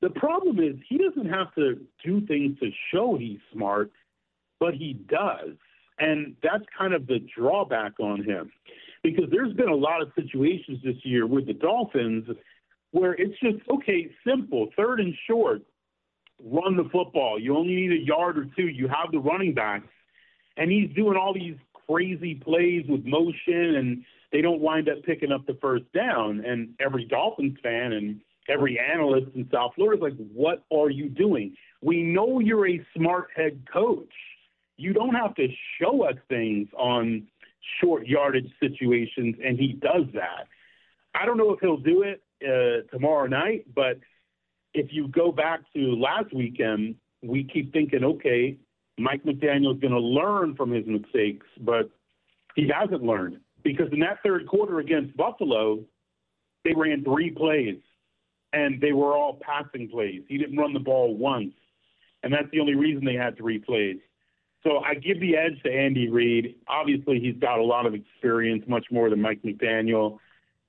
The 0.00 0.10
problem 0.10 0.58
is 0.58 0.76
he 0.88 0.98
doesn't 0.98 1.30
have 1.30 1.54
to 1.54 1.80
do 2.04 2.26
things 2.26 2.58
to 2.60 2.70
show 2.92 3.16
he's 3.16 3.38
smart, 3.52 3.90
but 4.58 4.74
he 4.74 4.94
does. 4.94 5.56
And 5.98 6.34
that's 6.42 6.64
kind 6.76 6.94
of 6.94 7.06
the 7.06 7.20
drawback 7.36 8.00
on 8.00 8.24
him 8.24 8.50
because 9.02 9.26
there's 9.30 9.52
been 9.52 9.68
a 9.68 9.74
lot 9.74 10.02
of 10.02 10.10
situations 10.14 10.78
this 10.84 10.96
year 11.04 11.26
with 11.26 11.46
the 11.46 11.52
Dolphins 11.52 12.26
where 12.92 13.14
it's 13.14 13.38
just, 13.40 13.68
okay, 13.70 14.10
simple, 14.26 14.68
third 14.76 15.00
and 15.00 15.14
short, 15.28 15.62
run 16.44 16.76
the 16.76 16.88
football. 16.90 17.38
You 17.38 17.56
only 17.56 17.74
need 17.74 17.92
a 17.92 18.04
yard 18.04 18.38
or 18.38 18.46
two. 18.56 18.68
You 18.68 18.88
have 18.88 19.12
the 19.12 19.18
running 19.18 19.54
backs. 19.54 19.86
And 20.56 20.70
he's 20.70 20.90
doing 20.94 21.16
all 21.16 21.32
these 21.32 21.56
crazy 21.86 22.34
plays 22.34 22.84
with 22.88 23.04
motion, 23.04 23.76
and 23.76 24.04
they 24.32 24.40
don't 24.40 24.60
wind 24.60 24.88
up 24.88 25.02
picking 25.04 25.32
up 25.32 25.46
the 25.46 25.56
first 25.60 25.84
down. 25.92 26.44
And 26.44 26.74
every 26.80 27.04
Dolphins 27.06 27.58
fan 27.62 27.92
and 27.92 28.20
every 28.48 28.78
analyst 28.78 29.28
in 29.34 29.48
South 29.52 29.72
Florida 29.74 30.04
is 30.04 30.12
like, 30.12 30.28
what 30.32 30.64
are 30.72 30.90
you 30.90 31.08
doing? 31.08 31.56
We 31.80 32.02
know 32.02 32.40
you're 32.40 32.68
a 32.68 32.84
smart 32.96 33.28
head 33.34 33.62
coach. 33.72 34.12
You 34.76 34.92
don't 34.92 35.14
have 35.14 35.34
to 35.36 35.48
show 35.80 36.04
us 36.04 36.16
things 36.28 36.68
on 36.76 37.26
short 37.80 38.06
yardage 38.06 38.50
situations, 38.60 39.36
and 39.44 39.58
he 39.58 39.74
does 39.74 40.06
that. 40.14 40.48
I 41.14 41.26
don't 41.26 41.36
know 41.36 41.52
if 41.52 41.60
he'll 41.60 41.76
do 41.76 42.02
it 42.02 42.22
uh, 42.42 42.90
tomorrow 42.90 43.26
night, 43.26 43.66
but 43.74 43.98
if 44.74 44.92
you 44.92 45.08
go 45.08 45.32
back 45.32 45.60
to 45.74 45.96
last 45.96 46.32
weekend, 46.34 46.96
we 47.22 47.44
keep 47.44 47.72
thinking, 47.72 48.04
okay, 48.04 48.56
Mike 48.98 49.24
McDaniel's 49.24 49.80
going 49.80 49.92
to 49.92 50.00
learn 50.00 50.54
from 50.54 50.70
his 50.70 50.86
mistakes, 50.86 51.46
but 51.60 51.90
he 52.54 52.68
hasn't 52.68 53.02
learned 53.02 53.38
because 53.62 53.88
in 53.92 54.00
that 54.00 54.18
third 54.24 54.46
quarter 54.46 54.80
against 54.80 55.16
Buffalo, 55.16 55.80
they 56.64 56.72
ran 56.76 57.04
three 57.04 57.30
plays 57.30 57.78
and 58.52 58.80
they 58.80 58.92
were 58.92 59.14
all 59.14 59.40
passing 59.40 59.88
plays. 59.88 60.22
He 60.28 60.36
didn't 60.36 60.56
run 60.56 60.72
the 60.72 60.80
ball 60.80 61.16
once, 61.16 61.54
and 62.22 62.32
that's 62.32 62.50
the 62.52 62.60
only 62.60 62.74
reason 62.74 63.04
they 63.04 63.14
had 63.14 63.36
three 63.36 63.58
plays. 63.58 63.96
So 64.62 64.78
I 64.78 64.94
give 64.94 65.18
the 65.20 65.36
edge 65.36 65.60
to 65.64 65.72
Andy 65.72 66.08
Reid. 66.08 66.54
Obviously, 66.68 67.18
he's 67.18 67.36
got 67.40 67.58
a 67.58 67.64
lot 67.64 67.86
of 67.86 67.94
experience, 67.94 68.62
much 68.68 68.86
more 68.92 69.10
than 69.10 69.20
Mike 69.20 69.42
McDaniel. 69.42 70.18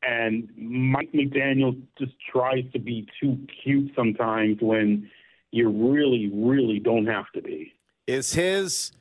And 0.07 0.49
Mike 0.57 1.11
McDaniel 1.13 1.81
just 1.97 2.13
tries 2.31 2.65
to 2.73 2.79
be 2.79 3.07
too 3.21 3.37
cute 3.63 3.91
sometimes 3.95 4.57
when 4.61 5.09
you 5.51 5.69
really, 5.69 6.29
really 6.33 6.79
don't 6.79 7.05
have 7.05 7.25
to 7.35 7.41
be. 7.41 7.73
Is 8.07 8.33
his 8.33 8.91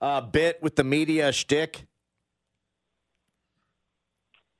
uh, 0.00 0.20
bit 0.20 0.62
with 0.62 0.76
the 0.76 0.84
media 0.84 1.28
a 1.28 1.32
shtick? 1.32 1.86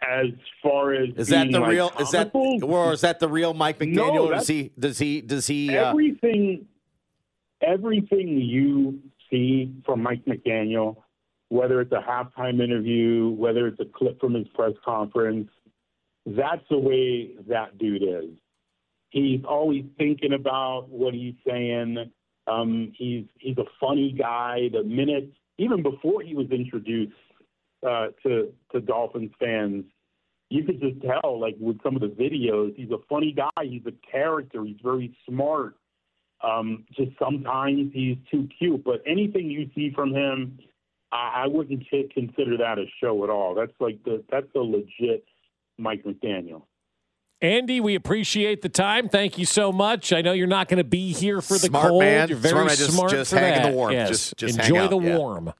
As 0.00 0.26
far 0.62 0.94
as 0.94 1.10
Is 1.16 1.28
that 1.28 1.50
the 1.50 1.60
like, 1.60 1.70
real? 1.70 1.92
Is 2.00 2.10
that 2.12 2.30
or 2.34 2.94
is 2.94 3.02
that 3.02 3.20
the 3.20 3.28
real 3.28 3.52
Mike 3.52 3.80
No, 3.82 3.86
McDaniel? 4.10 4.22
that's- 4.30 4.40
does 4.40 4.48
he? 4.48 4.72
Does 4.78 4.98
he? 4.98 5.20
Does 5.20 5.46
he? 5.46 5.76
Uh, 5.76 5.90
everything 5.90 6.66
everything 7.60 8.40
you 8.40 8.98
see 9.30 9.74
from 9.84 10.02
Mike 10.02 10.24
McDaniel, 10.24 10.96
whether 11.50 11.82
it's 11.82 11.92
a 11.92 12.00
halftime 12.00 12.62
interview, 12.62 13.28
whether 13.30 13.66
it's 13.66 13.78
a 13.80 13.84
clip 13.84 14.18
from 14.18 14.32
his 14.32 14.48
press 14.54 14.72
conference, 14.82 15.50
that's 16.26 16.62
the 16.70 16.78
way 16.78 17.30
that 17.48 17.78
dude 17.78 18.02
is. 18.02 18.36
He's 19.10 19.40
always 19.48 19.84
thinking 19.98 20.32
about 20.32 20.88
what 20.88 21.14
he's 21.14 21.34
saying. 21.46 22.10
Um, 22.46 22.92
he's 22.96 23.24
he's 23.38 23.58
a 23.58 23.64
funny 23.80 24.12
guy. 24.16 24.68
The 24.72 24.84
minute, 24.84 25.32
even 25.58 25.82
before 25.82 26.22
he 26.22 26.34
was 26.34 26.50
introduced 26.50 27.12
uh, 27.86 28.08
to 28.22 28.52
to 28.72 28.80
Dolphins 28.80 29.32
fans, 29.40 29.84
you 30.48 30.64
could 30.64 30.80
just 30.80 31.00
tell, 31.02 31.40
like 31.40 31.56
with 31.58 31.82
some 31.82 31.96
of 31.96 32.02
the 32.02 32.08
videos, 32.08 32.74
he's 32.76 32.90
a 32.90 32.98
funny 33.08 33.32
guy. 33.32 33.64
He's 33.64 33.86
a 33.86 34.10
character. 34.10 34.64
He's 34.64 34.80
very 34.82 35.16
smart. 35.28 35.76
Um, 36.42 36.84
just 36.96 37.12
sometimes 37.18 37.90
he's 37.92 38.16
too 38.30 38.48
cute. 38.58 38.82
But 38.84 39.02
anything 39.06 39.50
you 39.50 39.70
see 39.74 39.92
from 39.94 40.14
him, 40.14 40.58
I, 41.12 41.42
I 41.44 41.46
wouldn't 41.46 41.84
consider 41.88 42.56
that 42.58 42.78
a 42.78 42.86
show 43.00 43.22
at 43.24 43.30
all. 43.30 43.54
That's 43.54 43.72
like 43.80 44.02
the 44.04 44.22
that's 44.30 44.46
a 44.54 44.60
legit 44.60 45.24
Mike 45.80 46.04
McDaniel. 46.04 46.62
Andy, 47.42 47.80
we 47.80 47.94
appreciate 47.94 48.60
the 48.60 48.68
time. 48.68 49.08
Thank 49.08 49.38
you 49.38 49.46
so 49.46 49.72
much. 49.72 50.12
I 50.12 50.20
know 50.20 50.32
you're 50.32 50.46
not 50.46 50.68
going 50.68 50.76
to 50.78 50.84
be 50.84 51.12
here 51.12 51.40
for 51.40 51.54
the 51.54 51.60
Smart 51.68 51.88
cold. 51.88 52.02
man. 52.02 52.28
You're 52.28 52.36
very 52.36 52.52
Smart 52.52 52.66
man. 52.66 52.76
Just- 52.76 52.92
smart 52.92 53.10
just 53.12 53.30
for 53.32 53.38
hang 53.38 53.54
in 53.56 53.62
that. 53.62 53.70
the 53.70 53.76
warm. 53.76 53.92
Yes. 53.92 54.08
Just- 54.10 54.36
just 54.36 54.58
enjoy 54.58 54.80
out, 54.84 54.90
the 54.90 54.98
yeah. 55.00 55.16
warm. 55.16 55.52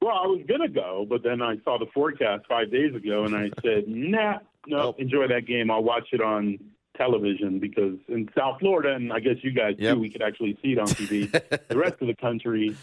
Well, 0.00 0.14
I 0.14 0.26
was 0.26 0.42
gonna 0.46 0.68
go, 0.68 1.04
but 1.08 1.22
then 1.24 1.42
I 1.42 1.56
saw 1.64 1.78
the 1.78 1.86
forecast 1.92 2.46
five 2.48 2.70
days 2.70 2.94
ago, 2.94 3.24
and 3.24 3.34
I 3.34 3.50
said, 3.62 3.88
"Nah, 3.88 4.38
no, 4.68 4.94
enjoy 4.98 5.26
that 5.28 5.46
game. 5.46 5.68
I'll 5.70 5.82
watch 5.82 6.08
it 6.12 6.20
on 6.20 6.58
television 6.96 7.58
because 7.58 7.94
in 8.08 8.28
South 8.36 8.60
Florida, 8.60 8.94
and 8.94 9.12
I 9.12 9.18
guess 9.20 9.36
you 9.42 9.50
guys 9.52 9.74
Yep. 9.78 9.94
too, 9.94 10.00
we 10.00 10.10
could 10.10 10.22
actually 10.22 10.56
see 10.62 10.72
it 10.72 10.78
on 10.78 10.86
TV. 10.86 11.30
the 11.68 11.76
rest 11.76 11.94
of 12.00 12.06
the 12.06 12.14
country 12.14 12.76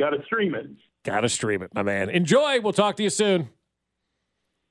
got 0.00 0.10
to 0.10 0.24
stream 0.24 0.54
it. 0.56 0.68
Got 1.04 1.20
to 1.20 1.28
stream 1.28 1.62
it, 1.62 1.72
my 1.74 1.82
man. 1.82 2.10
Enjoy. 2.10 2.60
We'll 2.60 2.72
talk 2.72 2.96
to 2.96 3.02
you 3.04 3.10
soon. 3.10 3.50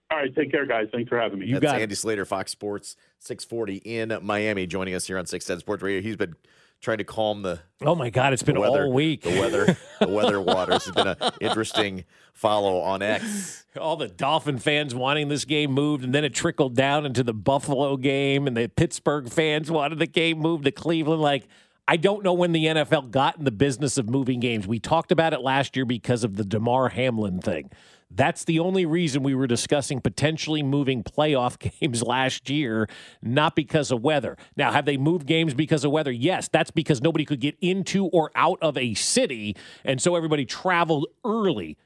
All 0.09 0.17
right, 0.17 0.33
take 0.33 0.51
care, 0.51 0.65
guys. 0.65 0.87
Thanks 0.91 1.09
for 1.09 1.19
having 1.19 1.39
me. 1.39 1.47
You 1.47 1.55
That's 1.55 1.73
got 1.73 1.79
it. 1.79 1.83
Andy 1.83 1.95
Slater, 1.95 2.25
Fox 2.25 2.51
Sports 2.51 2.95
640 3.19 3.77
in 3.77 4.17
Miami, 4.21 4.65
joining 4.65 4.93
us 4.93 5.05
here 5.05 5.17
on 5.17 5.25
610 5.25 5.59
Sports 5.59 5.83
Radio. 5.83 6.01
He's 6.01 6.15
been 6.15 6.35
trying 6.79 6.99
to 6.99 7.03
calm 7.03 7.41
the 7.41 7.59
Oh 7.81 7.95
my 7.95 8.09
God, 8.09 8.33
it's 8.33 8.43
been 8.43 8.55
the 8.55 8.61
weather, 8.61 8.85
all 8.85 8.93
week. 8.93 9.23
The 9.23 9.39
weather, 9.39 9.77
the 9.99 10.07
weather 10.07 10.39
waters. 10.39 10.87
It's 10.87 10.95
been 10.95 11.07
an 11.07 11.17
interesting 11.41 12.05
follow 12.33 12.79
on 12.79 13.01
X. 13.01 13.65
all 13.79 13.97
the 13.97 14.07
Dolphin 14.07 14.59
fans 14.59 14.95
wanting 14.95 15.27
this 15.27 15.43
game 15.43 15.71
moved, 15.71 16.03
and 16.03 16.13
then 16.13 16.23
it 16.23 16.33
trickled 16.33 16.75
down 16.75 17.05
into 17.05 17.23
the 17.23 17.33
Buffalo 17.33 17.97
game, 17.97 18.47
and 18.47 18.55
the 18.55 18.69
Pittsburgh 18.69 19.29
fans 19.29 19.69
wanted 19.69 19.99
the 19.99 20.07
game 20.07 20.39
moved 20.39 20.65
to 20.65 20.71
Cleveland. 20.71 21.21
Like, 21.21 21.47
I 21.87 21.97
don't 21.97 22.23
know 22.23 22.33
when 22.33 22.51
the 22.51 22.65
NFL 22.65 23.11
got 23.11 23.37
in 23.37 23.43
the 23.43 23.51
business 23.51 23.97
of 23.97 24.09
moving 24.09 24.39
games. 24.39 24.67
We 24.67 24.79
talked 24.79 25.11
about 25.11 25.33
it 25.33 25.41
last 25.41 25.75
year 25.75 25.85
because 25.85 26.23
of 26.23 26.37
the 26.37 26.45
Damar 26.45 26.89
Hamlin 26.89 27.39
thing. 27.41 27.71
That's 28.09 28.45
the 28.45 28.59
only 28.59 28.85
reason 28.85 29.21
we 29.21 29.35
were 29.35 29.47
discussing 29.47 29.99
potentially 29.99 30.63
moving 30.63 31.03
playoff 31.03 31.59
games 31.81 32.01
last 32.01 32.49
year, 32.49 32.87
not 33.21 33.55
because 33.55 33.91
of 33.91 34.01
weather. 34.01 34.37
Now, 34.55 34.71
have 34.71 34.85
they 34.85 34.97
moved 34.97 35.25
games 35.25 35.53
because 35.53 35.83
of 35.83 35.91
weather? 35.91 36.11
Yes, 36.11 36.47
that's 36.47 36.71
because 36.71 37.01
nobody 37.01 37.25
could 37.25 37.41
get 37.41 37.57
into 37.61 38.05
or 38.05 38.31
out 38.35 38.59
of 38.61 38.77
a 38.77 38.93
city, 38.93 39.55
and 39.83 40.01
so 40.01 40.15
everybody 40.15 40.45
traveled 40.45 41.07
early. 41.25 41.77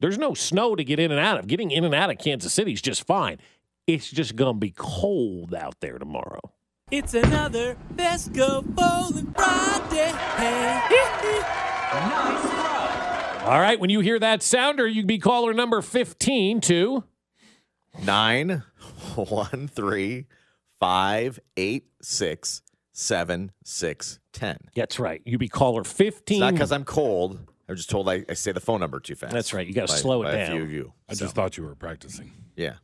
There's 0.00 0.18
no 0.18 0.34
snow 0.34 0.76
to 0.76 0.84
get 0.84 0.98
in 0.98 1.10
and 1.10 1.20
out 1.20 1.38
of. 1.38 1.46
Getting 1.46 1.70
in 1.70 1.84
and 1.84 1.94
out 1.94 2.10
of 2.10 2.18
Kansas 2.18 2.52
City 2.52 2.72
is 2.72 2.82
just 2.82 3.06
fine. 3.06 3.38
It's 3.86 4.10
just 4.10 4.36
going 4.36 4.56
to 4.56 4.60
be 4.60 4.72
cold 4.76 5.54
out 5.54 5.80
there 5.80 5.98
tomorrow. 5.98 6.40
It's 6.90 7.14
another 7.14 7.76
Best 7.92 8.32
Bowling 8.32 9.32
Friday. 9.34 10.12
nice. 11.92 12.59
All 13.42 13.58
right, 13.58 13.80
when 13.80 13.90
you 13.90 14.00
hear 14.00 14.18
that 14.18 14.42
sounder, 14.42 14.86
you'd 14.86 15.06
be 15.06 15.18
caller 15.18 15.54
number 15.54 15.80
15 15.80 16.60
to. 16.62 17.04
Nine, 18.04 18.62
one, 19.16 19.66
three, 19.66 20.26
five, 20.78 21.40
eight, 21.56 21.86
six, 22.02 22.62
seven, 22.92 23.50
six, 23.64 24.18
ten. 24.32 24.58
That's 24.76 24.98
right. 25.00 25.22
You'd 25.24 25.38
be 25.40 25.48
caller 25.48 25.84
15. 25.84 26.36
It's 26.36 26.40
not 26.40 26.52
because 26.52 26.70
I'm 26.70 26.84
cold. 26.84 27.40
I'm 27.68 27.76
just 27.76 27.88
told 27.90 28.08
I, 28.08 28.24
I 28.28 28.34
say 28.34 28.52
the 28.52 28.60
phone 28.60 28.80
number 28.80 29.00
too 29.00 29.14
fast. 29.14 29.32
That's 29.32 29.54
right. 29.54 29.66
You 29.66 29.72
gotta 29.74 29.88
slow 29.88 30.22
it 30.22 30.26
by 30.26 30.32
A 30.32 30.46
down. 30.46 30.56
few 30.56 30.62
of 30.62 30.70
you. 30.72 30.92
I 31.08 31.14
So, 31.14 31.24
just 31.24 31.34
thought 31.34 31.56
you 31.56 31.64
were 31.64 31.74
practicing. 31.74 32.30
yeah. 32.56 32.74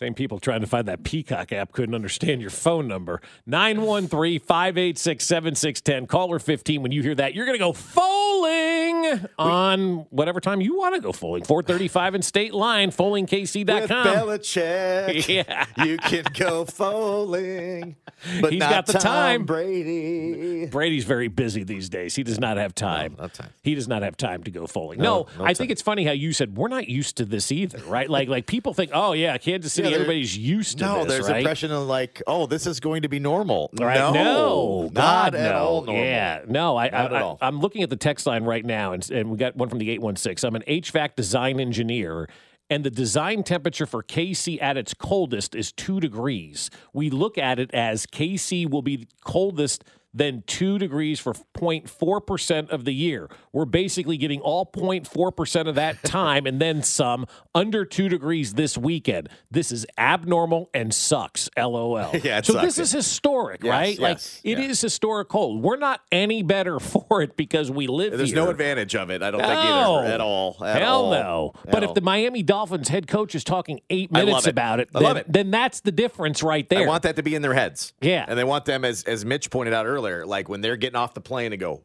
Same 0.00 0.14
people 0.14 0.38
trying 0.40 0.62
to 0.62 0.66
find 0.66 0.88
that 0.88 1.04
Peacock 1.04 1.52
app 1.52 1.72
couldn't 1.72 1.94
understand 1.94 2.40
your 2.40 2.48
phone 2.48 2.88
number. 2.88 3.20
913 3.44 4.40
586 4.40 5.22
7610. 5.26 6.06
Caller 6.06 6.38
15. 6.38 6.80
When 6.82 6.90
you 6.90 7.02
hear 7.02 7.14
that, 7.16 7.34
you're 7.34 7.44
going 7.44 7.58
to 7.58 7.62
go 7.62 7.74
foaling 7.74 9.26
on 9.38 10.06
whatever 10.08 10.40
time 10.40 10.62
you 10.62 10.74
want 10.78 10.94
to 10.94 11.02
go 11.02 11.12
foaling. 11.12 11.44
435 11.44 12.14
in 12.14 12.22
state 12.22 12.54
line, 12.54 12.88
With 12.88 12.96
foalingkc.com. 12.96 14.06
Belichick, 14.06 15.28
Yeah. 15.46 15.66
you 15.84 15.98
can 15.98 16.24
go 16.32 16.64
foaling, 16.64 17.96
but 18.40 18.52
He's 18.52 18.60
not 18.60 18.70
got 18.70 18.86
the 18.86 18.92
Tom 18.94 19.02
time. 19.02 19.44
Brady. 19.44 20.64
Brady's 20.64 21.04
very 21.04 21.28
busy 21.28 21.62
these 21.62 21.90
days. 21.90 22.14
He 22.16 22.22
does 22.22 22.40
not 22.40 22.56
have 22.56 22.74
time. 22.74 23.16
No, 23.18 23.28
time. 23.28 23.50
He 23.62 23.74
does 23.74 23.86
not 23.86 24.00
have 24.02 24.16
time 24.16 24.44
to 24.44 24.50
go 24.50 24.66
foaling. 24.66 24.98
No, 24.98 25.04
No, 25.04 25.28
no 25.40 25.44
I 25.44 25.48
time. 25.48 25.54
think 25.56 25.70
it's 25.72 25.82
funny 25.82 26.06
how 26.06 26.12
you 26.12 26.32
said 26.32 26.56
we're 26.56 26.68
not 26.68 26.88
used 26.88 27.18
to 27.18 27.26
this 27.26 27.52
either, 27.52 27.80
right? 27.84 28.08
Like, 28.08 28.28
like 28.28 28.46
people 28.46 28.72
think, 28.72 28.92
oh 28.94 29.12
yeah, 29.12 29.36
Kansas 29.36 29.74
City, 29.74 29.89
Everybody's 29.94 30.36
used 30.36 30.78
to 30.78 30.84
No, 30.84 30.98
this, 30.98 31.08
there's 31.08 31.28
right? 31.28 31.38
impression 31.38 31.72
of 31.72 31.86
like, 31.86 32.22
oh, 32.26 32.46
this 32.46 32.66
is 32.66 32.80
going 32.80 33.02
to 33.02 33.08
be 33.08 33.18
normal. 33.18 33.70
Right? 33.78 33.96
No, 33.96 34.12
no, 34.12 34.82
not 34.92 34.94
God, 34.94 35.34
at 35.34 35.52
no. 35.52 35.58
all 35.58 35.82
normal. 35.82 36.04
Yeah, 36.04 36.42
no, 36.46 36.76
I, 36.76 36.90
Not 36.90 37.12
I, 37.12 37.16
at 37.16 37.22
all. 37.22 37.38
I, 37.40 37.48
am 37.48 37.60
looking 37.60 37.82
at 37.82 37.90
the 37.90 37.96
text 37.96 38.26
line 38.26 38.44
right 38.44 38.64
now, 38.64 38.92
and, 38.92 39.08
and 39.10 39.30
we 39.30 39.36
got 39.36 39.56
one 39.56 39.68
from 39.68 39.78
the 39.78 39.90
816. 39.90 40.48
I'm 40.48 40.56
an 40.56 40.62
HVAC 40.66 41.16
design 41.16 41.60
engineer, 41.60 42.28
and 42.68 42.84
the 42.84 42.90
design 42.90 43.42
temperature 43.42 43.86
for 43.86 44.02
KC 44.02 44.60
at 44.62 44.76
its 44.76 44.94
coldest 44.94 45.54
is 45.54 45.72
two 45.72 46.00
degrees. 46.00 46.70
We 46.92 47.10
look 47.10 47.36
at 47.36 47.58
it 47.58 47.72
as 47.74 48.06
KC 48.06 48.70
will 48.70 48.82
be 48.82 48.96
the 48.96 49.08
coldest 49.24 49.84
than 50.12 50.42
two 50.46 50.78
degrees 50.78 51.20
for 51.20 51.34
0.4% 51.56 52.68
of 52.70 52.84
the 52.84 52.92
year. 52.94 53.28
We're 53.52 53.64
basically 53.64 54.16
getting 54.16 54.40
all 54.40 54.66
0.4% 54.66 55.68
of 55.68 55.74
that 55.76 56.02
time 56.02 56.46
and 56.46 56.60
then 56.60 56.82
some 56.82 57.26
under 57.54 57.84
two 57.84 58.08
degrees 58.08 58.54
this 58.54 58.76
weekend. 58.76 59.28
This 59.50 59.70
is 59.72 59.86
abnormal 59.98 60.70
and 60.74 60.92
sucks. 60.94 61.48
LOL. 61.56 62.10
Yeah, 62.22 62.42
so 62.42 62.52
sucks. 62.54 62.64
this 62.64 62.78
is 62.78 62.92
historic, 62.92 63.62
Yes, 63.62 63.70
right? 63.70 63.98
like 63.98 64.16
yes, 64.16 64.40
it 64.44 64.58
yeah. 64.58 64.64
is 64.66 64.80
historic 64.80 65.28
cold. 65.28 65.62
We're 65.62 65.76
not 65.78 66.00
any 66.12 66.42
better 66.42 66.78
for 66.80 67.22
it 67.22 67.36
because 67.36 67.70
we 67.70 67.86
live 67.86 68.10
here. 68.12 68.18
There's 68.18 68.30
here. 68.32 68.44
no 68.44 68.50
advantage 68.50 68.94
of 68.94 69.10
it. 69.10 69.22
I 69.22 69.30
don't 69.30 69.40
think 69.40 69.52
either 69.52 70.06
at 70.06 70.20
all. 70.20 70.56
At 70.62 70.82
Hell 70.82 71.04
all. 71.06 71.10
no. 71.12 71.52
At 71.64 71.70
But 71.72 71.82
if 71.84 71.94
the 71.94 72.00
Miami 72.00 72.42
Dolphins 72.42 72.88
head 72.88 73.06
coach 73.06 73.34
is 73.34 73.44
talking 73.44 73.80
eight 73.90 74.12
minutes 74.12 74.46
it. 74.46 74.50
about 74.50 74.80
it, 74.80 74.90
then, 74.92 75.16
it. 75.18 75.32
then 75.32 75.50
that's 75.50 75.80
the 75.80 75.92
difference 75.92 76.42
right 76.42 76.68
there. 76.68 76.84
I 76.84 76.86
want 76.86 77.04
that 77.04 77.16
to 77.16 77.22
be 77.22 77.34
in 77.34 77.42
their 77.42 77.54
heads. 77.54 77.92
Yeah. 78.00 78.24
And 78.28 78.38
they 78.38 78.44
want 78.44 78.64
them, 78.64 78.84
as 78.84 79.02
as 79.04 79.24
Mitch 79.24 79.50
pointed 79.50 79.72
out 79.72 79.86
earlier, 79.86 79.99
like 80.00 80.48
when 80.48 80.60
they're 80.60 80.76
getting 80.76 80.96
off 80.96 81.14
the 81.14 81.20
plane 81.20 81.52
and 81.52 81.60
go, 81.60 81.82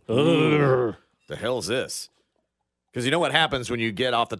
the 1.27 1.35
hell's 1.35 1.67
this? 1.67 2.09
Because 2.91 3.05
you 3.05 3.11
know 3.11 3.19
what 3.19 3.31
happens 3.31 3.69
when 3.69 3.79
you 3.79 3.91
get 3.91 4.13
off 4.13 4.29
the 4.29 4.39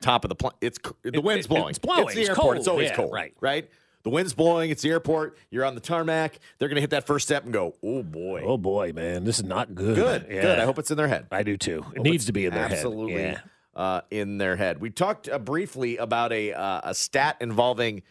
top 0.00 0.24
of 0.24 0.28
the 0.28 0.34
plane? 0.34 0.52
It's 0.60 0.78
the 1.02 1.20
wind's 1.20 1.46
it- 1.46 1.48
blowing. 1.48 1.70
it's 1.70 1.78
blowing. 1.78 2.04
It's 2.06 2.14
the 2.14 2.20
It's 2.20 2.28
airport. 2.30 2.44
cold. 2.44 2.56
It's 2.58 2.68
always 2.68 2.88
Yeah, 2.90 2.96
cold. 2.96 3.12
right. 3.12 3.34
Right. 3.40 3.68
The 4.02 4.10
wind's 4.10 4.32
blowing. 4.32 4.70
It's 4.70 4.80
the 4.82 4.90
airport. 4.90 5.36
You're 5.50 5.64
on 5.66 5.74
the 5.74 5.80
tarmac. 5.80 6.38
They're 6.58 6.68
going 6.68 6.76
to 6.76 6.80
hit 6.80 6.90
that 6.90 7.06
first 7.06 7.26
step 7.26 7.44
and 7.44 7.52
go, 7.52 7.74
oh 7.82 8.02
boy. 8.02 8.42
Oh 8.46 8.56
boy, 8.56 8.92
man, 8.94 9.24
this 9.24 9.38
is 9.38 9.44
not 9.44 9.74
good. 9.74 9.94
Good. 9.96 10.26
Yeah. 10.30 10.40
Good. 10.42 10.58
I 10.58 10.64
hope 10.64 10.78
it's 10.78 10.90
in 10.90 10.96
their 10.96 11.08
head. 11.08 11.26
I 11.30 11.42
do 11.42 11.56
too. 11.58 11.84
It 11.94 12.02
needs 12.02 12.24
to 12.26 12.32
be 12.32 12.46
in 12.46 12.54
their 12.54 12.62
head. 12.62 12.72
absolutely 12.72 13.14
head. 13.22 13.42
uh, 13.74 14.00
in 14.10 14.38
their 14.38 14.56
head. 14.56 14.80
We 14.80 14.88
talked 14.90 15.28
uh, 15.28 15.38
briefly 15.38 15.98
about 15.98 16.32
a 16.32 16.52
uh, 16.54 16.80
a 16.84 16.94
stat 16.94 17.36
involving 17.42 18.02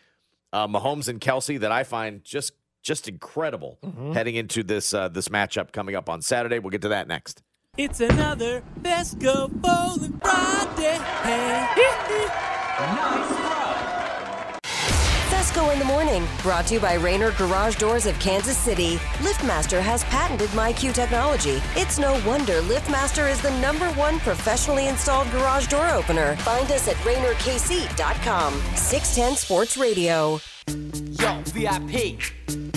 uh, 0.53 0.67
Mahomes 0.67 1.07
and 1.07 1.19
Kelce 1.19 1.59
that 1.61 1.71
I 1.71 1.83
find 1.83 2.23
just 2.23 2.53
just 2.83 3.07
incredible 3.07 3.77
Mm-hmm. 3.83 4.11
heading 4.13 4.35
into 4.35 4.63
this 4.63 4.93
uh, 4.93 5.07
this 5.09 5.29
matchup 5.29 5.71
coming 5.71 5.95
up 5.95 6.09
on 6.09 6.21
Saturday. 6.21 6.59
We'll 6.59 6.69
get 6.71 6.81
to 6.83 6.89
that 6.89 7.07
next. 7.07 7.41
It's 7.77 8.01
another 8.01 8.61
Best 8.77 9.19
Go 9.19 9.47
Bowling 9.47 10.19
Friday. 10.19 10.97
Nice 12.79 13.31
run. 13.31 14.59
Fescoe 15.29 15.69
in 15.71 15.79
the 15.79 15.85
morning, 15.85 16.25
brought 16.41 16.67
to 16.67 16.75
you 16.75 16.79
by 16.79 16.95
Rainer 16.95 17.31
Garage 17.31 17.75
Doors 17.77 18.05
of 18.05 18.17
Kansas 18.19 18.57
City. 18.57 18.95
LiftMaster 19.19 19.79
has 19.81 20.03
patented 20.05 20.49
MyQ 20.49 20.93
technology. 20.93 21.61
It's 21.75 21.97
no 21.99 22.13
wonder 22.25 22.61
LiftMaster 22.61 23.29
is 23.31 23.41
the 23.41 23.51
number 23.59 23.87
one 23.91 24.19
professionally 24.19 24.87
installed 24.87 25.29
garage 25.31 25.67
door 25.67 25.87
opener. 25.89 26.35
Find 26.37 26.69
us 26.71 26.87
at 26.87 26.95
RainerKC.com. 26.97 28.53
610 28.75 29.35
Sports 29.37 29.77
Radio. 29.77 30.39
Yo, 30.67 31.41
VIP. 31.45 32.68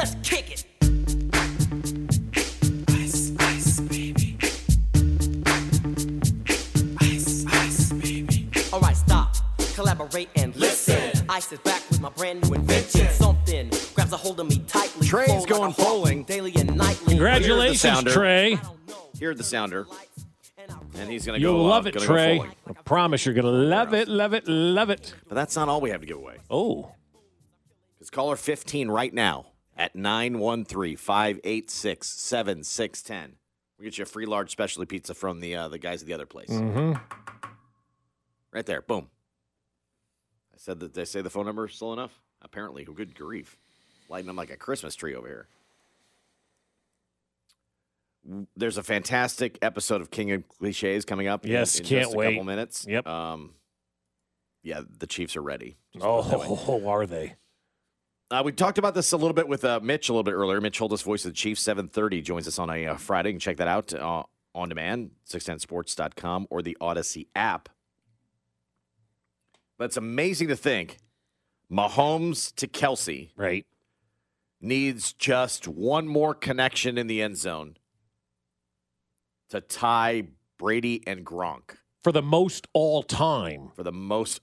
Let's 0.00 0.16
kick 0.22 0.50
it. 0.50 0.64
Ice, 2.88 3.32
ice, 3.38 3.80
baby. 3.80 4.38
Ice, 7.02 7.44
ice, 7.46 7.92
baby. 7.92 8.48
All 8.72 8.80
right, 8.80 8.96
stop. 8.96 9.36
Collaborate 9.74 10.30
and 10.36 10.56
listen. 10.56 11.26
Ice 11.28 11.52
is 11.52 11.58
back 11.58 11.82
with 11.90 12.00
my 12.00 12.08
brand 12.08 12.48
new 12.48 12.54
invention. 12.54 13.08
Something 13.10 13.68
grabs 13.94 14.14
a 14.14 14.16
hold 14.16 14.40
of 14.40 14.46
me 14.48 14.60
tightly. 14.66 15.06
Trey's 15.06 15.28
Fold 15.28 15.40
like 15.40 15.48
going 15.50 15.72
bowling. 15.72 16.22
daily 16.24 16.54
and 16.56 16.74
nightly. 16.78 17.16
Congratulations, 17.16 17.80
sounder. 17.82 18.10
Trey. 18.10 18.58
Hear 19.18 19.34
the 19.34 19.44
sounder, 19.44 19.86
and 20.96 21.10
he's 21.10 21.26
going 21.26 21.38
to 21.38 21.42
You'll 21.42 21.58
go. 21.58 21.66
uh, 21.66 21.68
love 21.68 21.86
it, 21.86 21.92
gonna 21.92 22.06
go 22.06 22.12
Trey. 22.14 22.40
I 22.66 22.72
promise 22.86 23.26
you're 23.26 23.34
going 23.34 23.44
to 23.44 23.50
love 23.50 23.92
it, 23.92 24.08
love 24.08 24.32
it, 24.32 24.48
love 24.48 24.88
it. 24.88 25.12
But 25.28 25.34
that's 25.34 25.56
not 25.56 25.68
all 25.68 25.82
we 25.82 25.90
have 25.90 26.00
to 26.00 26.06
give 26.06 26.16
away. 26.16 26.38
Oh, 26.48 26.92
It's 28.00 28.08
caller 28.08 28.36
15 28.36 28.88
right 28.88 29.12
now 29.12 29.49
at 29.80 29.96
913 29.96 30.96
586 30.96 32.06
7610. 32.06 33.36
We'll 33.78 33.84
get 33.86 33.96
you 33.98 34.02
a 34.02 34.06
free 34.06 34.26
large 34.26 34.50
specialty 34.50 34.86
pizza 34.86 35.14
from 35.14 35.40
the 35.40 35.56
uh, 35.56 35.68
the 35.68 35.78
guys 35.78 36.02
at 36.02 36.06
the 36.06 36.12
other 36.14 36.26
place. 36.26 36.50
mm-hmm. 36.50 36.92
Right 38.52 38.66
there. 38.66 38.82
Boom. 38.82 39.08
I 40.52 40.58
said 40.58 40.80
that 40.80 40.92
they 40.92 41.04
say 41.06 41.22
the 41.22 41.30
phone 41.30 41.46
number 41.46 41.66
slow 41.68 41.92
enough. 41.94 42.20
Apparently, 42.42 42.84
good 42.84 43.14
grief. 43.14 43.56
Lighting 44.10 44.26
them 44.26 44.36
like 44.36 44.50
a 44.50 44.56
Christmas 44.56 44.94
tree 44.94 45.14
over 45.14 45.26
here. 45.28 45.46
There's 48.56 48.76
a 48.76 48.82
fantastic 48.82 49.58
episode 49.62 50.00
of 50.02 50.10
Kingdom 50.10 50.44
Cliches 50.58 51.04
coming 51.06 51.26
up. 51.26 51.44
in- 51.46 51.52
Yes, 51.52 51.78
in, 51.78 51.86
can't 51.86 52.02
just 52.02 52.14
a 52.14 52.18
wait. 52.18 52.32
couple 52.34 52.44
minutes. 52.44 52.86
Yep. 52.88 53.06
Um, 53.06 53.54
yeah, 54.62 54.82
the 54.98 55.06
Chiefs 55.06 55.36
are 55.36 55.42
ready. 55.42 55.78
Just 55.94 56.04
put 56.04 56.18
it 56.26 56.28
that 56.30 56.38
way. 56.40 56.46
oh, 56.48 56.86
are 56.88 57.06
they? 57.06 57.36
Uh, 58.30 58.42
we 58.44 58.52
talked 58.52 58.78
about 58.78 58.94
this 58.94 59.10
a 59.12 59.16
little 59.16 59.32
bit 59.34 59.48
with 59.48 59.64
uh, 59.64 59.80
Mitch 59.82 60.08
a 60.08 60.12
little 60.12 60.22
bit 60.22 60.34
earlier. 60.34 60.60
Mitch 60.60 60.78
Holthus, 60.78 61.02
voice 61.02 61.24
of 61.24 61.32
the 61.32 61.36
Chiefs, 61.36 61.60
730, 61.62 62.22
joins 62.22 62.46
us 62.46 62.58
on 62.60 62.70
a 62.70 62.86
uh, 62.86 62.96
Friday. 62.96 63.30
You 63.30 63.34
can 63.34 63.40
check 63.40 63.56
that 63.56 63.66
out 63.66 63.92
uh, 63.92 64.22
on 64.54 64.68
demand, 64.68 65.10
610sports.com 65.28 66.46
or 66.48 66.62
the 66.62 66.76
Audacy 66.80 67.26
app. 67.34 67.68
But 69.78 69.86
it's 69.86 69.96
amazing 69.96 70.46
to 70.48 70.56
think 70.56 70.98
Mahomes 71.72 72.54
to 72.56 72.68
Kelce 72.68 73.30
Right. 73.36 73.66
needs 74.60 75.12
just 75.12 75.66
one 75.66 76.06
more 76.06 76.34
connection 76.34 76.98
in 76.98 77.08
the 77.08 77.22
end 77.22 77.36
zone 77.36 77.76
to 79.48 79.60
tie 79.60 80.24
Brady 80.56 81.02
and 81.06 81.26
Gronk 81.26 81.76
For 82.04 82.12
the 82.12 82.22
most 82.22 82.68
all 82.74 83.02
time, 83.02 83.70
for 83.74 83.82
the 83.82 83.90
most 83.92 84.40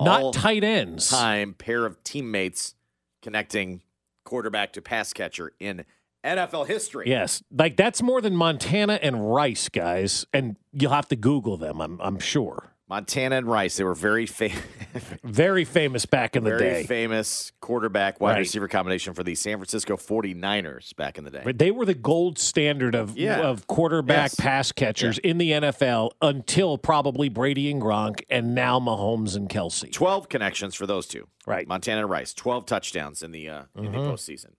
not 0.00 0.32
tight 0.34 0.64
ends. 0.64 1.08
time 1.08 1.54
pair 1.54 1.86
of 1.86 2.02
teammates 2.02 2.74
connecting 3.22 3.82
quarterback 4.24 4.72
to 4.74 4.82
pass 4.82 5.12
catcher 5.12 5.52
in 5.58 5.84
NFL 6.24 6.66
history. 6.66 7.08
Yes, 7.08 7.42
like 7.50 7.76
that's 7.76 8.02
more 8.02 8.20
than 8.20 8.36
Montana 8.36 8.98
and 9.02 9.32
Rice, 9.32 9.68
guys, 9.68 10.26
and 10.32 10.56
you'll 10.72 10.92
have 10.92 11.08
to 11.08 11.16
Google 11.16 11.56
them. 11.56 11.80
I'm, 11.80 12.00
I'm 12.00 12.18
sure. 12.18 12.71
Montana 12.92 13.36
and 13.36 13.46
Rice, 13.46 13.78
they 13.78 13.84
were 13.84 13.94
very 13.94 14.26
fa- 14.26 14.50
Very 15.24 15.64
famous 15.64 16.04
back 16.04 16.36
in 16.36 16.44
the 16.44 16.50
very 16.50 16.60
day. 16.60 16.84
famous 16.84 17.50
quarterback 17.62 18.20
wide 18.20 18.32
Right. 18.32 18.38
receiver 18.40 18.68
combination 18.68 19.14
for 19.14 19.22
the 19.22 19.34
San 19.34 19.56
Francisco 19.56 19.96
49ers 19.96 20.94
back 20.94 21.16
in 21.16 21.24
the 21.24 21.30
day. 21.30 21.40
But 21.42 21.58
they 21.58 21.70
were 21.70 21.86
the 21.86 21.94
gold 21.94 22.38
standard 22.38 22.94
of 22.94 23.16
Yeah. 23.16 23.40
of 23.40 23.66
quarterback 23.66 24.32
Yes. 24.32 24.34
pass 24.34 24.72
catchers 24.72 25.16
in 25.16 25.38
the 25.38 25.52
NFL 25.52 26.10
until 26.20 26.76
probably 26.76 27.30
Brady 27.30 27.70
and 27.70 27.80
Gronk, 27.80 28.20
and 28.28 28.54
now 28.54 28.78
Mahomes 28.78 29.36
and 29.36 29.48
Kelce. 29.48 29.90
12 29.90 30.28
connections 30.28 30.74
for 30.74 30.86
those 30.86 31.06
two. 31.06 31.26
Right. 31.46 31.66
Montana 31.66 32.02
and 32.02 32.10
Rice, 32.10 32.34
12 32.34 32.66
touchdowns 32.66 33.22
in 33.22 33.30
the 33.32 33.48
uh, 33.48 33.62
in 33.74 33.84
the 33.86 33.90
Mhm. 33.98 34.10
postseason. 34.12 34.50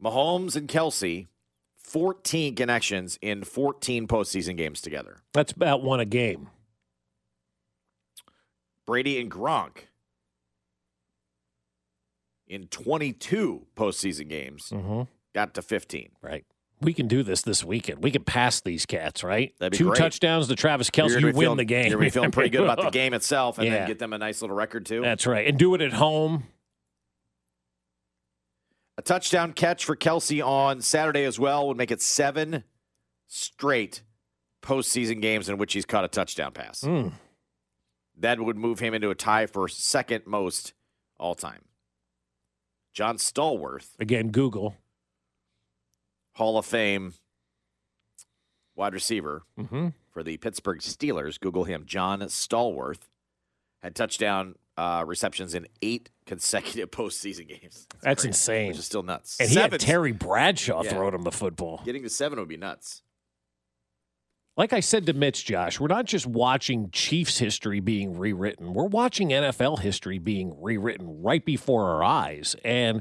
Mahomes 0.00 0.54
and 0.54 0.68
Kelce, 0.68 1.26
14 1.76 2.54
connections 2.54 3.18
in 3.20 3.42
14 3.42 4.06
postseason 4.06 4.56
games 4.56 4.80
together. 4.80 5.22
That's 5.32 5.50
about 5.50 5.82
one 5.82 5.98
a 5.98 6.04
game. 6.04 6.50
Brady 8.88 9.20
and 9.20 9.30
Gronk 9.30 9.80
in 12.46 12.68
22 12.68 13.66
postseason 13.76 14.28
games 14.30 14.70
Mm-hmm. 14.74 15.02
got 15.34 15.52
to 15.52 15.60
15. 15.60 16.08
Right. 16.22 16.46
We 16.80 16.94
can 16.94 17.06
do 17.06 17.22
this 17.22 17.42
this 17.42 17.62
weekend. 17.62 18.02
We 18.02 18.10
can 18.10 18.24
pass 18.24 18.62
these 18.62 18.86
cats, 18.86 19.22
right? 19.22 19.52
That'd 19.58 19.72
be 19.72 19.76
Two 19.76 19.88
great. 19.88 19.98
touchdowns 19.98 20.48
to 20.48 20.56
Travis 20.56 20.88
Kelce. 20.88 21.20
You 21.20 21.26
win 21.26 21.34
feeling- 21.36 21.56
the 21.58 21.64
game. 21.66 21.88
You're 21.90 21.98
going 21.98 22.04
to 22.04 22.06
be 22.06 22.10
feeling 22.10 22.30
pretty 22.30 22.48
good 22.48 22.62
about 22.62 22.80
the 22.80 22.88
game 22.98 23.12
itself 23.12 23.58
and 23.58 23.66
Yeah. 23.66 23.74
then 23.80 23.88
get 23.88 23.98
them 23.98 24.14
a 24.14 24.18
nice 24.18 24.40
little 24.40 24.56
record, 24.56 24.86
too. 24.86 25.02
That's 25.02 25.26
right. 25.26 25.46
And 25.46 25.58
do 25.58 25.74
it 25.74 25.82
at 25.82 25.92
home. 25.92 26.44
A 28.96 29.02
touchdown 29.02 29.52
catch 29.52 29.84
for 29.84 29.96
Kelce 29.96 30.42
on 30.42 30.80
Saturday 30.80 31.24
as 31.24 31.38
well 31.38 31.68
would 31.68 31.76
make 31.76 31.90
it 31.90 32.00
seven 32.00 32.64
straight 33.26 34.00
postseason 34.62 35.20
games 35.20 35.50
in 35.50 35.58
which 35.58 35.74
he's 35.74 35.84
caught 35.84 36.04
a 36.06 36.08
touchdown 36.08 36.52
pass. 36.52 36.80
Mm. 36.80 37.12
That 38.18 38.40
would 38.40 38.56
move 38.56 38.80
him 38.80 38.94
into 38.94 39.10
a 39.10 39.14
tie 39.14 39.46
for 39.46 39.68
second 39.68 40.26
most 40.26 40.72
all 41.18 41.34
time. 41.34 41.62
John 42.92 43.16
Stallworth, 43.16 43.90
Again, 43.98 44.28
Google. 44.30 44.76
Hall 46.34 46.58
of 46.58 46.66
Fame 46.66 47.14
wide 48.76 48.94
receiver 48.94 49.42
Mm-hmm. 49.58 49.88
for 50.10 50.22
the 50.22 50.36
Pittsburgh 50.36 50.78
Steelers, 50.80 51.38
Google 51.38 51.64
him, 51.64 51.84
John 51.86 52.20
Stallworth, 52.22 53.08
had 53.82 53.94
touchdown 53.94 54.54
uh, 54.76 55.04
receptions 55.06 55.54
in 55.54 55.66
eight 55.82 56.10
consecutive 56.26 56.90
postseason 56.90 57.48
games. 57.48 57.86
That's 58.02 58.22
crazy, 58.22 58.28
insane. 58.28 58.68
Which 58.68 58.78
is 58.78 58.84
still 58.86 59.02
nuts. 59.02 59.36
And 59.40 59.48
he 59.48 59.56
had 59.56 59.78
Terry 59.80 60.12
Bradshaw 60.12 60.82
Yeah. 60.84 60.90
throwing 60.90 61.14
him 61.14 61.22
the 61.22 61.32
football. 61.32 61.82
Getting 61.84 62.02
to 62.04 62.10
seven 62.10 62.38
would 62.38 62.48
be 62.48 62.56
nuts. 62.56 63.02
Like 64.58 64.72
I 64.72 64.80
said 64.80 65.06
to 65.06 65.12
Mitch, 65.12 65.44
Josh, 65.44 65.78
we're 65.78 65.86
not 65.86 66.04
just 66.04 66.26
watching 66.26 66.90
Chiefs 66.90 67.38
history 67.38 67.78
being 67.78 68.18
rewritten. 68.18 68.74
We're 68.74 68.86
watching 68.86 69.28
NFL 69.28 69.78
history 69.78 70.18
being 70.18 70.60
rewritten 70.60 71.22
right 71.22 71.44
before 71.44 71.84
our 71.84 72.02
eyes. 72.02 72.56
And 72.64 73.00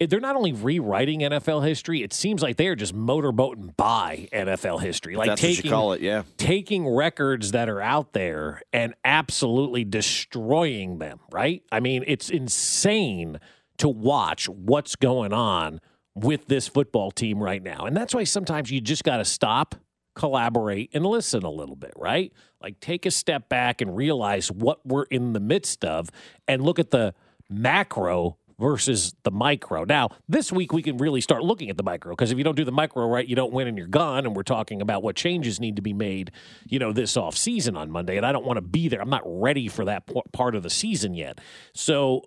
they're 0.00 0.20
not 0.20 0.36
only 0.36 0.54
rewriting 0.54 1.20
NFL 1.20 1.66
history, 1.68 2.02
it 2.02 2.14
seems 2.14 2.42
like 2.42 2.56
they 2.56 2.68
are 2.68 2.74
just 2.74 2.94
motorboating 2.94 3.76
by 3.76 4.30
NFL 4.32 4.80
history. 4.80 5.16
Like 5.16 5.28
That's 5.28 5.42
what 5.42 5.48
you 5.50 5.56
taking 5.56 5.70
call 5.70 5.92
it, 5.92 6.00
yeah. 6.00 6.22
taking 6.38 6.88
records 6.88 7.50
that 7.52 7.68
are 7.68 7.82
out 7.82 8.14
there 8.14 8.62
and 8.72 8.94
absolutely 9.04 9.84
destroying 9.84 10.96
them, 10.96 11.20
right? 11.30 11.62
I 11.70 11.80
mean, 11.80 12.04
it's 12.06 12.30
insane 12.30 13.38
to 13.76 13.88
watch 13.90 14.48
what's 14.48 14.96
going 14.96 15.34
on 15.34 15.82
with 16.14 16.46
this 16.46 16.68
football 16.68 17.10
team 17.10 17.42
right 17.42 17.62
now. 17.62 17.84
And 17.84 17.94
that's 17.94 18.14
why 18.14 18.24
sometimes 18.24 18.70
you 18.70 18.80
just 18.80 19.04
got 19.04 19.18
to 19.18 19.24
stop, 19.26 19.74
collaborate, 20.16 20.90
and 20.92 21.06
listen 21.06 21.44
a 21.44 21.50
little 21.50 21.76
bit, 21.76 21.92
right? 21.96 22.32
Like 22.60 22.80
take 22.80 23.06
a 23.06 23.10
step 23.12 23.48
back 23.48 23.80
and 23.80 23.96
realize 23.96 24.50
what 24.50 24.84
we're 24.84 25.04
in 25.04 25.32
the 25.32 25.40
midst 25.40 25.84
of 25.84 26.10
and 26.48 26.62
look 26.62 26.80
at 26.80 26.90
the 26.90 27.14
macro 27.48 28.38
versus 28.58 29.14
the 29.22 29.30
micro. 29.30 29.84
Now, 29.84 30.08
this 30.28 30.50
week 30.50 30.72
we 30.72 30.82
can 30.82 30.96
really 30.96 31.20
start 31.20 31.42
looking 31.42 31.68
at 31.68 31.76
the 31.76 31.82
micro 31.82 32.12
because 32.12 32.32
if 32.32 32.38
you 32.38 32.44
don't 32.44 32.56
do 32.56 32.64
the 32.64 32.72
micro 32.72 33.06
right, 33.06 33.26
you 33.26 33.36
don't 33.36 33.52
win 33.52 33.68
and 33.68 33.76
you're 33.76 33.86
gone. 33.86 34.24
And 34.24 34.34
we're 34.34 34.42
talking 34.42 34.80
about 34.80 35.02
what 35.02 35.14
changes 35.14 35.60
need 35.60 35.76
to 35.76 35.82
be 35.82 35.92
made, 35.92 36.32
you 36.66 36.78
know, 36.78 36.92
this 36.92 37.16
off 37.16 37.36
season 37.36 37.76
on 37.76 37.90
Monday. 37.90 38.16
And 38.16 38.24
I 38.24 38.32
don't 38.32 38.46
want 38.46 38.56
to 38.56 38.62
be 38.62 38.88
there. 38.88 39.00
I'm 39.00 39.10
not 39.10 39.22
ready 39.24 39.68
for 39.68 39.84
that 39.84 40.06
p- 40.06 40.22
part 40.32 40.54
of 40.54 40.62
the 40.62 40.70
season 40.70 41.14
yet. 41.14 41.38
So 41.74 42.22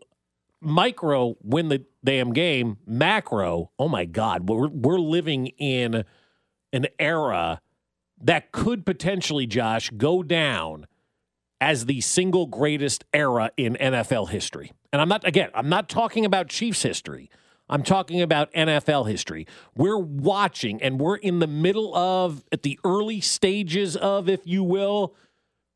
micro 0.62 1.36
win 1.42 1.70
the 1.70 1.86
damn 2.04 2.34
game. 2.34 2.78
Macro, 2.86 3.72
oh 3.80 3.88
my 3.88 4.06
God, 4.06 4.48
we're 4.48 4.68
we're 4.68 5.00
living 5.00 5.48
in 5.48 6.06
an 6.72 6.88
era 7.00 7.62
that 8.22 8.52
could 8.52 8.86
potentially, 8.86 9.48
Josh, 9.48 9.90
go 9.92 10.24
down 10.24 10.88
as 11.62 11.86
the 11.86 12.02
single 12.02 12.46
greatest 12.46 13.04
era 13.14 13.52
in 13.58 13.76
NFL 13.76 14.30
history. 14.30 14.72
And 14.92 15.02
I'm 15.02 15.10
not 15.10 15.28
again, 15.28 15.50
I'm 15.54 15.70
not 15.70 15.90
talking 15.90 16.26
about 16.26 16.48
Chiefs 16.48 16.82
history. 16.82 17.30
I'm 17.72 17.84
talking 17.84 18.22
about 18.22 18.52
NFL 18.54 19.08
history. 19.08 19.46
We're 19.76 19.98
watching 19.98 20.82
and 20.82 21.00
we're 21.00 21.18
in 21.18 21.40
the 21.40 21.48
middle 21.48 21.96
of 21.96 22.44
at 22.52 22.64
the 22.64 22.80
early 22.84 23.22
stages 23.22 23.96
of 23.96 24.28
if 24.28 24.48
you 24.48 24.64
will 24.64 25.14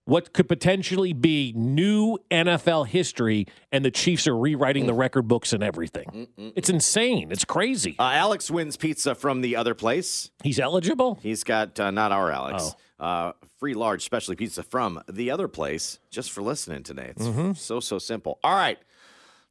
what 0.06 0.34
could 0.34 0.48
potentially 0.50 1.14
be 1.14 1.54
new 1.56 2.18
NFL 2.30 2.88
history, 2.88 3.48
and 3.72 3.86
the 3.86 3.92
Chiefs 3.92 4.28
are 4.28 4.36
rewriting 4.36 4.86
the 4.86 4.94
record 4.94 5.28
books 5.28 5.54
and 5.54 5.64
everything. 5.64 6.28
It's 6.56 6.70
insane. 6.70 7.32
It's 7.32 7.46
crazy. 7.46 7.96
Uh, 7.98 8.12
Alex 8.12 8.52
wins 8.52 8.76
pizza 8.78 9.16
from 9.16 9.42
the 9.42 9.56
other 9.56 9.74
place. 9.74 10.30
He's 10.44 10.60
eligible. 10.60 11.20
He's 11.22 11.44
got 11.44 11.80
uh, 11.80 11.92
not 11.92 12.12
our 12.12 12.32
Alex. 12.32 12.76
Uh, 13.00 13.34
free 13.60 13.74
large 13.74 14.04
specialty 14.04 14.38
pizza 14.38 14.64
from 14.64 15.02
the 15.12 15.32
other 15.32 15.48
place 15.48 16.00
just 16.10 16.32
for 16.32 16.42
listening 16.42 16.84
today. 16.84 17.14
It's 17.16 17.62
so 17.62 17.80
so 17.80 17.98
simple. 18.00 18.40
All 18.44 18.56
right. 18.56 18.78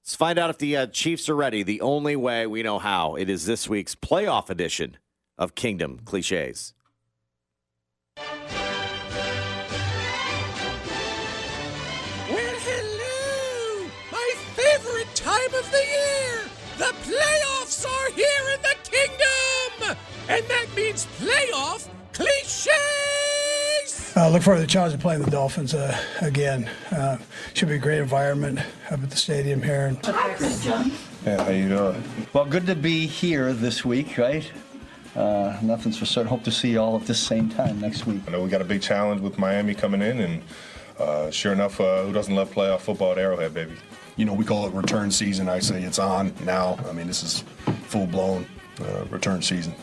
Let's 0.02 0.16
find 0.16 0.38
out 0.38 0.50
if 0.50 0.58
the 0.58 0.76
uh, 0.76 0.86
Chiefs 0.86 1.28
are 1.28 1.36
ready. 1.36 1.62
The 1.62 1.80
only 1.80 2.16
way 2.16 2.46
we 2.46 2.62
know 2.62 2.78
how. 2.78 3.14
It 3.14 3.30
is 3.30 3.46
this 3.46 3.68
week's 3.68 3.94
playoff 3.94 4.50
edition 4.50 4.96
of 5.38 5.54
Kingdom 5.54 6.00
Cliches. 6.04 6.74
The 16.78 16.92
playoffs 17.04 17.84
are 17.86 18.10
here 18.12 18.54
in 18.54 18.62
the 18.62 18.76
kingdom! 18.84 19.96
And 20.28 20.44
that 20.48 20.66
means 20.74 21.06
playoff 21.18 21.88
cliches! 22.12 22.68
Uh, 24.16 24.28
look 24.28 24.42
forward 24.42 24.58
to 24.58 24.62
the 24.62 24.68
challenge 24.68 24.94
of 24.94 25.00
playing 25.00 25.22
the 25.22 25.30
Dolphins 25.30 25.74
uh, 25.74 25.96
again. 26.20 26.68
Uh, 26.90 27.18
should 27.54 27.68
be 27.68 27.74
a 27.74 27.78
great 27.78 27.98
environment 27.98 28.58
up 28.90 29.02
at 29.02 29.10
the 29.10 29.16
stadium 29.16 29.62
here. 29.62 29.86
And 29.86 30.02
Yeah, 31.24 31.44
how 31.44 31.50
you 31.50 31.68
doing? 31.68 32.02
Well, 32.32 32.44
good 32.44 32.66
to 32.66 32.74
be 32.74 33.06
here 33.06 33.52
this 33.52 33.84
week, 33.84 34.18
right? 34.18 34.50
Uh, 35.14 35.56
nothing's 35.62 35.98
for 35.98 36.06
certain. 36.06 36.28
Hope 36.28 36.42
to 36.44 36.50
see 36.50 36.72
you 36.72 36.80
all 36.80 36.96
at 36.96 37.06
this 37.06 37.20
same 37.20 37.48
time 37.48 37.80
next 37.80 38.06
week. 38.06 38.22
I 38.26 38.30
know 38.30 38.42
we 38.42 38.50
got 38.50 38.62
a 38.62 38.66
big 38.66 38.82
challenge 38.82 39.20
with 39.20 39.38
Miami 39.38 39.74
coming 39.74 40.02
in, 40.02 40.20
and 40.20 40.42
uh, 40.98 41.30
sure 41.30 41.52
enough, 41.52 41.80
uh, 41.80 42.02
who 42.04 42.12
doesn't 42.12 42.34
love 42.34 42.52
playoff 42.52 42.80
football 42.80 43.12
at 43.12 43.18
Arrowhead, 43.18 43.54
baby? 43.54 43.72
You 44.16 44.24
know, 44.24 44.34
we 44.34 44.44
call 44.44 44.66
it 44.66 44.72
return 44.72 45.10
season. 45.10 45.48
I 45.48 45.58
say 45.58 45.82
it's 45.82 45.98
on 45.98 46.32
now. 46.44 46.78
I 46.88 46.92
mean, 46.92 47.06
this 47.06 47.22
is 47.22 47.44
full 47.86 48.06
blown 48.06 48.46
uh, 48.80 49.04
return 49.10 49.42
season. 49.42 49.74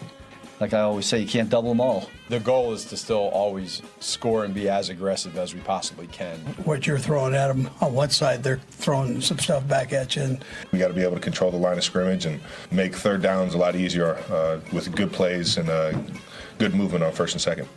Like 0.59 0.73
I 0.73 0.81
always 0.81 1.05
say, 1.05 1.19
you 1.19 1.27
can't 1.27 1.49
double 1.49 1.69
them 1.69 1.79
all. 1.79 2.09
The 2.27 2.39
goal 2.41 2.73
is 2.73 2.83
to 2.85 2.97
still 2.97 3.29
always 3.29 3.81
score 4.01 4.43
and 4.43 4.53
be 4.53 4.67
as 4.67 4.89
aggressive 4.89 5.37
as 5.37 5.55
we 5.55 5.61
possibly 5.61 6.07
can. 6.07 6.37
what 6.65 6.85
you're 6.85 6.99
throwing 6.99 7.33
at 7.33 7.47
them 7.47 7.69
on 7.79 7.93
one 7.93 8.09
side, 8.09 8.43
they're 8.43 8.59
throwing 8.69 9.21
some 9.21 9.39
stuff 9.39 9.65
back 9.69 9.93
at 9.93 10.17
you. 10.17 10.23
And 10.23 10.45
We 10.73 10.79
got 10.79 10.89
to 10.89 10.93
be 10.93 11.01
able 11.01 11.15
to 11.15 11.21
control 11.21 11.49
the 11.49 11.57
line 11.57 11.77
of 11.77 11.83
scrimmage 11.85 12.25
and 12.25 12.41
make 12.71 12.93
third 12.93 13.21
downs 13.21 13.53
a 13.53 13.57
lot 13.57 13.77
easier 13.77 14.15
uh, 14.29 14.59
with 14.73 14.93
good 14.93 15.13
plays 15.13 15.57
and 15.57 15.69
uh, 15.69 15.97
good 16.57 16.75
movement 16.75 17.05
on 17.05 17.13
first 17.13 17.33
and 17.33 17.41
second. 17.41 17.67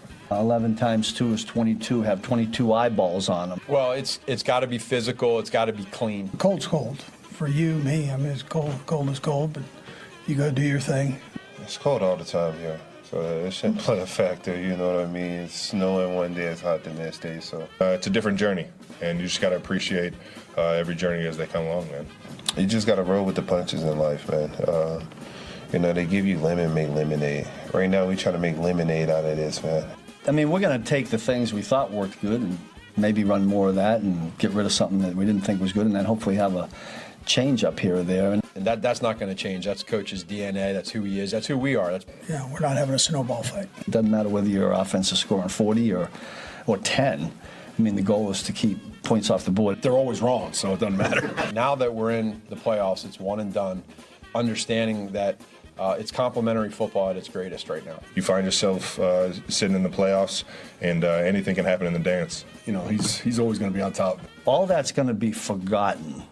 11 0.41 0.77
times 0.77 1.13
2 1.13 1.33
is 1.33 1.45
22, 1.45 2.03
have 2.03 2.23
22 2.23 2.73
eyeballs 2.73 3.29
on 3.29 3.51
them. 3.51 3.61
Well, 3.69 3.93
it's 3.93 4.21
it's 4.27 4.43
got 4.43 4.61
to 4.61 4.67
be 4.67 4.79
physical. 4.79 5.39
It's 5.39 5.51
got 5.51 5.67
to 5.67 5.73
be 5.73 5.85
clean. 5.87 6.29
cold's 6.39 6.67
cold 6.67 7.03
for 7.43 7.49
you, 7.49 7.75
me. 7.79 8.11
I 8.11 8.17
mean, 8.17 8.29
it's 8.29 8.43
cold. 8.43 8.75
Cold 8.87 9.09
is 9.11 9.19
cold, 9.19 9.55
but 9.55 9.63
you 10.27 10.35
go 10.35 10.51
do 10.51 10.63
your 10.63 10.81
thing. 10.81 11.19
It's 11.63 11.79
cold 11.79 12.03
all 12.03 12.17
the 12.17 12.25
time 12.25 12.59
here, 12.59 12.81
so 13.03 13.21
it 13.21 13.53
shouldn't 13.53 13.81
play 13.81 14.01
a 14.01 14.07
factor. 14.07 14.61
You 14.61 14.77
know 14.77 14.95
what 14.95 15.05
I 15.05 15.09
mean? 15.09 15.33
It's 15.33 15.55
snowing 15.55 16.15
one 16.15 16.35
day, 16.35 16.47
it's 16.47 16.61
hot 16.61 16.85
the 16.85 16.93
next 16.95 17.21
day. 17.21 17.41
So 17.41 17.69
uh, 17.81 17.87
it's 17.87 18.07
a 18.07 18.11
different 18.11 18.39
journey, 18.39 18.67
and 19.01 19.19
you 19.19 19.27
just 19.27 19.41
got 19.41 19.51
to 19.51 19.57
appreciate 19.57 20.15
uh, 20.57 20.71
every 20.73 20.95
journey 20.95 21.27
as 21.27 21.37
they 21.37 21.47
come 21.47 21.65
along, 21.67 21.91
man. 21.91 22.07
You 22.57 22.67
just 22.67 22.87
got 22.87 22.97
to 22.97 23.03
roll 23.03 23.25
with 23.25 23.37
the 23.37 23.43
punches 23.43 23.83
in 23.83 23.99
life, 23.99 24.31
man. 24.31 24.51
Uh, 24.69 25.03
you 25.73 25.79
know, 25.79 25.93
they 25.93 26.05
give 26.05 26.27
you 26.27 26.39
lemon, 26.39 26.75
make 26.75 26.91
lemonade. 26.91 27.49
Right 27.73 27.89
now, 27.89 28.07
we 28.07 28.15
try 28.15 28.31
to 28.31 28.39
make 28.39 28.59
lemonade 28.59 29.09
out 29.09 29.25
of 29.25 29.37
this, 29.37 29.63
man. 29.63 29.89
I 30.27 30.31
mean, 30.31 30.51
we're 30.51 30.61
going 30.61 30.81
to 30.81 30.87
take 30.87 31.09
the 31.09 31.19
things 31.19 31.53
we 31.53 31.63
thought 31.63 31.91
worked 31.91 32.21
good 32.21 32.41
and 32.41 32.59
maybe 32.97 33.25
run 33.25 33.47
more 33.47 33.69
of 33.69 33.75
that 33.75 34.03
and 34.03 34.37
get 34.39 34.53
rid 34.53 34.67
of 34.67 34.73
something 34.73 35.01
that 35.01 35.15
we 35.15 35.25
didn't 35.25 35.43
think 35.43 35.61
was 35.61 35.73
good 35.73 35.87
and 35.87 35.95
then 35.95 36.05
hopefully 36.05 36.37
have 36.37 36.55
a 36.55 36.69
change 37.27 37.65
up 37.65 37.79
here 37.79 37.97
or 37.97 38.03
there. 38.03 38.33
And 38.33 38.43
And 38.55 38.65
that 38.65 38.83
that's 38.83 39.03
not 39.03 39.19
going 39.19 39.35
to 39.35 39.35
change. 39.35 39.65
That's 39.65 39.83
coach's 39.83 40.25
DNA. 40.25 40.73
That's 40.73 40.91
who 40.91 41.03
he 41.03 41.19
is. 41.21 41.31
That's 41.31 41.47
who 41.47 41.59
we 41.59 41.75
are. 41.75 41.91
That's 41.91 42.07
Yeah, 42.29 42.51
we're 42.53 42.61
not 42.61 42.77
having 42.77 42.95
a 42.95 42.99
snowball 42.99 43.43
fight. 43.43 43.69
it 43.81 43.91
doesn't 43.91 44.11
matter 44.11 44.29
whether 44.29 44.49
your 44.49 44.73
offense 44.73 45.11
is 45.13 45.19
scoring 45.19 45.49
40 45.49 45.93
or, 45.93 46.11
or 46.67 46.79
10. 46.79 47.33
I 47.79 47.83
mean, 47.83 47.97
the 47.97 48.03
goal 48.03 48.31
is 48.31 48.43
to 48.45 48.53
keep 48.53 48.79
points 49.03 49.31
off 49.31 49.45
the 49.45 49.51
board. 49.51 49.83
They're 49.83 49.93
always 49.93 50.21
wrong, 50.21 50.53
so 50.53 50.75
it 50.75 50.81
doesn't 50.81 50.97
matter. 50.97 51.35
now 51.53 51.75
that 51.75 51.93
we're 51.93 52.13
in 52.13 52.43
the 52.49 52.57
playoffs, 52.57 53.05
it's 53.05 53.19
one 53.19 53.41
and 53.41 53.53
done. 53.53 53.83
Understanding 54.35 55.11
that 55.13 55.41
uh, 55.79 55.97
it's 55.99 56.11
complementary 56.11 56.71
football 56.71 57.11
at 57.11 57.17
its 57.17 57.29
greatest 57.29 57.69
right 57.69 57.85
now. 57.85 58.01
You 58.15 58.23
find 58.23 58.45
yourself 58.45 58.99
uh, 58.99 59.33
sitting 59.49 59.75
in 59.75 59.83
the 59.83 59.89
playoffs, 59.89 60.45
and 60.81 61.05
uh, 61.05 61.09
anything 61.09 61.55
can 61.55 61.65
happen 61.65 61.87
in 61.87 61.93
the 61.93 61.99
dance. 61.99 62.45
You 62.67 62.73
know, 62.73 62.87
he's 62.87 63.19
he's 63.19 63.39
always 63.39 63.59
going 63.59 63.73
to 63.73 63.77
be 63.77 63.83
on 63.83 63.93
top. 63.93 64.21
All 64.45 64.67
that's 64.67 64.93
going 64.93 65.09
to 65.09 65.15
be 65.15 65.33
forgotten 65.33 66.23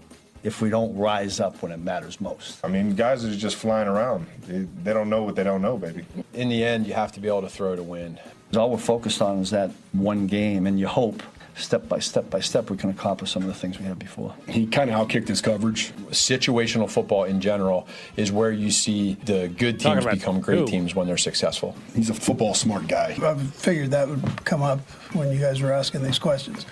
if 0.43 0.63
we 0.63 0.71
don't 0.71 0.97
rise 0.97 1.41
up 1.41 1.63
when 1.63 1.73
it 1.73 1.79
matters 1.79 2.21
most. 2.21 2.65
I 2.65 2.69
mean, 2.69 2.95
guys 2.95 3.25
are 3.25 3.35
just 3.35 3.57
flying 3.57 3.89
around. 3.89 4.27
They, 4.47 4.61
they 4.83 4.93
don't 4.93 5.11
know 5.11 5.23
what 5.23 5.37
they 5.37 5.45
don't 5.45 5.63
know, 5.63 5.77
baby. 5.77 6.05
In 6.33 6.49
the 6.49 6.65
end, 6.65 6.87
you 6.87 6.95
have 6.95 7.13
to 7.13 7.21
be 7.21 7.29
able 7.29 7.43
to 7.43 7.49
throw 7.49 7.77
to 7.77 7.83
win. 7.83 8.19
All 8.57 8.71
we're 8.71 8.79
focused 8.79 9.23
on 9.23 9.39
is 9.39 9.51
that 9.51 9.71
one 9.93 10.27
game, 10.27 10.67
and 10.67 10.81
you 10.81 10.87
hope 10.87 11.23
step 11.61 11.89
by 11.89 11.99
step 11.99 12.31
by 12.31 12.41
step 12.41 12.71
we 12.71 12.77
can 12.77 12.91
accomplish 12.91 13.31
some 13.31 13.43
of 13.43 13.49
the 13.49 13.55
things 13.55 13.79
we 13.79 13.85
had 13.85 13.99
before. 13.99 14.35
He 14.49 14.67
kind 14.67 14.91
of 14.91 14.97
outkicked 14.97 15.29
his 15.29 15.41
coverage. 15.41 15.93
Situational 16.11 16.91
football 16.91 17.25
in 17.25 17.41
general 17.41 17.87
is 18.17 18.33
where 18.33 18.51
you 18.51 18.71
see 18.71 19.15
the 19.25 19.49
good 19.49 19.81
teams 19.81 20.05
become 20.07 20.41
great 20.41 20.61
who? 20.61 20.67
teams 20.67 20.95
when 20.95 21.07
they're 21.07 21.17
successful. 21.17 21.77
He's 21.95 22.11
a 22.11 22.15
football 22.15 22.55
smart 22.55 22.89
guy. 22.89 23.17
I 23.23 23.35
figured 23.37 23.91
that 23.93 24.09
would 24.09 24.45
come 24.45 24.63
up 24.63 24.81
when 25.13 25.33
you 25.33 25.39
guys 25.39 25.61
were 25.61 25.73
asking 25.73 26.03
these 26.03 26.19
questions 26.19 26.67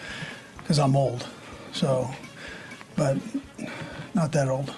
because 0.59 0.79
I'm 0.79 0.97
old. 0.97 1.27
So, 1.73 2.11
but 2.97 3.17
not 4.15 4.33
that 4.33 4.49
old. 4.49 4.75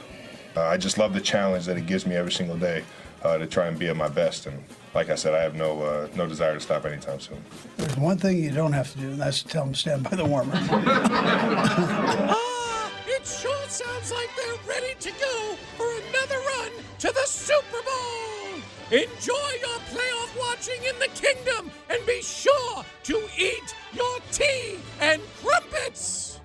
Uh, 0.57 0.63
I 0.63 0.77
just 0.77 0.99
love 0.99 1.15
the 1.15 1.21
challenge 1.21 1.67
that 1.67 1.77
it 1.77 1.87
gives 1.87 2.07
me 2.07 2.17
every 2.17 2.33
single 2.33 2.57
day 2.57 2.85
uh, 3.23 3.39
to 3.39 3.47
try 3.47 3.67
and 3.67 3.79
be 3.79 3.89
at 3.89 3.97
my 3.97 4.09
best. 4.09 4.47
And 4.47 4.63
like 4.95 5.09
I 5.09 5.15
said, 5.15 5.35
I 5.35 5.43
have 5.43 5.55
no 5.55 5.83
uh, 5.83 6.09
no 6.15 6.27
desire 6.27 6.55
to 6.55 6.61
stop 6.61 6.85
anytime 6.85 7.21
soon. 7.21 7.43
There's 7.77 7.97
one 7.97 8.19
thing 8.19 8.39
you 8.39 8.51
don't 8.51 8.73
have 8.73 8.93
to 8.93 8.99
do, 8.99 9.11
and 9.11 9.21
that's 9.21 9.43
to 9.43 9.49
tell 9.49 9.65
them 9.65 9.73
to 9.73 9.79
stand 9.79 10.03
by 10.05 10.17
the 10.17 10.25
warmer. 10.25 10.53
Ah, 12.33 12.91
it 13.07 13.27
sure 13.27 13.69
sounds 13.69 14.13
like 14.13 14.29
they're 14.37 14.75
ready 14.75 14.95
to 14.99 15.11
go 15.11 15.57
for 15.77 15.87
another 16.09 16.39
run 16.57 16.71
to 16.99 17.09
the 17.09 17.27
Super 17.27 17.83
Bowl. 17.83 18.61
Enjoy 18.91 19.51
your 19.61 19.79
playoff 19.93 20.37
watching 20.39 20.83
in 20.83 20.99
the 20.99 21.09
kingdom 21.15 21.71
and 21.89 22.05
be 22.07 22.21
sure 22.23 22.85
to 23.05 23.29
eat 23.39 23.75
your 23.93 24.19
tea 24.33 24.79
and 25.01 25.23
crumpets. 25.43 26.41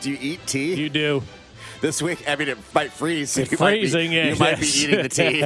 Do 0.00 0.10
you 0.12 0.18
eat 0.20 0.46
tea? 0.46 0.74
You 0.74 0.88
do. 0.88 1.22
This 1.80 2.02
week, 2.02 2.28
I 2.28 2.36
mean, 2.36 2.48
it 2.48 2.58
might 2.74 2.92
freeze. 2.92 3.30
so 3.30 3.40
It's 3.40 3.52
you 3.52 3.58
might 3.58 3.72
be- 3.72 3.80
freezing. 3.80 4.12
yeah, 4.12 4.26
You 4.32 4.36
might 4.36 4.60
be 4.60 4.66
eating 4.66 5.02
the 5.02 5.08
tea. 5.08 5.42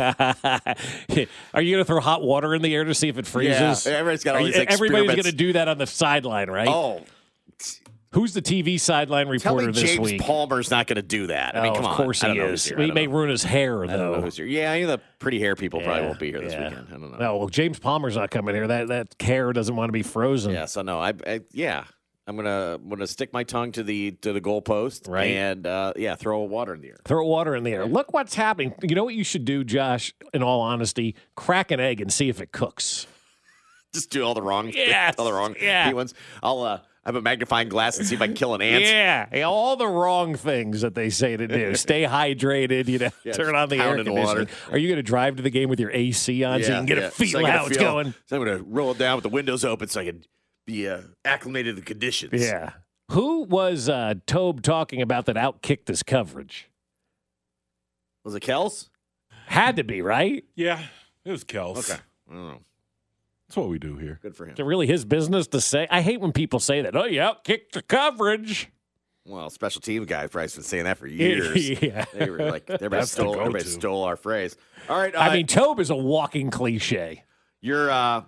Are 1.55 1.63
you 1.63 1.75
going 1.75 1.81
to 1.81 1.85
throw 1.85 2.01
hot 2.01 2.23
water 2.23 2.55
in 2.55 2.63
the 2.63 2.75
air 2.75 2.85
to 2.85 2.95
see 2.95 3.09
if 3.09 3.19
it 3.19 3.27
freezes? 3.27 3.87
Yeah, 3.87 3.93
everybody's 3.93 4.25
got 4.25 4.37
all 4.37 4.43
Are 4.43 4.45
these 4.47 4.57
you- 4.57 4.65
Everybody's 4.69 5.11
going 5.11 5.23
to 5.25 5.33
do 5.33 5.53
that 5.55 5.69
on 5.69 5.79
the 5.79 5.87
sideline, 5.87 6.51
right? 6.51 6.69
Oh, 6.69 7.03
Who's 8.13 8.33
the 8.33 8.43
TV 8.43 8.79
sideline 8.79 9.27
reporter 9.27 9.73
this 9.73 9.83
week? 9.83 9.87
James 9.97 10.11
week? 10.13 10.21
Palmer's 10.21 10.71
not 10.71 10.87
going 10.87 10.97
to 10.97 11.03
do 11.03 11.27
that. 11.27 11.57
I 11.57 11.63
mean, 11.65 11.73
Oh, 11.73 11.75
come 11.81 11.85
of 11.87 11.97
course 11.97 12.21
he 12.23 12.33
know 12.33 12.47
is. 12.47 12.65
He 12.65 12.93
may 12.93 13.07
know. 13.09 13.13
ruin 13.13 13.29
his 13.29 13.43
hair, 13.43 13.85
know 13.87 14.21
though. 14.21 14.45
Yeah, 14.45 14.73
you 14.75 14.87
know, 14.87 14.93
the 14.93 15.03
pretty 15.19 15.41
hair 15.41 15.57
people 15.57 15.81
probably 15.81 16.07
won't 16.07 16.21
be 16.21 16.31
here 16.31 16.41
this 16.41 16.53
yeah. 16.53 16.69
weekend. 16.69 16.87
I 16.91 16.93
don't 16.93 17.11
know. 17.11 17.19
No, 17.19 17.37
well, 17.39 17.49
James 17.49 17.81
Palmer's 17.81 18.15
not 18.15 18.31
coming 18.31 18.55
here. 18.55 18.69
That 18.69 18.87
that 18.87 19.17
hair 19.21 19.53
doesn't 19.53 19.75
want 19.75 19.89
to 19.89 19.93
be 19.93 20.05
frozen. 20.05 20.53
Yeah, 20.53 20.67
so 20.67 20.83
no, 20.83 21.01
I, 21.01 21.13
I 21.27 21.41
yeah, 21.51 21.85
I'm 22.27 22.37
gonna 22.37 22.75
I'm 22.83 22.89
gonna 22.89 23.07
stick 23.07 23.33
my 23.33 23.43
tongue 23.45 23.73
to 23.73 23.83
the 23.83 24.13
to 24.23 24.33
the 24.33 24.41
goalpost, 24.41 25.09
Right. 25.09 25.33
And 25.33 25.67
uh, 25.67 25.93
yeah, 25.97 26.15
throw 26.15 26.41
water 26.41 26.75
in 26.75 26.81
the 26.81 26.89
air. 26.89 26.97
Throw 27.05 27.27
water 27.27 27.55
in 27.55 27.65
the 27.65 27.73
air. 27.73 27.85
Look 27.87 28.13
what's 28.15 28.35
happening. 28.35 28.75
You 28.83 28.95
know 28.95 29.05
what 29.05 29.15
you 29.15 29.25
should 29.25 29.45
do, 29.45 29.63
Josh? 29.65 30.15
In 30.33 30.43
all 30.43 30.61
honesty, 30.63 31.17
crack 31.37 31.71
an 31.71 31.81
egg 31.81 32.01
and 32.01 32.13
see 32.13 32.29
if 32.31 32.41
it 32.41 32.51
cooks. 32.53 33.07
Just 33.95 34.11
do 34.11 34.25
all 34.25 34.35
the 34.35 34.43
wrong, 34.43 34.69
Yes, 34.75 35.15
all 35.19 35.25
the 35.27 35.33
wrong 35.33 35.55
yeah. 35.61 35.93
ones. 35.93 36.15
I'll 36.43 36.63
uh, 36.63 36.79
I 37.05 37.09
have 37.09 37.17
a 37.17 37.21
magnifying 37.21 37.69
glass 37.69 37.99
and 37.99 38.07
see 38.07 38.15
if 38.15 38.23
I 38.23 38.27
can 38.27 38.35
kill 38.35 38.55
an 38.55 38.63
ant. 38.63 38.83
Yeah, 38.85 39.29
yeah, 39.31 39.43
all 39.45 39.77
the 39.77 39.87
wrong 39.87 40.35
things 40.35 40.81
that 40.81 40.95
they 40.95 41.11
say 41.11 41.37
to 41.37 41.47
do. 41.47 41.75
Stay 41.77 42.05
hydrated. 42.05 42.89
You 42.89 42.99
know, 43.01 43.11
Yeah, 43.25 43.35
turn 43.35 43.55
on 43.55 43.69
the 43.69 43.77
air 43.77 44.03
conditioning. 44.03 44.49
Are 44.71 44.79
you 44.79 44.89
going 44.89 44.97
to 44.97 45.03
drive 45.03 45.37
to 45.37 45.43
the 45.43 45.51
game 45.51 45.69
with 45.69 45.79
your 45.79 45.91
AC 45.91 46.43
on 46.43 46.63
so 46.63 46.71
you 46.71 46.75
can 46.79 46.87
get 46.87 46.97
yeah. 46.97 47.05
a 47.05 47.11
feel 47.11 47.41
So 47.41 47.45
how 47.45 47.67
it's 47.67 47.77
feel- 47.77 47.93
going? 47.93 48.15
So 48.25 48.37
I'm 48.39 48.45
gonna 48.45 48.63
roll 48.67 48.93
it 48.93 48.99
down 48.99 49.17
with 49.19 49.25
the 49.25 49.29
windows 49.29 49.63
open 49.67 49.89
so 49.89 50.01
I 50.01 50.07
can 50.07 50.25
be 50.67 50.89
uh, 50.89 51.03
acclimated 51.25 51.77
to 51.77 51.81
the 51.81 51.87
conditions. 51.87 52.43
Yeah. 52.43 52.71
Who 53.11 53.43
was 53.43 53.89
uh, 53.89 54.15
Tobe 54.27 54.63
talking 54.63 55.03
about 55.03 55.27
that 55.27 55.37
outkicked 55.37 55.89
his 55.89 56.03
coverage? 56.03 56.71
Was 58.25 58.35
it 58.35 58.43
Kels? 58.43 58.89
Had 59.47 59.77
to 59.77 59.85
be 59.85 60.01
right. 60.01 60.45
Yeah, 60.55 60.83
it 61.25 61.31
was 61.31 61.45
Kels. 61.45 61.91
Okay. 61.91 62.01
I 62.31 62.33
don't 62.33 62.49
know. 62.49 62.61
That's 63.49 63.57
what 63.59 63.69
we 63.69 63.79
do 63.79 63.97
here. 63.99 64.19
Good 64.23 64.35
for 64.35 64.45
him. 64.47 64.53
It's 64.53 64.61
really 64.61 64.87
his 64.87 65.05
business 65.05 65.47
to 65.49 65.61
say? 65.61 65.87
I 65.91 66.01
hate 66.01 66.21
when 66.21 66.33
people 66.33 66.61
say 66.61 66.81
that. 66.81 66.97
Oh, 66.97 67.05
you 67.05 67.21
outkicked 67.21 67.73
the 67.73 67.83
coverage. 67.83 68.71
Well, 69.27 69.49
special 69.51 69.81
team 69.81 70.05
guys 70.05 70.31
probably 70.31 70.49
been 70.49 70.63
saying 70.63 70.85
that 70.85 70.99
for 70.99 71.07
years. 71.07 71.83
Yeah. 71.83 72.05
They 72.13 72.29
were 72.31 72.39
like 72.39 72.69
everybody 72.71 73.07
stole 73.07 73.39
everybody 73.39 73.65
stole 73.65 74.03
our 74.03 74.17
phrase. 74.17 74.57
All 74.89 74.99
right. 74.99 75.15
I 75.15 75.29
uh, 75.29 75.33
mean, 75.35 75.47
Tobe 75.47 75.81
is 75.81 75.91
a 75.91 75.97
walking 75.97 76.51
cliche. 76.51 77.25
you're 77.61 77.91
uh 77.91 78.25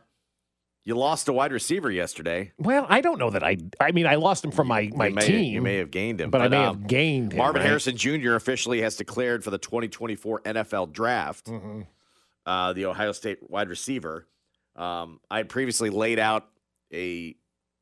you 0.87 0.95
lost 0.95 1.27
a 1.27 1.33
wide 1.33 1.51
receiver 1.51 1.91
yesterday. 1.91 2.53
Well, 2.59 2.87
I 2.89 3.01
don't 3.01 3.19
know 3.19 3.31
that 3.31 3.43
I. 3.43 3.59
I 3.81 3.91
mean, 3.91 4.07
I 4.07 4.15
lost 4.15 4.45
him 4.45 4.53
from 4.53 4.69
my, 4.69 4.89
my 4.95 5.09
you 5.09 5.15
may, 5.15 5.27
team. 5.27 5.53
You 5.53 5.61
may 5.61 5.79
have 5.79 5.91
gained 5.91 6.21
him, 6.21 6.31
but, 6.31 6.41
I 6.41 6.49
may 6.49 6.59
um, 6.59 6.79
have 6.79 6.87
gained 6.87 7.33
him. 7.33 7.39
Marvin 7.39 7.61
right? 7.61 7.67
Harrison 7.67 7.97
Jr. 7.97 8.35
officially 8.35 8.81
has 8.83 8.95
declared 8.95 9.43
for 9.43 9.51
the 9.51 9.59
2024 9.59 10.43
NFL 10.43 10.93
Draft. 10.93 11.47
Mm-hmm. 11.47 11.83
Uh, 12.47 12.73
the 12.73 12.87
Ohio 12.87 13.11
State 13.11 13.51
wide 13.51 13.69
receiver. 13.69 14.29
Um, 14.77 15.19
I 15.29 15.39
had 15.39 15.49
previously 15.49 15.91
laid 15.91 16.21
out 16.21 16.47
a 16.95 17.35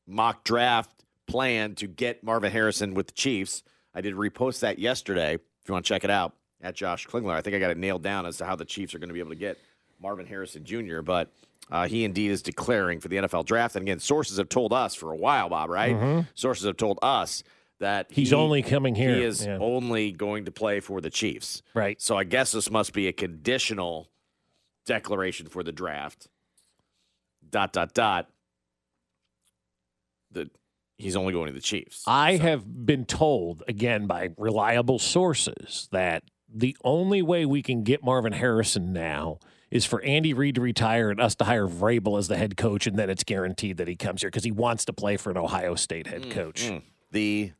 mock 0.07 0.43
draft 0.43 0.89
plan 1.27 1.75
to 1.75 1.85
get 1.85 2.23
Marvin 2.23 2.51
Harrison 2.51 2.95
with 2.95 3.07
the 3.07 3.13
Chiefs. 3.13 3.61
I 3.93 4.01
did 4.01 4.15
repost 4.15 4.61
that 4.61 4.79
yesterday. 4.79 5.35
If 5.35 5.69
you 5.69 5.73
want 5.73 5.85
to 5.85 5.89
check 5.89 6.03
it 6.03 6.09
out 6.09 6.33
at 6.59 6.73
Josh 6.73 7.05
Klingler, 7.05 7.33
I 7.33 7.41
think 7.41 7.55
I 7.55 7.59
got 7.59 7.69
it 7.69 7.77
nailed 7.77 8.01
down 8.01 8.25
as 8.25 8.37
to 8.37 8.45
how 8.45 8.55
the 8.55 8.65
Chiefs 8.65 8.95
are 8.95 8.99
going 8.99 9.09
to 9.09 9.13
be 9.13 9.19
able 9.19 9.29
to 9.29 9.35
get 9.35 9.59
Marvin 10.01 10.25
Harrison 10.25 10.63
Jr. 10.63 11.01
But 11.01 11.31
uh, 11.71 11.87
he 11.87 12.03
indeed 12.03 12.31
is 12.31 12.41
declaring 12.41 12.99
for 12.99 13.07
the 13.07 13.17
NFL 13.17 13.45
draft. 13.45 13.75
And 13.75 13.83
again, 13.83 13.99
sources 13.99 14.37
have 14.37 14.49
told 14.49 14.71
us 14.73 14.95
for 14.95 15.11
a 15.11 15.15
while, 15.17 15.49
Bob. 15.49 15.69
Right? 15.69 15.95
Mhm. 15.95 16.27
Sources 16.35 16.65
have 16.65 16.77
told 16.77 16.99
us 17.01 17.43
that 17.79 18.07
He's 18.09 18.29
he- 18.29 18.35
only 18.35 18.61
coming 18.63 18.95
here, 18.95 19.15
He 19.15 19.23
is 19.23 19.45
yeah. 19.45 19.57
only 19.59 20.11
going 20.11 20.45
to 20.45 20.51
play 20.51 20.79
for 20.79 21.01
the 21.01 21.09
Chiefs. 21.09 21.61
Right. 21.73 22.01
So 22.01 22.17
I 22.17 22.23
guess 22.23 22.51
this 22.51 22.69
must 22.71 22.93
be 22.93 23.07
a 23.07 23.13
conditional 23.13 24.09
declaration 24.85 25.47
for 25.47 25.63
the 25.63 25.71
draft. 25.71 26.27
Dot 27.49 27.73
dot 27.73 27.93
dot. 27.93 28.29
That 30.31 30.49
he's 30.97 31.15
only 31.15 31.33
going 31.33 31.47
to 31.47 31.53
the 31.53 31.61
Chiefs. 31.61 32.03
I 32.07 32.37
have 32.37 32.85
been 32.85 33.05
told 33.05 33.63
again 33.67 34.07
by 34.07 34.29
reliable 34.37 34.99
sources 34.99 35.87
that 35.91 36.23
the 36.53 36.75
only 36.83 37.21
way 37.21 37.45
we 37.45 37.61
can 37.61 37.83
get 37.83 38.03
Marvin 38.03 38.33
Harrison 38.33 38.93
now 38.93 39.39
is 39.75 39.85
for 39.85 40.01
Andy 40.03 40.33
Reid 40.33 40.55
to 40.55 40.61
retire 40.61 41.09
and 41.11 41.19
us 41.19 41.35
to 41.35 41.43
hire 41.45 41.67
Vrabel 41.67 42.17
as 42.17 42.27
the 42.27 42.37
head 42.37 42.55
coach, 42.55 42.87
and 42.87 42.97
then 42.97 43.09
it's 43.09 43.23
guaranteed 43.23 43.77
that 43.77 43.87
he 43.87 43.95
comes 43.95 44.21
here 44.21 44.29
because 44.29 44.43
he 44.45 44.51
wants 44.51 44.85
to 44.85 44.93
play 44.93 45.17
for 45.17 45.31
an 45.31 45.37
Ohio 45.37 45.75
State 45.75 46.07
head 46.07 46.29
coach. 46.31 46.63
Mm, 46.63 46.81
the 47.11 47.51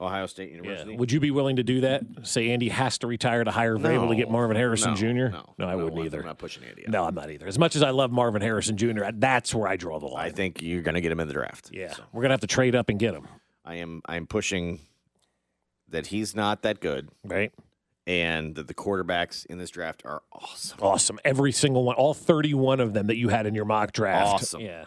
Ohio 0.00 0.26
State 0.26 0.50
University. 0.50 0.96
Would 0.96 1.12
you 1.12 1.20
be 1.20 1.30
willing 1.30 1.56
to 1.56 1.62
do 1.62 1.82
that? 1.82 2.02
Say 2.22 2.50
Andy 2.50 2.70
has 2.70 2.98
to 2.98 3.06
retire 3.06 3.44
to 3.44 3.50
hire 3.50 3.76
Vrabel 3.76 4.08
to 4.08 4.16
get 4.16 4.30
Marvin 4.30 4.56
Harrison 4.56 4.92
No, 4.92 4.96
Jr. 4.96 5.06
no, 5.06 5.44
I 5.60 5.72
no, 5.72 5.76
wouldn't 5.76 5.98
I'm 6.00 6.06
either. 6.06 6.22
not 6.22 6.38
pushing 6.38 6.64
Andy. 6.64 6.86
No, 6.88 7.04
I'm 7.04 7.14
not 7.14 7.30
either. 7.30 7.46
As 7.46 7.58
much 7.58 7.76
as 7.76 7.82
I 7.82 7.90
love 7.90 8.10
Marvin 8.10 8.42
Harrison 8.42 8.76
Jr., 8.76 9.04
that's 9.14 9.54
where 9.54 9.68
I 9.68 9.76
draw 9.76 10.00
the 10.00 10.06
line. 10.06 10.26
I 10.26 10.30
think 10.30 10.62
you're 10.62 10.82
going 10.82 10.94
to 10.96 11.00
get 11.02 11.12
him 11.12 11.20
in 11.20 11.28
the 11.28 11.34
draft. 11.34 11.70
yeah, 11.72 11.94
we're 12.12 12.22
gonna 12.22 12.32
have 12.34 12.40
to 12.40 12.46
trade 12.46 12.74
up 12.74 12.88
and 12.88 12.98
get 12.98 13.14
him. 13.14 13.28
I 13.64 13.76
am. 13.76 14.00
I 14.06 14.16
am 14.16 14.26
pushing 14.26 14.80
that 15.88 16.06
he's 16.08 16.34
not 16.34 16.62
that 16.62 16.80
good, 16.80 17.10
right? 17.24 17.52
And 18.10 18.56
that 18.56 18.66
the 18.66 18.74
quarterbacks 18.74 19.46
in 19.46 19.58
this 19.58 19.70
draft 19.70 20.02
are 20.04 20.22
awesome. 20.32 20.78
Awesome. 20.82 21.18
Every 21.24 21.52
single 21.52 21.84
one, 21.84 21.94
all 21.94 22.12
31 22.12 22.80
of 22.80 22.92
them 22.92 23.06
that 23.06 23.16
you 23.16 23.28
had 23.28 23.46
in 23.46 23.54
your 23.54 23.64
mock 23.64 23.92
draft. 23.92 24.26
Awesome. 24.26 24.62
Yeah. 24.62 24.86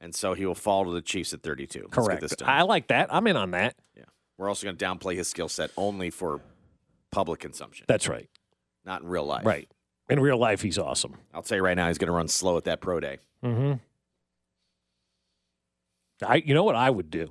And 0.00 0.14
so 0.14 0.32
he 0.32 0.46
will 0.46 0.54
fall 0.54 0.86
to 0.86 0.90
the 0.90 1.02
Chiefs 1.02 1.34
at 1.34 1.42
32. 1.42 1.80
Let's 1.80 1.94
Correct. 1.94 2.20
Get 2.22 2.30
this 2.30 2.36
done. 2.36 2.48
I 2.48 2.62
like 2.62 2.86
that. 2.88 3.12
I'm 3.12 3.26
in 3.26 3.36
on 3.36 3.50
that. 3.50 3.74
Yeah. 3.94 4.04
We're 4.38 4.48
also 4.48 4.64
going 4.64 4.76
to 4.78 4.82
downplay 4.84 5.16
his 5.16 5.28
skill 5.28 5.48
set 5.48 5.70
only 5.76 6.08
for 6.08 6.40
public 7.10 7.40
consumption, 7.40 7.84
That's 7.86 8.08
right. 8.08 8.30
not 8.86 9.02
in 9.02 9.08
real 9.08 9.24
life. 9.26 9.44
Right. 9.44 9.68
In 10.08 10.18
real 10.20 10.38
life, 10.38 10.62
he's 10.62 10.78
awesome. 10.78 11.16
I'll 11.34 11.42
tell 11.42 11.58
you 11.58 11.64
right 11.64 11.76
now, 11.76 11.88
he's 11.88 11.98
going 11.98 12.06
to 12.06 12.14
run 12.14 12.28
slow 12.28 12.56
at 12.56 12.64
that 12.64 12.80
pro 12.80 12.98
day. 12.98 13.18
Mm-hmm. 13.44 13.74
I, 16.24 16.36
you 16.36 16.54
know 16.54 16.64
what 16.64 16.76
I 16.76 16.88
would 16.88 17.10
do, 17.10 17.30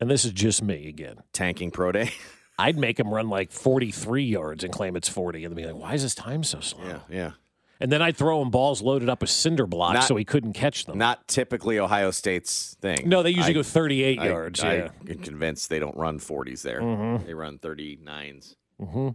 and 0.00 0.08
this 0.08 0.24
is 0.24 0.32
just 0.32 0.62
me 0.62 0.88
again. 0.88 1.16
Tanking 1.32 1.70
pro 1.72 1.90
day. 1.90 2.12
I'd 2.62 2.78
make 2.78 2.98
him 2.98 3.12
run 3.12 3.28
like 3.28 3.50
43 3.52 4.24
yards 4.24 4.64
and 4.64 4.72
claim 4.72 4.96
it's 4.96 5.08
40, 5.08 5.44
and 5.44 5.52
then 5.56 5.62
be 5.64 5.70
like, 5.70 5.80
"Why 5.80 5.94
is 5.94 6.02
his 6.02 6.14
time 6.14 6.42
so 6.44 6.60
slow?" 6.60 6.84
Yeah, 6.86 6.98
yeah. 7.10 7.30
And 7.80 7.90
then 7.90 8.00
I'd 8.00 8.16
throw 8.16 8.40
him 8.40 8.50
balls 8.50 8.80
loaded 8.80 9.08
up 9.08 9.22
with 9.22 9.30
cinder 9.30 9.66
blocks 9.66 9.94
Not- 9.94 10.04
so 10.04 10.14
he 10.14 10.24
couldn't 10.24 10.52
catch 10.52 10.84
them. 10.84 10.96
Not 10.98 11.26
typically 11.26 11.80
Ohio 11.80 12.12
State's 12.12 12.76
thing. 12.80 13.08
No, 13.08 13.24
they 13.24 13.30
usually 13.30 13.50
I- 13.50 13.54
go 13.54 13.62
38 13.64 14.20
I- 14.20 14.24
yards, 14.26 14.62
I, 14.62 14.74
yeah. 14.76 14.88
am 15.08 15.18
convinced 15.18 15.68
they 15.68 15.80
don't 15.80 15.96
run 15.96 16.20
40s 16.20 16.62
there. 16.62 16.80
Mhm. 16.80 17.26
They 17.26 17.34
run 17.34 17.58
39s. 17.58 18.54
hmm 18.78 19.08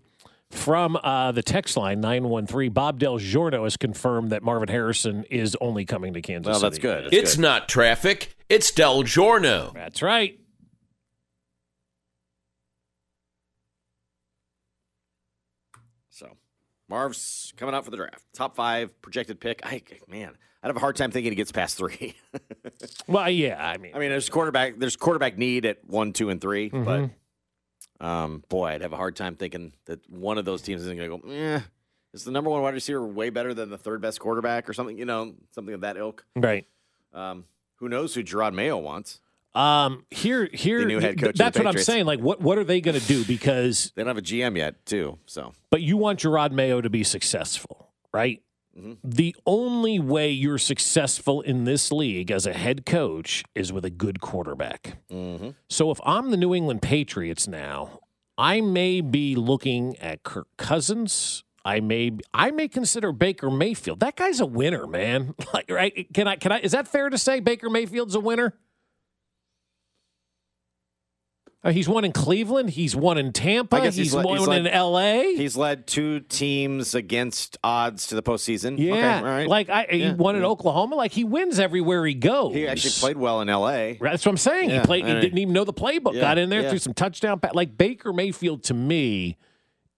From 0.51 0.97
uh, 1.03 1.31
the 1.33 1.43
text 1.43 1.75
line 1.77 1.99
913, 2.01 2.71
Bob 2.71 2.99
Del 2.99 3.17
Giorno 3.19 3.63
has 3.65 3.75
confirmed 3.77 4.29
that 4.31 4.43
Marvin 4.43 4.67
Harrison 4.69 5.23
is 5.29 5.55
only 5.61 5.83
coming 5.85 6.13
to 6.13 6.21
Kansas 6.21 6.51
Well, 6.51 6.59
that's 6.59 6.75
City. 6.75 6.87
good. 6.87 7.03
That's 7.05 7.15
It's 7.15 7.35
good. 7.35 7.41
not 7.41 7.67
traffic. 7.69 8.33
It's 8.49 8.71
Del 8.71 9.03
Giorno. 9.03 9.71
That's 9.73 10.01
right. 10.01 10.39
So, 16.18 16.36
Marv's 16.89 17.53
coming 17.57 17.76
out 17.76 17.86
for 17.86 17.91
the 17.91 17.97
draft. 17.97 18.24
Top 18.34 18.55
five 18.55 18.99
projected 19.03 19.39
pick. 19.39 19.59
I 19.63 19.84
man, 20.07 20.36
I'd 20.63 20.68
have 20.68 20.76
a 20.76 20.80
hard 20.80 20.95
time 20.95 21.11
thinking 21.11 21.32
he 21.32 21.36
gets 21.36 21.51
past 21.51 21.78
three. 21.78 22.15
Well, 23.07 23.30
yeah, 23.30 23.63
I 23.65 23.78
mean, 23.78 23.93
I 23.95 23.99
mean, 23.99 24.09
there's 24.09 24.30
quarterback. 24.30 24.78
There's 24.78 24.95
quarterback 24.97 25.38
need 25.38 25.65
at 25.65 25.78
one, 25.86 26.11
two, 26.13 26.30
and 26.30 26.39
3 26.41 26.70
Mhm. 26.70 26.86
but 27.99 28.05
um, 28.05 28.43
boy, 28.49 28.65
I'd 28.68 28.82
have 28.82 28.93
a 28.93 28.97
hard 28.97 29.15
time 29.15 29.36
thinking 29.36 29.74
that 29.86 30.07
one 30.09 30.38
of 30.38 30.45
those 30.45 30.61
teams 30.61 30.82
isn't 30.82 30.97
going 30.97 31.09
to 31.22 31.28
go. 31.28 31.34
Eh, 31.34 31.61
is 32.13 32.24
the 32.24 32.32
number 32.32 32.49
one 32.49 32.61
wide 32.61 32.74
receiver 32.74 33.05
way 33.05 33.30
better 33.30 33.53
than 33.53 33.70
the 33.70 33.78
third 33.78 34.01
best 34.01 34.20
quarterback 34.20 34.68
or 34.70 34.74
something? 34.74 34.97
You 34.97 35.05
know, 35.05 35.36
something 35.51 35.74
of 35.74 35.82
that 35.82 35.97
ilk. 35.97 36.26
right. 36.36 36.65
Um, 37.13 37.45
who 37.78 37.89
knows 37.89 38.13
who 38.13 38.24
Jerod 38.24 38.53
Mayo 38.53 38.78
wants? 38.78 39.22
Um, 39.57 40.05
here, 40.11 40.47
here, 40.53 40.79
The 40.79 40.85
new 40.85 40.99
head 40.99 41.19
coach 41.19 41.33
the 41.33 41.43
That's 41.43 41.57
what 41.57 41.65
I'm 41.65 41.77
saying. 41.79 42.05
Like, 42.05 42.19
what, 42.19 42.41
what 42.41 42.57
are 42.59 42.63
they 42.63 42.79
going 42.79 42.99
to 42.99 43.07
do? 43.07 43.25
Because, 43.25 43.91
They 43.95 44.03
don't 44.03 44.07
have 44.09 44.17
a 44.17 44.21
GM 44.21 44.55
yet, 44.55 44.85
too. 44.85 45.17
So 45.25 45.53
but 45.71 45.81
you 45.81 45.97
want 45.97 46.19
Jerod 46.19 46.51
Mayo 46.51 46.79
to 46.79 46.89
be 46.89 47.03
successful, 47.03 47.89
right? 48.13 48.41
Mhm. 48.77 48.97
The 49.03 49.35
only 49.47 49.99
way 49.99 50.29
you're 50.29 50.59
successful 50.59 51.41
in 51.41 51.63
this 51.63 51.91
league 51.91 52.29
as 52.29 52.45
a 52.45 52.53
head 52.53 52.85
coach 52.85 53.43
is 53.55 53.73
with 53.73 53.83
a 53.83 53.89
good 53.89 54.21
quarterback. 54.21 54.97
mm-hmm. 55.11 55.49
So 55.69 55.89
if 55.89 55.99
I'm 56.05 56.29
the 56.29 56.37
New 56.37 56.53
England 56.53 56.83
Patriots 56.83 57.47
now, 57.47 58.01
I 58.37 58.61
may 58.61 59.01
be 59.01 59.35
looking 59.35 59.97
at 59.97 60.21
Kirk 60.21 60.47
Cousins. 60.57 61.43
I 61.65 61.79
may 61.79 62.11
I 62.33 62.51
may 62.51 62.67
consider 62.67 63.11
Baker 63.11 63.49
Mayfield. 63.49 63.99
That 63.99 64.15
guy's 64.15 64.39
a 64.39 64.45
winner, 64.45 64.85
man. 64.85 65.33
Like, 65.53 65.71
right? 65.71 66.07
Can 66.13 66.27
I 66.27 66.35
can 66.35 66.51
I 66.51 66.59
is 66.59 66.73
that 66.73 66.87
fair 66.87 67.09
to 67.09 67.17
say 67.17 67.39
Baker 67.39 67.69
Mayfield's 67.71 68.13
a 68.13 68.19
winner? 68.19 68.53
Uh, 71.68 71.72
he's 71.72 71.89
won 71.89 72.05
in 72.05 72.13
Cleveland. 72.13 72.70
He's 72.70 72.95
won 72.95 73.18
in 73.18 73.34
Tampa. 73.34 73.82
He's, 73.82 73.95
he's, 73.95 74.13
led, 74.13 74.26
won 74.26 74.38
he's 74.38 74.47
led- 74.47 74.59
in 74.61 74.68
L.A. 74.68 75.36
He's 75.36 75.57
led 75.57 75.86
two 75.86 76.22
teams 76.22 76.95
against 76.95 77.57
odds 77.63 78.07
to 78.07 78.15
the 78.15 78.24
postseason. 78.24 78.78
yeah, 78.80 78.93
okay, 79.20 79.24
right. 79.28 79.47
like 79.47 79.70
I, 79.70 79.86
he 79.89 79.97
Yeah, 79.97 80.13
won 80.13 80.36
in 80.38 80.43
yeah. 80.43 80.47
Oklahoma. 80.47 80.95
Like 80.95 81.11
he 81.11 81.26
wins 81.26 81.59
everywhere 81.59 82.05
he 82.05 82.13
goes. 82.13 82.53
He 82.53 82.68
actually 82.68 82.91
played 82.99 83.18
well 83.18 83.41
in 83.41 83.49
L.A. 83.49 83.97
Right, 83.99 84.11
That's 84.11 84.26
what 84.26 84.32
I'm 84.32 84.38
saying. 84.38 84.70
Yeah, 84.70 84.80
he 84.80 84.86
played. 84.86 85.05
He 85.05 85.13
didn't 85.13 85.38
even 85.38 85.53
know 85.53 85.65
the 85.65 85.74
playbook. 85.74 86.18
Got 86.20 86.38
in 86.38 86.49
there, 86.49 86.70
threw 86.70 86.80
some 86.80 86.93
touchdown. 86.93 87.39
pa- 87.41 87.51
Like 87.53 87.78
Baker 87.78 88.13
Mayfield 88.13 88.63
to 88.63 88.74
me 88.74 89.38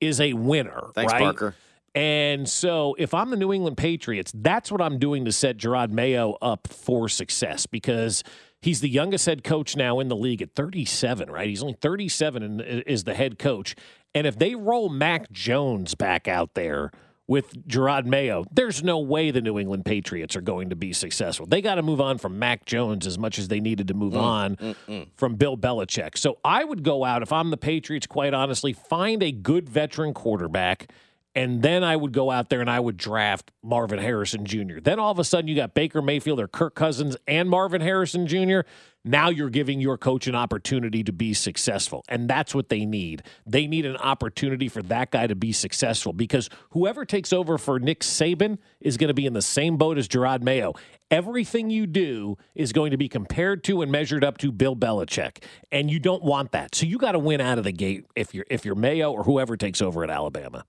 is 0.01 0.19
a 0.19 0.33
winner. 0.33 0.87
Thanks, 0.95 1.13
right? 1.13 1.21
Parker. 1.21 1.53
And 1.95 2.47
so 2.47 2.95
if 2.97 3.13
I'm 3.13 3.29
the 3.31 3.35
New 3.35 3.51
England 3.51 3.75
Patriots, 3.77 4.31
that's 4.33 4.71
what 4.71 4.81
I'm 4.81 4.99
doing 4.99 5.25
to 5.25 5.31
set 5.31 5.57
Jerod 5.57 5.89
Mayo 5.91 6.37
up 6.41 6.67
for 6.67 7.09
success 7.09 7.65
because 7.65 8.23
he's 8.61 8.81
the 8.81 8.89
youngest 8.89 9.25
head 9.25 9.43
coach 9.43 9.75
now 9.75 9.99
in 9.99 10.07
the 10.07 10.15
league 10.15 10.41
at 10.41 10.53
37, 10.55 11.29
right? 11.29 11.47
He's 11.47 11.61
only 11.61 11.77
37 11.81 12.43
and 12.43 12.61
is 12.61 13.03
the 13.03 13.13
head 13.13 13.39
coach. 13.39 13.75
And 14.13 14.25
if 14.25 14.37
they 14.37 14.55
roll 14.55 14.89
Mac 14.89 15.31
Jones 15.31 15.95
back 15.95 16.27
out 16.27 16.55
there 16.55 16.91
with 17.27 17.67
Jerod 17.67 18.05
Mayo, 18.05 18.43
there's 18.51 18.81
no 18.83 18.97
way 18.99 19.29
the 19.29 19.39
New 19.41 19.59
England 19.59 19.85
Patriots 19.85 20.35
are 20.35 20.41
going 20.41 20.71
to 20.71 20.75
be 20.75 20.93
successful. 20.93 21.45
They 21.45 21.61
got 21.61 21.75
to 21.75 21.83
move 21.83 22.01
on 22.01 22.17
from 22.17 22.39
Mac 22.39 22.65
Jones 22.65 23.05
as 23.05 23.19
much 23.19 23.37
as 23.37 23.49
they 23.49 23.59
needed 23.59 23.87
to 23.89 23.93
move 23.93 24.13
Mm, 24.13 24.21
on 24.21 24.55
mm, 24.55 24.75
mm. 24.87 25.07
from 25.15 25.35
Bill 25.35 25.55
Belichick. 25.55 26.17
So 26.17 26.39
I 26.43 26.63
would 26.63 26.81
go 26.81 27.05
out 27.05 27.21
if 27.21 27.31
I'm 27.31 27.51
the 27.51 27.57
Patriots, 27.57 28.07
quite 28.07 28.33
honestly, 28.33 28.73
find 28.73 29.21
a 29.21 29.31
good 29.31 29.69
veteran 29.69 30.13
quarterback. 30.15 30.91
And 31.35 31.61
then 31.61 31.83
I 31.83 31.95
would 31.95 32.11
go 32.11 32.31
out 32.31 32.49
there 32.49 32.59
and 32.59 32.69
I 32.69 32.79
would 32.79 32.97
draft 32.97 33.51
Marvin 33.63 33.99
Harrison 33.99 34.45
Jr. 34.45 34.79
Then 34.81 34.99
all 34.99 35.11
of 35.11 35.19
a 35.19 35.23
sudden 35.23 35.47
you 35.47 35.55
got 35.55 35.73
Baker 35.73 36.01
Mayfield 36.01 36.39
or 36.39 36.47
Kirk 36.47 36.73
Cousins 36.73 37.15
and 37.27 37.49
Marvin 37.49 37.81
Harrison 37.81 38.25
Jr. 38.25 38.61
Now 39.05 39.29
you're 39.29 39.49
giving 39.49 39.79
your 39.79 39.97
coach 39.97 40.27
an 40.27 40.35
opportunity 40.35 41.03
to 41.03 41.13
be 41.13 41.33
successful. 41.33 42.03
And 42.09 42.29
that's 42.29 42.53
what 42.55 42.69
they 42.69 42.83
need. 42.83 43.23
They 43.45 43.67
need 43.67 43.85
an 43.85 43.95
opportunity 43.97 44.67
for 44.67 44.81
that 44.83 45.11
guy 45.11 45.27
to 45.27 45.35
be 45.35 45.51
successful 45.51 46.13
because 46.13 46.49
whoever 46.71 47.05
takes 47.05 47.31
over 47.31 47.57
for 47.57 47.79
Nick 47.79 48.01
Saban 48.01 48.57
is 48.81 48.97
going 48.97 49.07
to 49.09 49.13
be 49.13 49.25
in 49.25 49.33
the 49.33 49.41
same 49.41 49.77
boat 49.77 49.97
as 49.97 50.07
Jerod 50.07 50.41
Mayo. 50.41 50.73
Everything 51.11 51.69
you 51.69 51.87
do 51.87 52.37
is 52.55 52.73
going 52.73 52.91
to 52.91 52.97
be 52.97 53.07
compared 53.07 53.63
to 53.65 53.81
and 53.81 53.91
measured 53.91 54.23
up 54.23 54.37
to 54.39 54.51
Bill 54.51 54.75
Belichick. 54.75 55.43
And 55.71 55.89
you 55.89 55.99
don't 55.99 56.23
want 56.23 56.51
that. 56.51 56.75
So 56.75 56.85
you 56.85 56.97
got 56.97 57.13
to 57.13 57.19
win 57.19 57.39
out 57.39 57.57
of 57.57 57.63
the 57.63 57.71
gate 57.71 58.05
if 58.15 58.33
you're 58.33 58.45
if 58.49 58.65
you're 58.65 58.75
Mayo 58.75 59.11
or 59.11 59.23
whoever 59.23 59.55
takes 59.55 59.81
over 59.81 60.03
at 60.03 60.09
Alabama. 60.09 60.65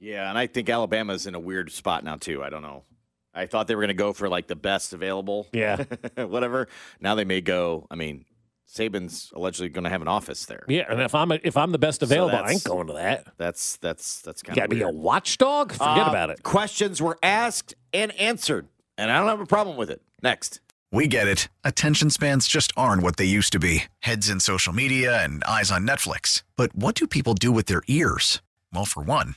Yeah, 0.00 0.28
and 0.28 0.38
I 0.38 0.46
think 0.46 0.68
Alabama's 0.68 1.26
in 1.26 1.34
a 1.34 1.40
weird 1.40 1.70
spot 1.70 2.02
now 2.04 2.16
too. 2.16 2.42
I 2.42 2.50
don't 2.50 2.62
know. 2.62 2.84
I 3.32 3.46
thought 3.46 3.68
they 3.68 3.74
were 3.76 3.82
going 3.82 3.88
to 3.88 3.94
go 3.94 4.12
for 4.12 4.28
like 4.28 4.48
the 4.48 4.56
best 4.56 4.92
available. 4.92 5.46
Yeah. 5.52 5.84
whatever. 6.16 6.66
Now 7.00 7.14
they 7.14 7.24
may 7.24 7.40
go. 7.40 7.86
I 7.90 7.94
mean, 7.94 8.24
Saban's 8.68 9.32
allegedly 9.34 9.68
going 9.68 9.84
to 9.84 9.90
have 9.90 10.02
an 10.02 10.08
office 10.08 10.46
there. 10.46 10.64
Yeah, 10.68 10.86
and 10.88 11.00
if 11.00 11.14
I'm 11.14 11.30
a, 11.32 11.38
if 11.42 11.56
I'm 11.56 11.70
the 11.72 11.78
best 11.78 12.00
So 12.00 12.04
available, 12.06 12.38
I 12.38 12.52
ain't 12.52 12.64
going 12.64 12.86
to 12.88 12.94
that. 12.94 13.26
That's 13.36 13.76
that's 13.76 14.20
that's 14.22 14.42
kind 14.42 14.56
of 14.58 14.62
got 14.62 14.70
to 14.70 14.76
be 14.76 14.82
a 14.82 14.88
watchdog? 14.88 15.72
Forget 15.72 16.06
Uh, 16.06 16.10
about 16.10 16.30
it. 16.30 16.42
Questions 16.42 17.00
were 17.02 17.18
asked 17.22 17.74
and 17.92 18.12
answered, 18.18 18.68
and 18.96 19.10
I 19.10 19.18
don't 19.18 19.28
have 19.28 19.40
a 19.40 19.46
problem 19.46 19.76
with 19.76 19.90
it. 19.90 20.02
Next. 20.22 20.60
We 20.92 21.06
get 21.06 21.28
it. 21.28 21.48
Attention 21.62 22.10
spans 22.10 22.48
just 22.48 22.72
aren't 22.76 23.02
what 23.04 23.16
they 23.16 23.24
used 23.24 23.52
to 23.52 23.60
be 23.60 23.84
heads 24.00 24.28
in 24.28 24.40
social 24.40 24.72
media 24.72 25.22
and 25.22 25.44
eyes 25.44 25.70
on 25.70 25.86
Netflix. 25.86 26.42
But 26.56 26.74
what 26.74 26.96
do 26.96 27.06
people 27.06 27.34
do 27.34 27.52
with 27.52 27.66
their 27.66 27.82
ears? 27.86 28.42
Well, 28.72 28.84
for 28.84 29.00
one, 29.04 29.36